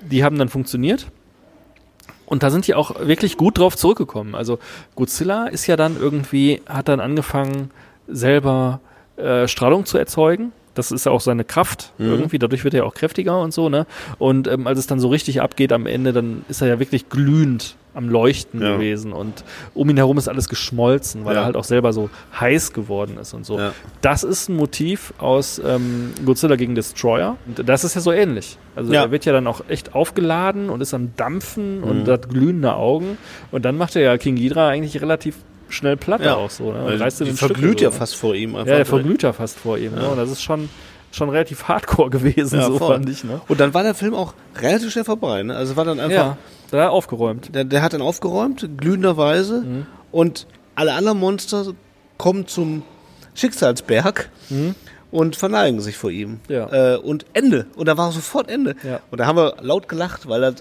die 0.00 0.24
haben 0.24 0.36
dann 0.38 0.48
funktioniert. 0.48 1.06
Und 2.32 2.42
da 2.42 2.48
sind 2.48 2.66
die 2.66 2.74
auch 2.74 2.98
wirklich 2.98 3.36
gut 3.36 3.58
drauf 3.58 3.76
zurückgekommen. 3.76 4.34
Also 4.34 4.58
Godzilla 4.94 5.48
ist 5.48 5.66
ja 5.66 5.76
dann 5.76 5.98
irgendwie, 6.00 6.62
hat 6.66 6.88
dann 6.88 6.98
angefangen, 6.98 7.70
selber 8.08 8.80
äh, 9.18 9.46
Strahlung 9.46 9.84
zu 9.84 9.98
erzeugen. 9.98 10.50
Das 10.74 10.90
ist 10.90 11.06
ja 11.06 11.12
auch 11.12 11.20
seine 11.20 11.44
Kraft 11.44 11.92
Mhm. 11.98 12.06
irgendwie, 12.10 12.38
dadurch 12.38 12.64
wird 12.64 12.74
er 12.74 12.86
auch 12.86 12.94
kräftiger 12.94 13.40
und 13.40 13.52
so, 13.52 13.68
ne? 13.68 13.86
Und 14.18 14.48
ähm, 14.48 14.66
als 14.66 14.78
es 14.78 14.86
dann 14.86 15.00
so 15.00 15.08
richtig 15.08 15.40
abgeht 15.42 15.72
am 15.72 15.86
Ende, 15.86 16.12
dann 16.12 16.44
ist 16.48 16.62
er 16.62 16.68
ja 16.68 16.78
wirklich 16.78 17.08
glühend 17.08 17.76
am 17.94 18.08
Leuchten 18.08 18.62
Ja. 18.62 18.76
gewesen 18.76 19.12
und 19.12 19.44
um 19.74 19.90
ihn 19.90 19.98
herum 19.98 20.16
ist 20.16 20.26
alles 20.26 20.48
geschmolzen, 20.48 21.26
weil 21.26 21.34
Ja. 21.34 21.42
er 21.42 21.44
halt 21.44 21.56
auch 21.56 21.64
selber 21.64 21.92
so 21.92 22.08
heiß 22.40 22.72
geworden 22.72 23.18
ist 23.20 23.34
und 23.34 23.44
so. 23.44 23.58
Ja. 23.58 23.72
Das 24.00 24.24
ist 24.24 24.48
ein 24.48 24.56
Motiv 24.56 25.12
aus 25.18 25.60
ähm, 25.62 26.12
Godzilla 26.24 26.56
gegen 26.56 26.74
Destroyer. 26.74 27.36
Und 27.46 27.68
das 27.68 27.84
ist 27.84 27.94
ja 27.94 28.00
so 28.00 28.10
ähnlich. 28.10 28.56
Also 28.76 28.94
Ja. 28.94 29.02
er 29.02 29.10
wird 29.10 29.26
ja 29.26 29.32
dann 29.34 29.46
auch 29.46 29.60
echt 29.68 29.94
aufgeladen 29.94 30.70
und 30.70 30.80
ist 30.80 30.94
am 30.94 31.12
Dampfen 31.18 31.80
Mhm. 31.80 31.84
und 31.84 32.08
hat 32.08 32.30
glühende 32.30 32.74
Augen. 32.76 33.18
Und 33.50 33.66
dann 33.66 33.76
macht 33.76 33.94
er 33.94 34.00
ja 34.02 34.16
King 34.16 34.36
Ghidra 34.36 34.68
eigentlich 34.68 35.02
relativ 35.02 35.36
schnell 35.72 35.96
platt 35.96 36.22
Ja. 36.24 36.36
auch 36.36 36.50
so. 36.50 36.72
Ne? 36.72 37.00
Reißt 37.00 37.20
die 37.20 37.32
verglüht 37.32 37.80
ja 37.80 37.90
ne? 37.90 37.94
fast 37.96 38.14
vor 38.16 38.34
ihm. 38.34 38.50
Einfach 38.50 38.58
Ja, 38.60 38.64
der 38.64 38.74
direkt. 38.84 38.88
verglüht 38.90 39.22
ja 39.22 39.32
fast 39.32 39.58
vor 39.58 39.78
ihm. 39.78 39.94
Ne? 39.94 40.08
Und 40.08 40.16
das 40.18 40.30
ist 40.30 40.42
schon, 40.42 40.68
schon 41.10 41.28
relativ 41.30 41.64
hardcore 41.64 42.10
gewesen, 42.10 42.58
Ja, 42.60 42.66
so 42.66 42.78
voll. 42.78 42.94
fand 42.94 43.08
ich. 43.08 43.24
Ne? 43.24 43.40
Und 43.48 43.60
dann 43.60 43.74
war 43.74 43.82
der 43.82 43.94
Film 43.94 44.14
auch 44.14 44.34
relativ 44.60 44.92
schnell 44.92 45.04
vorbei. 45.04 45.42
Ne? 45.42 45.54
Also 45.56 45.76
war 45.76 45.84
dann 45.84 45.98
einfach, 46.00 46.10
Ja, 46.16 46.36
da 46.70 46.78
hat 46.78 46.84
er 46.86 46.90
aufgeräumt. 46.92 47.54
der, 47.54 47.64
der 47.64 47.82
hat 47.82 47.92
dann 47.92 48.02
aufgeräumt, 48.02 48.68
glühenderweise. 48.78 49.62
Mhm. 49.62 49.86
Und 50.10 50.46
alle 50.74 50.92
anderen 50.94 51.18
Monster 51.18 51.66
kommen 52.18 52.46
zum 52.46 52.82
Schicksalsberg 53.34 54.30
und 55.10 55.36
verneigen 55.36 55.80
sich 55.80 55.96
vor 55.96 56.10
ihm. 56.10 56.30
Mhm. 56.32 56.38
Ja. 56.48 56.94
Äh, 56.94 56.96
und 56.98 57.26
Ende. 57.32 57.66
Und 57.76 57.88
da 57.88 57.96
war 57.98 58.12
sofort 58.12 58.50
Ende. 58.50 58.74
Ja. 58.82 59.00
Und 59.10 59.18
da 59.18 59.26
haben 59.26 59.36
wir 59.36 59.54
laut 59.60 59.88
gelacht, 59.88 60.28
weil 60.28 60.40
das, 60.42 60.54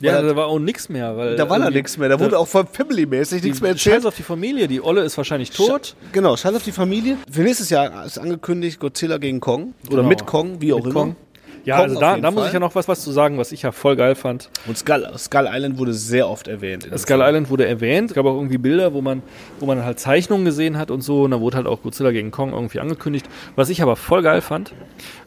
Ja, 0.00 0.20
da 0.20 0.34
war 0.36 0.46
auch 0.46 0.58
nichts 0.58 0.88
mehr. 0.88 1.16
Weil 1.16 1.36
da 1.36 1.48
war 1.48 1.58
da 1.58 1.70
nichts 1.70 1.96
mehr. 1.98 2.08
Da 2.08 2.18
wurde 2.18 2.38
auch 2.38 2.48
voll 2.48 2.66
Family-mäßig 2.70 3.42
nichts 3.42 3.60
mehr 3.60 3.72
Scheiß 3.72 3.86
erzählt. 3.86 4.06
auf 4.06 4.16
die 4.16 4.22
Familie, 4.22 4.68
die 4.68 4.82
Olle 4.82 5.02
ist 5.02 5.16
wahrscheinlich 5.16 5.50
tot. 5.50 5.94
Genau, 6.12 6.36
scheiß 6.36 6.54
auf 6.54 6.64
die 6.64 6.72
Familie. 6.72 7.16
Für 7.30 7.42
nächstes 7.42 7.70
Jahr 7.70 8.04
ist 8.04 8.18
angekündigt 8.18 8.80
Godzilla 8.80 9.18
gegen 9.18 9.40
Kong. 9.40 9.74
Oder 9.86 9.96
Genau. 9.98 10.08
mit 10.08 10.26
Kong, 10.26 10.60
wie 10.60 10.72
auch 10.72 10.78
Mit 10.78 10.86
immer. 10.86 10.94
Kong. 10.94 11.16
Ja, 11.64 11.76
Kong 11.76 11.84
also 11.84 12.00
da, 12.00 12.18
da 12.18 12.30
muss 12.30 12.46
ich 12.48 12.52
ja 12.52 12.60
noch 12.60 12.74
was, 12.74 12.88
was 12.88 13.02
zu 13.02 13.10
sagen, 13.10 13.38
was 13.38 13.50
ich 13.50 13.62
ja 13.62 13.72
voll 13.72 13.96
geil 13.96 14.14
fand. 14.16 14.50
Und 14.66 14.76
Skull, 14.76 15.08
Skull 15.16 15.48
Island 15.50 15.78
wurde 15.78 15.94
sehr 15.94 16.28
oft 16.28 16.46
erwähnt. 16.46 16.82
Skull 16.98 17.16
Film. 17.16 17.20
Island 17.22 17.48
wurde 17.48 17.66
erwähnt. 17.66 18.10
Es 18.10 18.14
gab 18.14 18.26
auch 18.26 18.34
irgendwie 18.34 18.58
Bilder, 18.58 18.92
wo 18.92 19.00
man, 19.00 19.22
wo 19.60 19.66
man 19.66 19.82
halt 19.82 19.98
Zeichnungen 19.98 20.44
gesehen 20.44 20.76
hat 20.76 20.90
und 20.90 21.00
so. 21.00 21.22
Und 21.22 21.30
da 21.30 21.40
wurde 21.40 21.56
halt 21.56 21.66
auch 21.66 21.80
Godzilla 21.80 22.10
gegen 22.10 22.30
Kong 22.30 22.52
irgendwie 22.52 22.80
angekündigt. 22.80 23.26
Was 23.56 23.70
ich 23.70 23.80
aber 23.80 23.96
voll 23.96 24.22
geil 24.22 24.42
fand, 24.42 24.74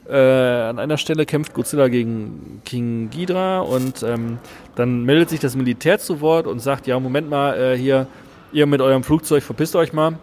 äh, 0.10 0.70
an 0.70 0.80
einer 0.80 0.98
Stelle 0.98 1.26
kämpft 1.26 1.54
Godzilla 1.54 1.88
gegen 1.88 2.62
King 2.66 3.10
Ghidra 3.10 3.60
und 3.60 4.04
ähm, 4.04 4.40
dann 4.76 5.04
meldet 5.04 5.30
sich 5.30 5.40
das 5.40 5.56
Militär 5.56 6.00
zu 6.00 6.22
Wort 6.22 6.48
und 6.48 6.60
sagt, 6.60 6.88
ja, 6.88 7.00
Moment 7.00 7.30
mal, 7.30 7.58
äh, 7.58 7.78
hier, 7.78 8.08
ihr 8.52 8.66
mit 8.66 8.82
eurem 8.82 9.04
Flugzeug, 9.04 9.44
verpisst 9.44 9.76
euch 9.76 9.94
mal. 9.94 10.18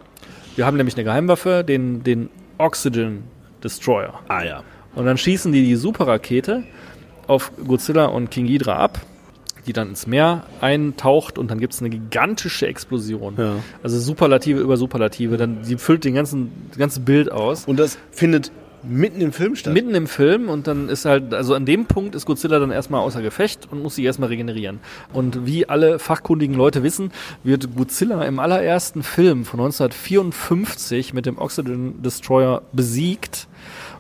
Wir 0.56 0.66
haben 0.66 0.76
nämlich 0.76 0.94
eine 0.96 1.04
Geheimwaffe, 1.04 1.64
den, 1.64 2.02
den 2.02 2.30
Oxygen 2.58 3.24
Destroyer. 3.62 4.20
Ah 4.28 4.42
ja. 4.42 4.62
Und 4.94 5.06
dann 5.06 5.18
schießen 5.18 5.52
die 5.52 5.64
die 5.64 5.76
Superrakete 5.76 6.62
auf 7.26 7.52
Godzilla 7.66 8.06
und 8.06 8.30
King 8.30 8.46
Ghidra 8.46 8.76
ab, 8.76 9.00
die 9.66 9.72
dann 9.72 9.88
ins 9.88 10.06
Meer 10.06 10.44
eintaucht 10.60 11.38
und 11.38 11.50
dann 11.50 11.58
gibt 11.58 11.74
es 11.74 11.80
eine 11.80 11.90
gigantische 11.90 12.66
Explosion. 12.66 13.34
Ja. 13.36 13.56
Also 13.82 13.98
Superlative 13.98 14.60
über 14.60 14.76
Superlative. 14.76 15.36
Dann, 15.36 15.62
die 15.62 15.76
füllt 15.76 16.04
den 16.04 16.14
ganzen, 16.14 16.52
das 16.68 16.78
ganze 16.78 17.00
Bild 17.00 17.32
aus. 17.32 17.64
Und 17.64 17.78
das 17.78 17.98
findet 18.12 18.52
mitten 18.88 19.20
im 19.20 19.32
Film 19.32 19.56
statt. 19.56 19.72
Mitten 19.72 19.94
im 19.94 20.06
Film 20.06 20.48
und 20.48 20.66
dann 20.66 20.88
ist 20.88 21.04
halt, 21.04 21.34
also 21.34 21.54
an 21.54 21.66
dem 21.66 21.86
Punkt 21.86 22.14
ist 22.14 22.26
Godzilla 22.26 22.58
dann 22.58 22.70
erstmal 22.70 23.00
außer 23.00 23.22
Gefecht 23.22 23.68
und 23.70 23.82
muss 23.82 23.96
sich 23.96 24.04
erstmal 24.04 24.28
regenerieren. 24.28 24.80
Und 25.12 25.46
wie 25.46 25.68
alle 25.68 25.98
fachkundigen 25.98 26.56
Leute 26.56 26.82
wissen, 26.82 27.10
wird 27.42 27.74
Godzilla 27.76 28.22
im 28.24 28.38
allerersten 28.38 29.02
Film 29.02 29.44
von 29.44 29.60
1954 29.60 31.14
mit 31.14 31.26
dem 31.26 31.38
Oxygen 31.38 32.02
Destroyer 32.02 32.62
besiegt. 32.72 33.48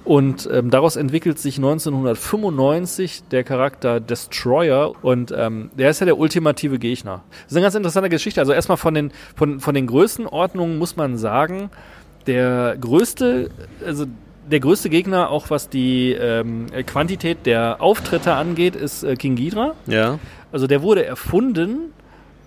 Und 0.04 0.48
ähm, 0.52 0.70
daraus 0.70 0.96
entwickelt 0.96 1.38
sich 1.38 1.56
1995 1.56 3.22
der 3.30 3.42
Charakter 3.42 4.00
Destroyer 4.00 4.92
und 5.02 5.32
ähm, 5.34 5.70
der 5.78 5.88
ist 5.88 6.00
ja 6.00 6.04
der 6.04 6.18
ultimative 6.18 6.78
Gegner. 6.78 7.22
Das 7.30 7.52
ist 7.52 7.56
eine 7.56 7.62
ganz 7.62 7.74
interessante 7.74 8.10
Geschichte. 8.10 8.40
Also 8.40 8.52
erstmal 8.52 8.76
von 8.76 8.92
den, 8.92 9.12
von, 9.34 9.60
von 9.60 9.74
den 9.74 9.86
Größenordnungen 9.86 10.78
muss 10.78 10.96
man 10.96 11.16
sagen, 11.16 11.70
der 12.26 12.76
größte, 12.78 13.50
also 13.84 14.06
der 14.50 14.60
größte 14.60 14.90
Gegner, 14.90 15.30
auch 15.30 15.50
was 15.50 15.68
die 15.68 16.12
ähm, 16.12 16.66
Quantität 16.86 17.46
der 17.46 17.80
Auftritte 17.80 18.34
angeht, 18.34 18.76
ist 18.76 19.02
äh, 19.02 19.16
King 19.16 19.36
Ghidra. 19.36 19.74
Ja. 19.86 20.18
Also 20.52 20.66
der 20.66 20.82
wurde 20.82 21.04
erfunden, 21.04 21.92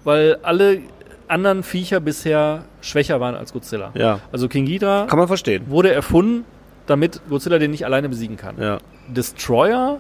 weil 0.04 0.38
alle 0.44 0.80
anderen 1.28 1.64
Viecher 1.64 2.00
bisher 2.00 2.64
schwächer 2.82 3.20
waren 3.20 3.36
als 3.36 3.52
Godzilla. 3.54 3.92
Ja. 3.96 4.20
Also 4.32 4.48
King 4.48 4.66
Ghidra 4.66 5.06
Kann 5.10 5.20
man 5.20 5.28
verstehen. 5.28 5.66
wurde 5.68 5.92
erfunden, 5.92 6.46
damit 6.86 7.20
Godzilla 7.30 7.60
den 7.60 7.72
nicht 7.72 7.86
alleine 7.86 8.08
besiegen 8.10 8.38
kann. 8.38 8.56
Ja. 8.60 8.78
Destroyer 9.08 10.00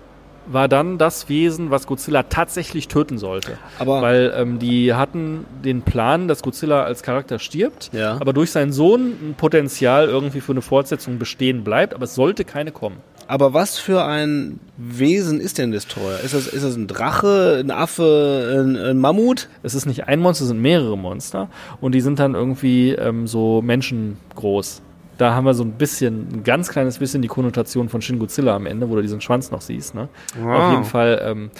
war 0.49 0.67
dann 0.67 0.97
das 0.97 1.29
Wesen, 1.29 1.71
was 1.71 1.87
Godzilla 1.87 2.23
tatsächlich 2.23 2.87
töten 2.87 3.17
sollte. 3.17 3.57
Aber- 3.79 4.01
Weil 4.01 4.33
ähm, 4.35 4.59
die 4.59 4.93
hatten 4.93 5.45
den 5.63 5.81
Plan, 5.81 6.27
dass 6.27 6.41
Godzilla 6.43 6.83
als 6.83 7.03
Charakter 7.03 7.39
stirbt, 7.39 7.89
Ja. 7.93 8.13
aber 8.19 8.33
durch 8.33 8.51
seinen 8.51 8.71
Sohn 8.71 9.11
ein 9.21 9.35
Potenzial 9.37 10.07
irgendwie 10.07 10.41
für 10.41 10.53
eine 10.53 10.61
Fortsetzung 10.61 11.19
bestehen 11.19 11.63
bleibt, 11.63 11.93
aber 11.93 12.05
es 12.05 12.15
sollte 12.15 12.45
keine 12.45 12.71
kommen. 12.71 12.97
Aber 13.29 13.53
was 13.53 13.77
für 13.77 14.05
ein 14.05 14.61
Wesen 14.77 15.41
ist 15.41 15.57
denn 15.57 15.71
Destroyer? 15.73 16.21
Ist 16.23 16.33
das, 16.33 16.47
ist 16.47 16.63
das 16.63 16.75
ein 16.77 16.87
Drache, 16.87 17.57
ein 17.59 17.71
Affe, 17.71 18.55
ein, 18.57 18.77
ein 18.77 18.97
Mammut? 18.99 19.49
Es 19.63 19.75
ist 19.75 19.85
nicht 19.85 20.07
ein 20.07 20.21
Monster, 20.21 20.43
es 20.43 20.47
sind 20.47 20.61
mehrere 20.61 20.97
Monster 20.97 21.49
und 21.81 21.93
die 21.93 21.99
sind 21.99 22.19
dann 22.19 22.35
irgendwie 22.35 22.91
ähm, 22.91 23.27
so 23.27 23.61
menschengroß. 23.61 24.81
Da 25.17 25.33
haben 25.33 25.45
wir 25.45 25.53
so 25.53 25.63
ein 25.63 25.71
bisschen, 25.71 26.27
ein 26.31 26.43
ganz 26.43 26.69
kleines 26.69 26.99
bisschen 26.99 27.21
die 27.21 27.27
Konnotation 27.27 27.89
von 27.89 28.01
Shin 28.01 28.19
Godzilla 28.19 28.55
am 28.55 28.65
Ende, 28.65 28.89
wo 28.89 28.95
du 28.95 29.01
diesen 29.01 29.21
Schwanz 29.21 29.51
noch 29.51 29.61
siehst. 29.61 29.95
Ne? 29.95 30.09
Auf 30.57 30.71
jeden 30.71 30.83
Fall. 30.85 31.21
Ähm, 31.23 31.51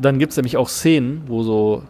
dann 0.00 0.18
gibt 0.18 0.30
es 0.30 0.36
nämlich 0.36 0.56
auch 0.56 0.68
Szenen, 0.68 1.22
wo 1.26 1.42
so 1.42 1.82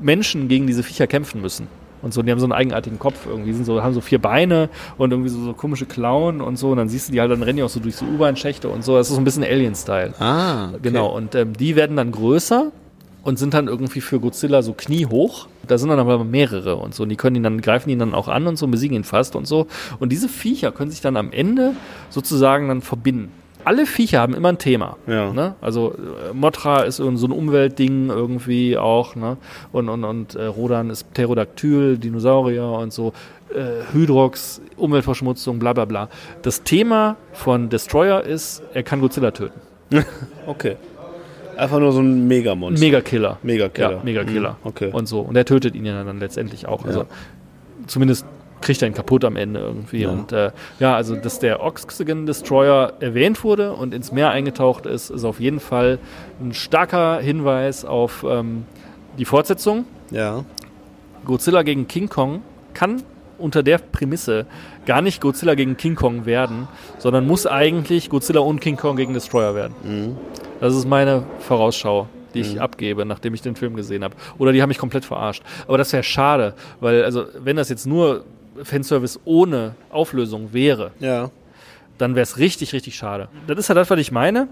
Menschen 0.00 0.48
gegen 0.48 0.66
diese 0.66 0.82
Viecher 0.82 1.06
kämpfen 1.06 1.40
müssen. 1.40 1.68
Und 2.00 2.14
so, 2.14 2.22
die 2.22 2.30
haben 2.30 2.38
so 2.38 2.46
einen 2.46 2.52
eigenartigen 2.52 2.98
Kopf 2.98 3.26
irgendwie, 3.26 3.52
sind 3.52 3.64
so, 3.64 3.82
haben 3.82 3.92
so 3.94 4.00
vier 4.00 4.20
Beine 4.20 4.68
und 4.98 5.10
irgendwie 5.10 5.30
so, 5.30 5.42
so 5.42 5.52
komische 5.52 5.86
Klauen 5.86 6.40
und 6.40 6.56
so. 6.56 6.70
Und 6.70 6.76
dann 6.76 6.88
siehst 6.88 7.08
du 7.08 7.12
die 7.12 7.20
halt, 7.20 7.30
dann 7.30 7.42
rennen 7.42 7.56
die 7.56 7.62
auch 7.62 7.68
so 7.68 7.80
durch 7.80 7.96
so 7.96 8.04
U-Bahn-Schächte 8.04 8.68
und 8.68 8.84
so. 8.84 8.96
Das 8.96 9.08
ist 9.08 9.14
so 9.14 9.20
ein 9.20 9.24
bisschen 9.24 9.42
Alien-Style. 9.42 10.14
Ah, 10.20 10.68
okay. 10.68 10.78
Genau, 10.82 11.08
und 11.08 11.34
ähm, 11.34 11.54
die 11.54 11.74
werden 11.74 11.96
dann 11.96 12.12
größer 12.12 12.70
und 13.24 13.38
sind 13.38 13.54
dann 13.54 13.66
irgendwie 13.66 14.00
für 14.00 14.20
Godzilla 14.20 14.62
so 14.62 14.74
kniehoch. 14.74 15.48
Da 15.68 15.78
sind 15.78 15.90
dann 15.90 15.98
aber 15.98 16.24
mehrere 16.24 16.76
und 16.76 16.94
so. 16.94 17.04
Und 17.04 17.10
die 17.10 17.16
können 17.16 17.36
ihn 17.36 17.42
dann, 17.42 17.60
greifen 17.60 17.90
ihn 17.90 17.98
dann 17.98 18.14
auch 18.14 18.28
an 18.28 18.46
und 18.46 18.56
so, 18.56 18.66
besiegen 18.66 18.96
ihn 18.96 19.04
fast 19.04 19.36
und 19.36 19.46
so. 19.46 19.66
Und 19.98 20.10
diese 20.10 20.28
Viecher 20.28 20.72
können 20.72 20.90
sich 20.90 21.00
dann 21.00 21.16
am 21.16 21.30
Ende 21.32 21.74
sozusagen 22.10 22.68
dann 22.68 22.82
verbinden. 22.82 23.30
Alle 23.64 23.86
Viecher 23.86 24.20
haben 24.20 24.34
immer 24.34 24.50
ein 24.50 24.58
Thema. 24.58 24.96
Ja. 25.06 25.32
Ne? 25.32 25.54
Also 25.60 25.92
äh, 25.92 26.32
Mothra 26.32 26.82
ist 26.82 26.96
so 26.96 27.06
ein 27.08 27.32
Umweltding 27.32 28.08
irgendwie 28.08 28.78
auch, 28.78 29.14
ne? 29.14 29.36
Und, 29.72 29.88
und, 29.88 30.04
und 30.04 30.34
äh, 30.36 30.44
Rodan 30.44 30.90
ist 30.90 31.12
Pterodactyl, 31.12 31.98
Dinosaurier 31.98 32.64
und 32.64 32.92
so. 32.92 33.12
Äh, 33.54 33.92
Hydrox, 33.92 34.62
Umweltverschmutzung, 34.76 35.58
bla 35.58 35.72
bla 35.72 35.84
bla. 35.84 36.08
Das 36.42 36.62
Thema 36.62 37.16
von 37.32 37.68
Destroyer 37.68 38.22
ist, 38.22 38.62
er 38.72 38.82
kann 38.84 39.00
Godzilla 39.00 39.32
töten. 39.32 39.60
Okay. 40.46 40.76
Einfach 41.58 41.80
nur 41.80 41.92
so 41.92 42.00
ein 42.00 42.28
Megamonster. 42.28 42.84
Megakiller. 42.84 43.38
Megakiller. 43.42 43.90
Ja, 43.92 44.00
Megakiller. 44.04 44.52
Mhm, 44.52 44.68
okay. 44.68 44.90
Und 44.92 45.06
so. 45.06 45.20
Und 45.20 45.36
er 45.36 45.44
tötet 45.44 45.74
ihn 45.74 45.84
ja 45.84 46.04
dann 46.04 46.20
letztendlich 46.20 46.68
auch. 46.68 46.84
Also 46.84 47.06
zumindest 47.88 48.24
kriegt 48.60 48.80
er 48.80 48.88
ihn 48.88 48.94
kaputt 48.94 49.24
am 49.24 49.36
Ende 49.36 49.60
irgendwie. 49.60 50.02
Ja. 50.02 50.10
Und 50.10 50.32
äh, 50.32 50.52
ja, 50.78 50.94
also 50.94 51.16
dass 51.16 51.40
der 51.40 51.62
Oxygen 51.62 52.26
Destroyer 52.26 52.92
erwähnt 53.00 53.42
wurde 53.42 53.72
und 53.72 53.92
ins 53.92 54.12
Meer 54.12 54.30
eingetaucht 54.30 54.86
ist, 54.86 55.10
ist 55.10 55.24
auf 55.24 55.40
jeden 55.40 55.58
Fall 55.58 55.98
ein 56.40 56.54
starker 56.54 57.18
Hinweis 57.18 57.84
auf 57.84 58.24
ähm, 58.28 58.64
die 59.18 59.24
Fortsetzung. 59.24 59.84
Ja. 60.10 60.44
Godzilla 61.24 61.62
gegen 61.62 61.88
King 61.88 62.08
Kong 62.08 62.42
kann 62.72 63.02
unter 63.38 63.62
der 63.62 63.78
Prämisse 63.78 64.46
gar 64.88 65.02
nicht 65.02 65.20
Godzilla 65.20 65.54
gegen 65.54 65.76
King 65.76 65.94
Kong 65.94 66.24
werden, 66.26 66.66
sondern 66.98 67.26
muss 67.26 67.46
eigentlich 67.46 68.08
Godzilla 68.10 68.40
und 68.40 68.60
King 68.60 68.76
Kong 68.76 68.96
gegen 68.96 69.12
Destroyer 69.14 69.54
werden. 69.54 69.74
Mhm. 69.84 70.16
Das 70.60 70.74
ist 70.74 70.86
meine 70.88 71.24
Vorausschau, 71.40 72.08
die 72.34 72.40
ich 72.40 72.60
abgebe, 72.60 73.04
nachdem 73.04 73.34
ich 73.34 73.42
den 73.42 73.54
Film 73.54 73.76
gesehen 73.76 74.02
habe. 74.02 74.14
Oder 74.38 74.52
die 74.52 74.60
haben 74.62 74.68
mich 74.68 74.78
komplett 74.78 75.04
verarscht. 75.04 75.42
Aber 75.68 75.78
das 75.78 75.92
wäre 75.92 76.02
schade, 76.02 76.54
weil, 76.80 77.04
also, 77.04 77.26
wenn 77.38 77.56
das 77.56 77.68
jetzt 77.68 77.86
nur 77.86 78.24
Fanservice 78.62 79.20
ohne 79.24 79.74
Auflösung 79.90 80.52
wäre, 80.52 80.90
Ja. 80.98 81.30
dann 81.98 82.14
wäre 82.14 82.24
es 82.24 82.38
richtig, 82.38 82.72
richtig 82.72 82.96
schade. 82.96 83.28
Das 83.46 83.58
ist 83.58 83.68
ja 83.68 83.74
das, 83.74 83.88
was 83.90 84.00
ich 84.00 84.10
meine. 84.10 84.48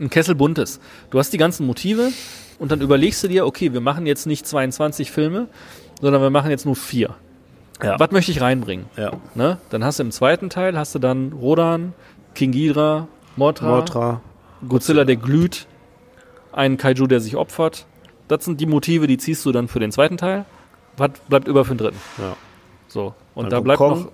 Ein 0.00 0.10
Kessel 0.10 0.34
buntes. 0.34 0.80
Du 1.10 1.18
hast 1.20 1.32
die 1.32 1.38
ganzen 1.38 1.66
Motive 1.66 2.08
und 2.58 2.72
dann 2.72 2.80
überlegst 2.80 3.22
du 3.22 3.28
dir, 3.28 3.46
okay, 3.46 3.72
wir 3.72 3.80
machen 3.80 4.06
jetzt 4.06 4.26
nicht 4.26 4.44
22 4.46 5.10
Filme, 5.12 5.46
sondern 6.00 6.20
wir 6.20 6.30
machen 6.30 6.50
jetzt 6.50 6.64
nur 6.66 6.74
vier. 6.74 7.14
Ja. 7.82 7.98
Was 7.98 8.10
möchte 8.12 8.30
ich 8.30 8.40
reinbringen? 8.40 8.86
Ja. 8.96 9.12
Ne? 9.34 9.58
Dann 9.70 9.84
hast 9.84 9.98
du 9.98 10.04
im 10.04 10.10
zweiten 10.10 10.48
Teil 10.50 10.78
hast 10.78 10.94
du 10.94 10.98
dann 10.98 11.32
Rodan, 11.32 11.92
King 12.34 12.52
Ghidra, 12.52 13.08
Mothra, 13.36 13.76
Mothra. 13.76 14.20
Godzilla, 14.68 15.04
der 15.04 15.16
glüht, 15.16 15.66
einen 16.52 16.76
Kaiju, 16.76 17.06
der 17.06 17.20
sich 17.20 17.36
opfert. 17.36 17.86
Das 18.28 18.44
sind 18.44 18.60
die 18.60 18.66
Motive, 18.66 19.06
die 19.06 19.18
ziehst 19.18 19.44
du 19.44 19.52
dann 19.52 19.68
für 19.68 19.80
den 19.80 19.92
zweiten 19.92 20.16
Teil. 20.16 20.44
Was 20.96 21.10
bleibt 21.28 21.48
über 21.48 21.64
für 21.64 21.74
den 21.74 21.78
dritten? 21.78 22.00
Ja. 22.18 22.36
So. 22.88 23.14
Und 23.34 23.44
Dann 23.44 23.50
da 23.50 23.60
bleibt 23.60 23.78
Kong. 23.78 24.04
noch. 24.04 24.08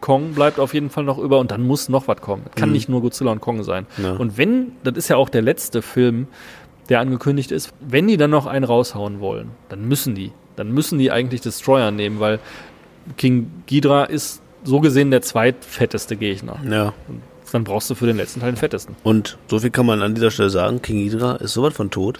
Kong 0.00 0.32
bleibt 0.34 0.58
auf 0.58 0.74
jeden 0.74 0.90
Fall 0.90 1.04
noch 1.04 1.18
über 1.18 1.38
und 1.38 1.50
dann 1.52 1.62
muss 1.62 1.88
noch 1.88 2.08
was 2.08 2.20
kommen. 2.20 2.42
Es 2.50 2.56
kann 2.56 2.72
nicht 2.72 2.88
nur 2.88 3.00
Godzilla 3.00 3.30
und 3.30 3.40
Kong 3.40 3.62
sein. 3.62 3.86
Mhm. 3.96 4.04
Ja. 4.04 4.12
Und 4.12 4.36
wenn, 4.36 4.72
das 4.82 4.96
ist 4.96 5.08
ja 5.08 5.16
auch 5.16 5.28
der 5.28 5.42
letzte 5.42 5.80
Film, 5.80 6.26
der 6.88 7.00
angekündigt 7.00 7.52
ist, 7.52 7.72
wenn 7.80 8.08
die 8.08 8.16
dann 8.16 8.30
noch 8.30 8.46
einen 8.46 8.64
raushauen 8.64 9.20
wollen, 9.20 9.50
dann 9.68 9.86
müssen 9.86 10.14
die. 10.14 10.32
Dann 10.56 10.72
müssen 10.72 10.98
die 10.98 11.10
eigentlich 11.10 11.40
Destroyer 11.40 11.90
nehmen, 11.92 12.20
weil 12.20 12.40
King 13.16 13.50
Ghidra 13.66 14.04
ist 14.04 14.42
so 14.64 14.80
gesehen 14.80 15.10
der 15.10 15.22
zweitfetteste 15.22 16.16
Gegner. 16.16 16.58
Ja. 16.68 16.92
Dann 17.50 17.64
brauchst 17.64 17.90
du 17.90 17.94
für 17.94 18.06
den 18.06 18.16
letzten 18.16 18.40
Teil 18.40 18.52
den 18.52 18.56
fettesten. 18.56 18.96
Und 19.02 19.36
so 19.48 19.58
viel 19.58 19.70
kann 19.70 19.84
man 19.84 20.00
an 20.02 20.14
dieser 20.14 20.30
Stelle 20.30 20.50
sagen, 20.50 20.80
King 20.80 21.04
Hydra 21.04 21.36
ist 21.36 21.52
sowas 21.52 21.74
von 21.74 21.90
tot. 21.90 22.18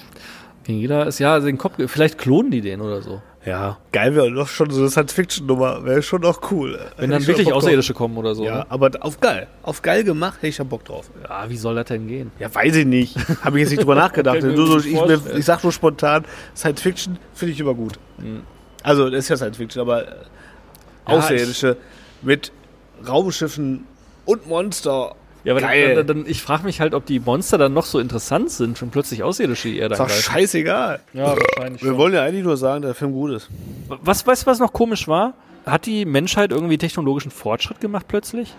King 0.65 0.81
Ghidra 0.81 1.05
ist 1.05 1.19
ja 1.19 1.41
den 1.41 1.59
Kopf, 1.59 1.75
vielleicht 1.87 2.19
klonen 2.19 2.51
die 2.51 2.61
den 2.61 2.81
oder 2.81 3.01
so. 3.01 3.23
Ja. 3.45 3.79
Geil 3.91 4.15
wäre 4.15 4.31
doch 4.33 4.47
schon 4.47 4.71
so 4.71 4.81
eine 4.81 4.91
Science-Fiction-Nummer. 4.91 5.85
Wäre 5.85 6.03
schon 6.03 6.21
noch 6.21 6.51
cool. 6.53 6.79
Wenn 6.97 7.11
dann 7.11 7.27
wirklich 7.27 7.53
Außerirdische 7.53 7.93
kommen 7.93 8.17
oder 8.17 8.35
so. 8.35 8.45
Ja, 8.45 8.59
ne? 8.59 8.67
aber 8.69 8.91
auf 9.01 9.21
geil. 9.21 9.49
Auf 9.63 9.83
geil 9.83 10.05
gemacht 10.05 10.37
hätte 10.39 10.49
ich 10.49 10.59
ja 10.59 10.65
Bock 10.65 10.85
drauf. 10.85 11.11
ja, 11.29 11.49
wie 11.49 11.57
soll 11.57 11.75
das 11.75 11.87
denn 11.87 12.07
gehen? 12.07 12.31
Ja, 12.39 12.55
weiß 12.55 12.77
ich 12.77 12.87
nicht. 12.87 13.17
Habe 13.43 13.59
ich 13.59 13.63
jetzt 13.63 13.71
nicht 13.71 13.81
drüber 13.81 13.95
nachgedacht. 13.97 14.43
Nur 14.43 14.67
so, 14.67 14.79
ich, 14.79 14.95
mir, 14.95 15.21
ich 15.37 15.45
sag 15.45 15.63
nur 15.65 15.73
spontan, 15.73 16.25
Science-Fiction 16.55 17.19
finde 17.35 17.53
ich 17.53 17.61
immer 17.61 17.75
gut. 17.75 17.99
Also, 18.85 19.11
das 19.11 19.25
ist 19.25 19.29
ja 19.29 19.37
Science-Fiction, 19.37 19.81
aber 19.81 20.07
äh, 20.07 20.15
Ja, 21.07 21.15
Außerirdische 21.15 21.77
mit 22.23 22.53
Raumschiffen 23.07 23.85
und 24.25 24.47
Monster. 24.47 25.15
Ja, 25.45 25.55
aber 25.55 25.61
Geil. 25.61 25.97
dann, 25.97 26.07
dann, 26.07 26.27
ich 26.27 26.41
frage 26.41 26.63
mich 26.65 26.81
halt, 26.81 26.95
ob 26.95 27.05
die 27.05 27.19
Monster 27.19 27.59
dann 27.59 27.75
noch 27.75 27.85
so 27.85 27.99
interessant 27.99 28.51
sind, 28.51 28.79
schon 28.79 28.91
plötzlich 28.91 29.25
Außerirdische 29.25 29.69
die 29.71 29.79
Erde 29.79 29.95
Ist 29.95 29.99
doch 30.01 30.09
scheißegal. 30.09 31.01
Ja, 31.13 31.35
wahrscheinlich 31.37 31.83
Wir 31.83 31.91
schon. 31.91 31.99
wollen 31.99 32.15
ja 32.15 32.23
eigentlich 32.23 32.45
nur 32.45 32.57
sagen, 32.57 32.83
dass 32.83 32.91
der 32.91 32.95
Film 32.95 33.13
gut 33.13 33.33
ist. 33.33 33.49
Was, 33.89 34.25
weißt 34.25 34.43
du, 34.43 34.47
was 34.47 34.61
noch 34.61 34.73
komisch 34.73 35.09
war? 35.09 35.35
Hat 35.67 35.87
die 35.87 36.05
Menschheit 36.05 36.53
irgendwie 36.53 36.79
technologischen 36.79 37.33
Fortschritt 37.33 37.81
gemacht 37.81 38.07
plötzlich? 38.07 38.55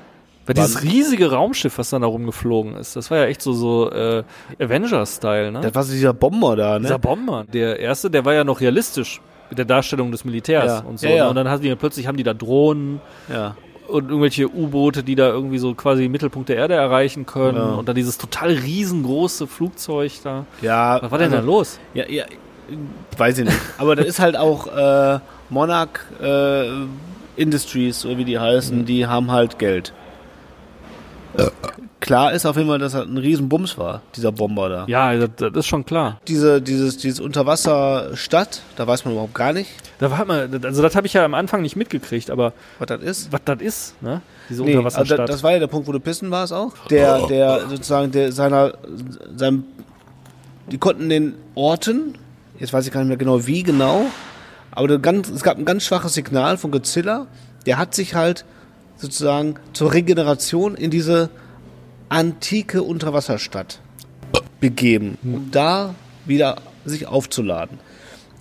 Weil 0.46 0.58
Wann? 0.58 0.66
dieses 0.66 0.84
riesige 0.84 1.32
Raumschiff, 1.32 1.78
was 1.78 1.90
dann 1.90 2.02
da 2.02 2.08
rumgeflogen 2.10 2.76
ist, 2.76 2.98
das 2.98 3.10
war 3.10 3.18
ja 3.20 3.26
echt 3.26 3.42
so, 3.42 3.54
so 3.54 3.90
äh, 3.92 4.24
Avengers-Style, 4.60 5.54
ne? 5.54 5.62
Das 5.62 5.74
war 5.74 5.84
so 5.84 5.94
dieser 5.94 6.14
Bomber 6.14 6.58
da, 6.58 6.80
Dieser 6.80 6.94
ne? 6.96 7.00
Bomber. 7.00 7.46
Der 7.54 7.80
erste, 7.80 8.12
der 8.12 8.26
war 8.26 8.34
ja 8.34 8.44
noch 8.44 8.60
realistisch 8.60 9.22
mit 9.54 9.58
der 9.60 9.66
Darstellung 9.66 10.12
des 10.12 10.26
Militärs 10.26 10.66
Ja. 10.66 10.80
und 10.90 11.00
so. 11.00 11.08
Ja, 11.08 11.14
ja. 11.16 11.24
ne? 11.26 11.30
Und 11.30 11.36
dann 11.36 11.48
haben 11.48 11.62
die 11.62 11.74
plötzlich 11.76 12.08
haben 12.08 12.18
die 12.18 12.24
da 12.24 12.34
Drohnen 12.34 13.00
Ja. 13.32 13.56
und 13.88 14.10
irgendwelche 14.10 14.48
U-Boote, 14.50 15.04
die 15.04 15.14
da 15.16 15.28
irgendwie 15.30 15.60
so 15.60 15.76
quasi 15.76 16.10
Mittelpunkt 16.10 16.50
der 16.50 16.56
Erde 16.58 16.74
erreichen 16.74 17.26
können. 17.28 17.62
Und 17.62 17.88
dann 17.88 17.96
dieses 17.96 18.18
total 18.18 18.50
riesengroße 18.52 19.46
Flugzeug 19.46 20.12
da. 20.24 20.46
ja 20.62 21.00
Was 21.02 21.12
war 21.12 21.20
denn 21.20 21.30
da 21.32 21.38
also- 21.38 21.48
los? 21.48 21.80
Ja, 21.94 22.06
ja, 22.10 22.24
weiß 23.18 23.38
ich 23.40 23.46
nicht. 23.46 23.58
Aber 23.78 23.96
da 23.96 24.02
ist 24.04 24.20
halt 24.20 24.36
auch 24.38 24.66
äh, 24.76 25.20
Monarch 25.52 26.00
äh, 26.22 26.66
Industries, 27.36 28.06
oder 28.06 28.18
wie 28.18 28.26
die 28.26 28.40
heißen, 28.40 28.80
Mhm. 28.80 28.86
die 28.86 29.06
haben 29.08 29.32
halt 29.32 29.60
Geld. 29.60 29.94
Klar 32.00 32.34
ist 32.34 32.46
auf 32.46 32.58
jeden 32.58 32.68
Fall, 32.68 32.80
dass 32.80 32.92
das 32.92 33.06
ein 33.08 33.18
Riesenbums 33.18 33.78
war, 33.78 34.02
dieser 34.16 34.32
Bomber 34.34 34.68
da. 34.68 34.86
Ja, 34.88 35.16
das, 35.16 35.30
das 35.38 35.52
ist 35.56 35.68
schon 35.68 35.86
klar. 35.86 36.20
Diese, 36.28 36.62
dieses, 36.62 36.98
dieses 36.98 37.22
Unterwasserstadt, 37.22 38.62
da 38.76 38.86
weiß 38.86 39.06
man 39.06 39.14
überhaupt 39.14 39.34
gar 39.34 39.54
nicht, 39.54 39.70
Da 40.00 40.12
war 40.12 40.26
mal, 40.26 40.50
also 40.64 40.82
das 40.82 40.96
habe 40.98 41.08
ich 41.08 41.14
ja 41.14 41.24
am 41.24 41.34
Anfang 41.34 41.62
nicht 41.62 41.78
mitgekriegt, 41.78 42.30
aber 42.30 42.52
was 42.78 42.88
das 42.88 43.02
ist. 43.02 43.32
was 43.32 43.40
das 43.46 43.62
ist, 43.62 44.02
ne? 44.02 44.22
Diese 44.50 44.64
Nee, 44.64 44.70
also 44.72 44.80
Unterwasserstadt. 44.80 45.20
das, 45.20 45.30
das 45.30 45.44
war 45.44 45.54
ja 45.54 45.60
der 45.60 45.68
Punkt, 45.68 45.88
wo 45.88 45.94
du 45.94 46.00
pissen 46.02 46.30
warst 46.30 46.52
auch. 46.52 46.74
Der, 46.90 47.26
der 47.28 47.70
sozusagen, 47.70 48.12
der 48.12 48.34
seiner, 48.34 48.74
seinem, 49.38 49.64
die 50.70 50.78
konnten 50.78 51.08
den 51.08 51.36
orten, 51.56 52.16
jetzt 52.60 52.74
weiß 52.74 52.86
ich 52.86 52.92
gar 52.92 53.00
nicht 53.00 53.08
mehr 53.10 53.18
genau 53.18 53.48
wie 53.48 53.64
genau, 53.64 54.06
aber 54.72 55.00
ganz, 55.00 55.30
es 55.30 55.42
gab 55.44 55.58
ein 55.58 55.64
ganz 55.66 55.84
schwaches 55.86 56.16
Signal 56.16 56.58
von 56.58 56.72
Godzilla, 56.72 57.28
der 57.66 57.78
hat 57.78 57.96
sich 57.96 58.14
halt 58.14 58.44
sozusagen 58.98 59.56
zur 59.74 59.94
Regeneration 59.94 60.76
in 60.76 60.92
diese 60.92 61.30
antike 62.10 62.84
Unterwasserstadt 62.84 63.82
begeben, 64.60 65.18
um 65.24 65.50
da 65.52 65.96
wieder 66.26 66.58
sich 66.86 67.08
aufzuladen. 67.08 67.80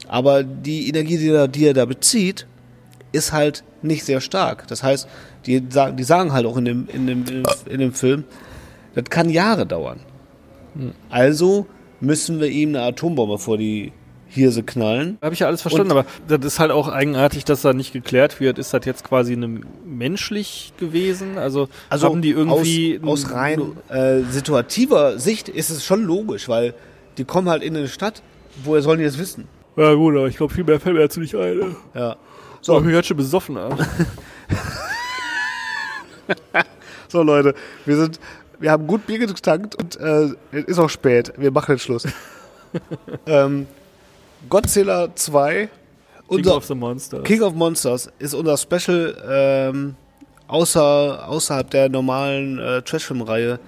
Aber 0.09 0.43
die 0.43 0.89
Energie, 0.89 1.17
die 1.17 1.29
er, 1.31 1.49
die 1.49 1.67
er 1.67 1.75
da 1.75 1.85
bezieht, 1.85 2.47
ist 3.13 3.33
halt 3.33 3.65
nicht 3.83 4.05
sehr 4.05 4.21
stark. 4.21 4.67
Das 4.69 4.83
heißt, 4.83 5.09
die 5.47 5.63
sagen, 5.69 5.97
die 5.97 6.05
sagen 6.05 6.33
halt 6.33 6.47
auch 6.47 6.57
in 6.57 6.65
dem, 6.65 6.89
in 6.89 7.07
dem, 7.07 7.21
in 7.21 7.43
dem, 7.43 7.45
in 7.69 7.81
dem 7.81 7.93
Film, 7.93 8.25
das 8.95 9.05
kann 9.05 9.31
Jahre 9.31 9.67
dauern. 9.67 10.01
Also 11.11 11.67
müssen 12.01 12.41
wir 12.41 12.49
ihm 12.49 12.71
eine 12.71 12.83
Atombombe 12.83 13.39
vor 13.39 13.59
die 13.59 13.93
Hirse 14.33 14.63
knallen. 14.63 15.19
habe 15.23 15.35
ich 15.35 15.41
ja 15.41 15.47
alles 15.47 15.63
verstanden, 15.63 15.93
aber 15.93 16.07
das 16.27 16.41
ist 16.45 16.59
halt 16.59 16.71
auch 16.71 16.89
eigenartig, 16.89 17.45
dass 17.45 17.63
da 17.63 17.73
nicht 17.73 17.93
geklärt 17.93 18.41
wird. 18.41 18.59
Ist 18.59 18.73
das 18.73 18.85
jetzt 18.87 19.05
quasi 19.05 19.35
eine 19.35 19.61
menschlich 19.85 20.73
gewesen? 20.79 21.39
Also, 21.39 21.69
Also 21.91 22.09
haben 22.09 22.23
die 22.23 22.31
irgendwie 22.31 23.01
aus, 23.03 23.25
aus 23.25 23.33
rein 23.33 23.73
äh, 23.89 24.21
situativer 24.23 25.19
Sicht 25.19 25.49
ist 25.49 25.71
es 25.71 25.85
schon 25.85 26.05
logisch, 26.05 26.49
weil 26.49 26.75
die 27.19 27.25
kommen 27.25 27.49
halt 27.49 27.63
in 27.63 27.77
eine 27.77 27.89
Stadt, 27.89 28.23
woher 28.65 28.83
sollen 28.83 28.99
die 28.99 29.05
das 29.05 29.19
wissen? 29.19 29.47
Ja 29.77 29.95
gut, 29.95 30.17
aber 30.17 30.27
ich 30.29 30.37
glaube, 30.37 30.53
viel 30.53 30.65
mehr 30.65 30.81
fällt 30.81 30.97
mir 30.97 31.03
dazu 31.03 31.21
nicht 31.21 31.35
ein. 31.35 31.59
Ne? 31.59 31.77
Ja. 31.95 32.17
So, 32.61 32.75
So, 32.75 32.79
ich 32.79 32.85
bin 32.85 32.93
ganz 32.93 33.07
schön 33.07 33.17
besoffen. 33.17 33.57
ab. 33.59 33.79
so 37.09 37.23
Leute, 37.23 37.55
wir 37.85 37.97
sind, 37.97 38.21
wir 38.61 38.71
haben 38.71 38.87
gut 38.87 39.07
Bier 39.07 39.19
getankt 39.19 39.75
und 39.75 39.99
äh, 39.99 40.29
es 40.53 40.65
ist 40.65 40.79
auch 40.79 40.91
spät. 40.91 41.33
Wir 41.37 41.51
machen 41.51 41.73
jetzt 41.73 41.83
Schluss. 41.83 42.07
ähm, 43.27 43.67
Godzilla 44.49 45.15
2, 45.15 45.69
King 46.29 46.49
of 46.49 46.65
the 46.67 46.75
Monsters. 46.75 47.25
King 47.25 47.43
of 47.43 47.55
Monsters 47.55 48.11
ist 48.19 48.35
unser 48.35 48.57
Special 48.57 49.17
ähm, 49.29 49.97
außer, 50.49 51.29
außerhalb 51.29 51.71
der 51.71 51.89
normalen 51.89 52.59
äh, 52.59 52.83
Trashfilm-Reihe. 52.83 53.59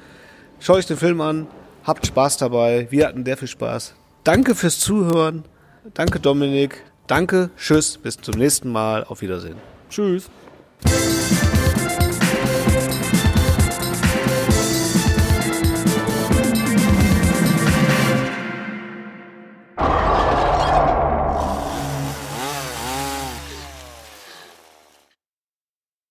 Schaut 0.60 0.76
euch 0.76 0.86
den 0.86 0.96
Film 0.96 1.20
an, 1.20 1.46
habt 1.84 2.06
Spaß 2.06 2.38
dabei. 2.38 2.86
Wir 2.90 3.06
hatten 3.06 3.24
sehr 3.24 3.36
viel 3.36 3.48
Spaß. 3.48 3.94
Danke 4.24 4.54
fürs 4.54 4.80
Zuhören. 4.80 5.44
Danke 5.92 6.20
Dominik. 6.20 6.82
Danke, 7.06 7.50
tschüss, 7.58 7.98
bis 7.98 8.16
zum 8.16 8.36
nächsten 8.36 8.72
Mal. 8.72 9.04
Auf 9.04 9.20
Wiedersehen. 9.20 9.56
Tschüss. 9.90 10.30